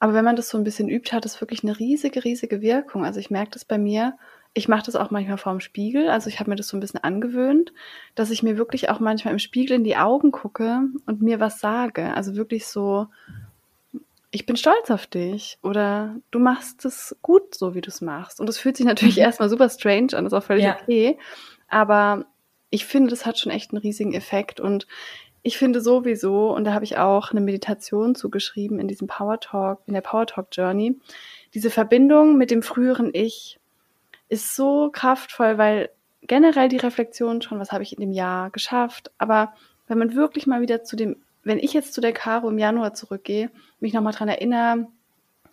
[0.00, 3.04] Aber wenn man das so ein bisschen übt, hat es wirklich eine riesige, riesige Wirkung.
[3.04, 4.16] Also ich merke das bei mir.
[4.54, 6.08] Ich mache das auch manchmal vorm Spiegel.
[6.08, 7.72] Also ich habe mir das so ein bisschen angewöhnt,
[8.14, 11.60] dass ich mir wirklich auch manchmal im Spiegel in die Augen gucke und mir was
[11.60, 12.14] sage.
[12.14, 13.08] Also wirklich so,
[14.30, 18.40] ich bin stolz auf dich oder du machst es gut, so wie du es machst.
[18.40, 19.22] Und das fühlt sich natürlich mhm.
[19.24, 20.78] erstmal super strange an, ist auch völlig ja.
[20.80, 21.18] okay.
[21.68, 22.24] Aber
[22.70, 24.60] ich finde, das hat schon echt einen riesigen Effekt.
[24.60, 24.86] Und
[25.42, 29.80] ich finde sowieso, und da habe ich auch eine Meditation zugeschrieben in diesem Power Talk,
[29.86, 30.98] in der Power Talk Journey,
[31.54, 33.58] diese Verbindung mit dem früheren Ich
[34.28, 35.90] ist so kraftvoll, weil
[36.22, 39.54] generell die Reflexion schon, was habe ich in dem Jahr geschafft, aber
[39.88, 42.94] wenn man wirklich mal wieder zu dem wenn ich jetzt zu der Caro im Januar
[42.94, 43.50] zurückgehe,
[43.80, 44.88] mich nochmal dran erinnere,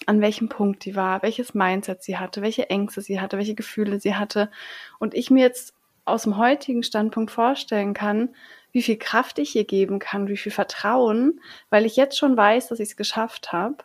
[0.05, 3.99] an welchem Punkt die war, welches Mindset sie hatte, welche Ängste sie hatte, welche Gefühle
[3.99, 4.51] sie hatte
[4.99, 5.73] und ich mir jetzt
[6.05, 8.30] aus dem heutigen Standpunkt vorstellen kann,
[8.77, 11.41] wie viel Kraft ich ihr geben kann, wie viel Vertrauen,
[11.71, 13.77] weil ich jetzt schon weiß, dass ich es geschafft habe,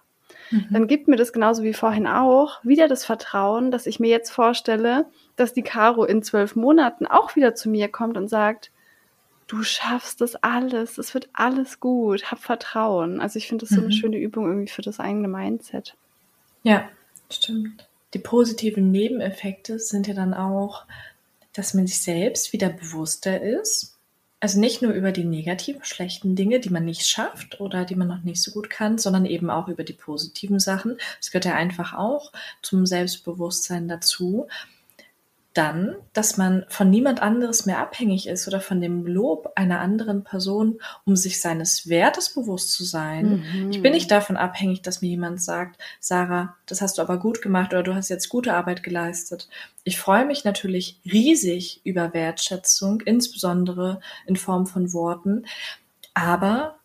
[0.51, 0.67] mhm.
[0.71, 4.31] dann gibt mir das genauso wie vorhin auch wieder das Vertrauen, dass ich mir jetzt
[4.31, 5.07] vorstelle,
[5.37, 8.71] dass die Caro in zwölf Monaten auch wieder zu mir kommt und sagt,
[9.47, 13.19] du schaffst das alles, es wird alles gut, hab Vertrauen.
[13.19, 13.93] Also ich finde das so eine mhm.
[13.93, 15.97] schöne Übung irgendwie für das eigene Mindset.
[16.65, 16.87] Ja,
[17.31, 17.89] stimmt.
[18.13, 20.85] Die positiven Nebeneffekte sind ja dann auch,
[21.55, 23.92] dass man sich selbst wieder bewusster ist.
[24.43, 28.09] Also nicht nur über die negativen, schlechten Dinge, die man nicht schafft oder die man
[28.09, 30.99] noch nicht so gut kann, sondern eben auch über die positiven Sachen.
[31.21, 34.49] Das gehört ja einfach auch zum Selbstbewusstsein dazu
[35.55, 40.25] dann, dass man von niemand anderes mehr abhängig ist oder von dem Lob einer anderen
[40.25, 43.45] Person, um sich seines Wertes bewusst zu sein.
[43.53, 43.71] Mhm.
[43.71, 47.43] Ich bin nicht davon abhängig, dass mir jemand sagt, Sarah, das hast du aber gut
[47.43, 49.49] gemacht oder du hast jetzt gute Arbeit geleistet.
[49.85, 55.45] Ich freue mich natürlich riesig über Wertschätzung, insbesondere in Form von Worten,
[56.15, 56.77] aber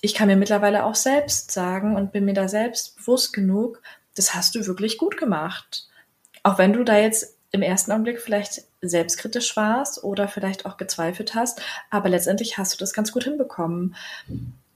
[0.00, 3.82] ich kann mir mittlerweile auch selbst sagen und bin mir da selbst bewusst genug,
[4.14, 5.88] das hast du wirklich gut gemacht.
[6.42, 11.34] Auch wenn du da jetzt im ersten Augenblick vielleicht selbstkritisch warst oder vielleicht auch gezweifelt
[11.34, 11.60] hast,
[11.90, 13.94] aber letztendlich hast du das ganz gut hinbekommen.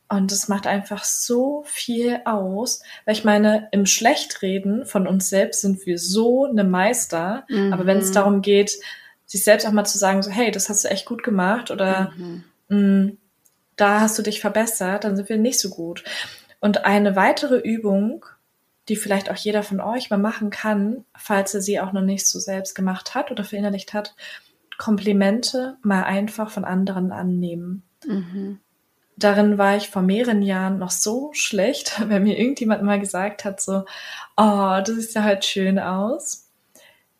[0.08, 5.60] Und es macht einfach so viel aus, weil ich meine, im Schlechtreden von uns selbst
[5.60, 7.72] sind wir so eine Meister, mhm.
[7.72, 8.72] aber wenn es darum geht,
[9.26, 12.12] sich selbst auch mal zu sagen, so, hey, das hast du echt gut gemacht oder
[12.16, 12.44] mhm.
[12.72, 13.18] Mm,
[13.74, 16.04] da hast du dich verbessert, dann sind wir nicht so gut.
[16.60, 18.24] Und eine weitere Übung,
[18.90, 22.26] die vielleicht auch jeder von euch mal machen kann, falls er sie auch noch nicht
[22.26, 24.14] so selbst gemacht hat oder verinnerlicht hat,
[24.76, 27.82] Komplimente mal einfach von anderen annehmen.
[28.06, 28.60] Mhm.
[29.18, 33.60] darin war ich vor mehreren Jahren noch so schlecht, wenn mir irgendjemand mal gesagt hat,
[33.60, 33.84] so,
[34.38, 36.48] oh, du siehst ja halt schön aus.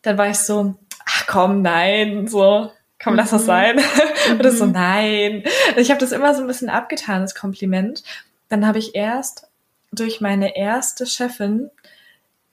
[0.01, 2.73] Dann war ich so, ach komm, nein, so,
[3.03, 3.47] komm, lass das mhm.
[3.47, 3.77] sein.
[3.77, 4.35] Mhm.
[4.41, 5.45] Oder so, nein.
[5.77, 8.03] Ich habe das immer so ein bisschen abgetan, das Kompliment.
[8.49, 9.50] Dann habe ich erst
[9.93, 11.71] durch meine erste Chefin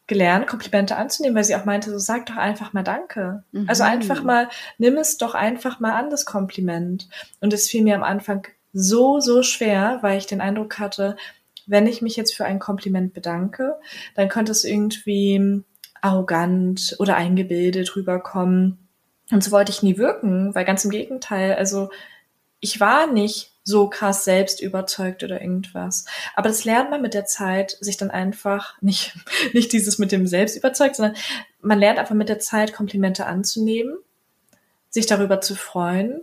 [0.07, 3.43] gelernt, Komplimente anzunehmen, weil sie auch meinte, so sag doch einfach mal Danke.
[3.51, 3.65] Mhm.
[3.67, 4.47] Also einfach mal,
[4.77, 7.09] nimm es doch einfach mal an, das Kompliment.
[7.41, 11.17] Und es fiel mir am Anfang so, so schwer, weil ich den Eindruck hatte,
[11.65, 13.75] wenn ich mich jetzt für ein Kompliment bedanke,
[14.15, 15.63] dann könnte es irgendwie
[16.01, 18.87] arrogant oder eingebildet rüberkommen.
[19.31, 21.89] Und so wollte ich nie wirken, weil ganz im Gegenteil, also
[22.61, 26.05] ich war nicht so krass selbst überzeugt oder irgendwas.
[26.35, 29.13] Aber das lernt man mit der Zeit, sich dann einfach nicht,
[29.53, 31.17] nicht dieses mit dem selbst überzeugt, sondern
[31.59, 33.97] man lernt einfach mit der Zeit Komplimente anzunehmen,
[34.89, 36.21] sich darüber zu freuen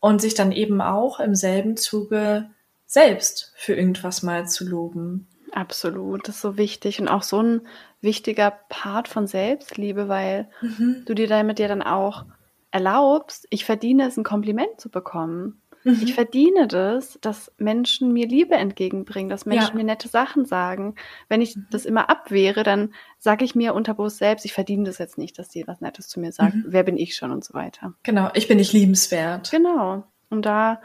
[0.00, 2.50] und sich dann eben auch im selben Zuge
[2.86, 5.28] selbst für irgendwas mal zu loben.
[5.52, 7.60] Absolut, das ist so wichtig und auch so ein
[8.00, 11.04] wichtiger Part von Selbstliebe, weil mhm.
[11.06, 12.24] du dir damit ja dann auch
[12.72, 15.62] erlaubst, ich verdiene es, ein Kompliment zu bekommen.
[15.88, 16.02] Mhm.
[16.02, 19.74] Ich verdiene das, dass Menschen mir Liebe entgegenbringen, dass Menschen ja.
[19.76, 20.94] mir nette Sachen sagen.
[21.28, 21.66] Wenn ich mhm.
[21.70, 25.48] das immer abwehre, dann sage ich mir unterbewusst selbst, ich verdiene das jetzt nicht, dass
[25.48, 26.54] die was Nettes zu mir sagt.
[26.54, 26.64] Mhm.
[26.68, 27.94] Wer bin ich schon und so weiter.
[28.02, 29.50] Genau, ich bin nicht liebenswert.
[29.50, 30.04] Genau.
[30.30, 30.80] Und da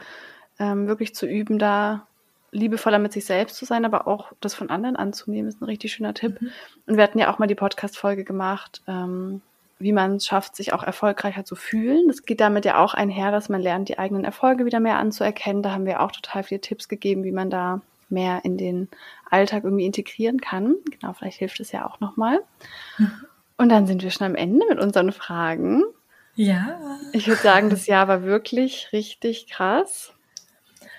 [0.58, 2.06] ähm, wirklich zu üben, da
[2.50, 5.92] liebevoller mit sich selbst zu sein, aber auch das von anderen anzunehmen, ist ein richtig
[5.92, 6.40] schöner Tipp.
[6.40, 6.50] Mhm.
[6.86, 9.42] Und wir hatten ja auch mal die Podcast-Folge gemacht, ähm,
[9.84, 12.08] wie man es schafft, sich auch erfolgreicher zu fühlen.
[12.08, 15.62] Das geht damit ja auch einher, dass man lernt, die eigenen Erfolge wieder mehr anzuerkennen.
[15.62, 18.88] Da haben wir auch total viele Tipps gegeben, wie man da mehr in den
[19.30, 20.74] Alltag irgendwie integrieren kann.
[20.90, 22.40] Genau, vielleicht hilft es ja auch nochmal.
[22.96, 23.12] Mhm.
[23.58, 25.82] Und dann sind wir schon am Ende mit unseren Fragen.
[26.34, 26.80] Ja.
[27.12, 30.14] Ich würde sagen, das Jahr war wirklich richtig krass.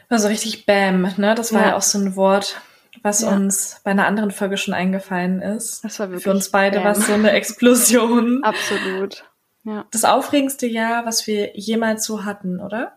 [0.10, 1.34] War so richtig Bam, ne?
[1.34, 2.62] Das war ja, ja auch so ein Wort,
[3.02, 3.36] was ja.
[3.36, 5.84] uns bei einer anderen Folge schon eingefallen ist.
[5.84, 8.42] Das war wirklich Für uns beide war es so eine Explosion.
[8.44, 9.26] Absolut.
[9.64, 9.86] Ja.
[9.92, 12.94] Das aufregendste Jahr, was wir jemals so hatten, oder?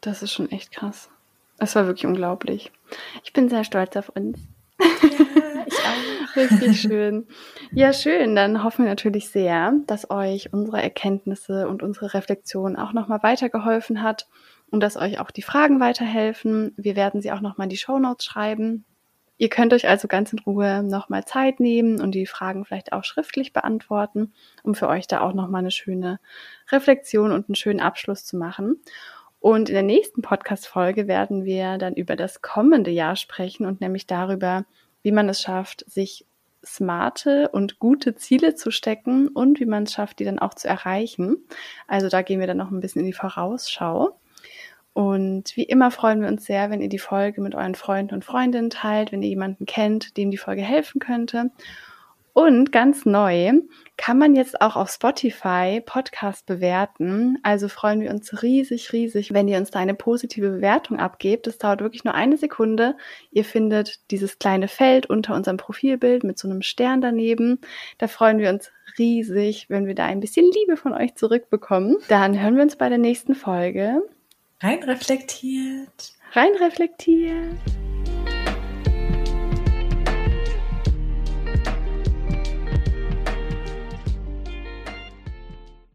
[0.00, 1.08] Das ist schon echt krass.
[1.58, 2.72] Es war wirklich unglaublich.
[3.22, 4.38] Ich bin sehr stolz auf uns.
[4.80, 4.86] Ja,
[5.66, 6.36] ich auch.
[6.36, 7.26] Richtig schön.
[7.72, 8.34] Ja, schön.
[8.34, 14.02] Dann hoffen wir natürlich sehr, dass euch unsere Erkenntnisse und unsere Reflexion auch nochmal weitergeholfen
[14.02, 14.26] hat
[14.70, 16.72] und dass euch auch die Fragen weiterhelfen.
[16.76, 18.84] Wir werden sie auch nochmal in die Show Notes schreiben.
[19.36, 23.04] Ihr könnt euch also ganz in Ruhe nochmal Zeit nehmen und die Fragen vielleicht auch
[23.04, 24.32] schriftlich beantworten,
[24.62, 26.20] um für euch da auch nochmal eine schöne
[26.70, 28.80] Reflexion und einen schönen Abschluss zu machen.
[29.40, 34.06] Und in der nächsten Podcast-Folge werden wir dann über das kommende Jahr sprechen und nämlich
[34.06, 34.64] darüber,
[35.02, 36.26] wie man es schafft, sich
[36.64, 40.68] smarte und gute Ziele zu stecken und wie man es schafft, die dann auch zu
[40.68, 41.36] erreichen.
[41.86, 44.18] Also da gehen wir dann noch ein bisschen in die Vorausschau.
[44.94, 48.24] Und wie immer freuen wir uns sehr, wenn ihr die Folge mit euren Freunden und
[48.24, 51.50] Freundinnen teilt, wenn ihr jemanden kennt, dem die Folge helfen könnte.
[52.32, 53.52] Und ganz neu
[53.96, 57.38] kann man jetzt auch auf Spotify Podcast bewerten.
[57.44, 61.46] Also freuen wir uns riesig, riesig, wenn ihr uns da eine positive Bewertung abgebt.
[61.46, 62.96] Das dauert wirklich nur eine Sekunde.
[63.30, 67.60] Ihr findet dieses kleine Feld unter unserem Profilbild mit so einem Stern daneben.
[67.98, 71.98] Da freuen wir uns riesig, wenn wir da ein bisschen Liebe von euch zurückbekommen.
[72.08, 74.02] Dann hören wir uns bei der nächsten Folge.
[74.60, 76.14] Rein reflektiert.
[76.32, 77.58] Rein reflektiert.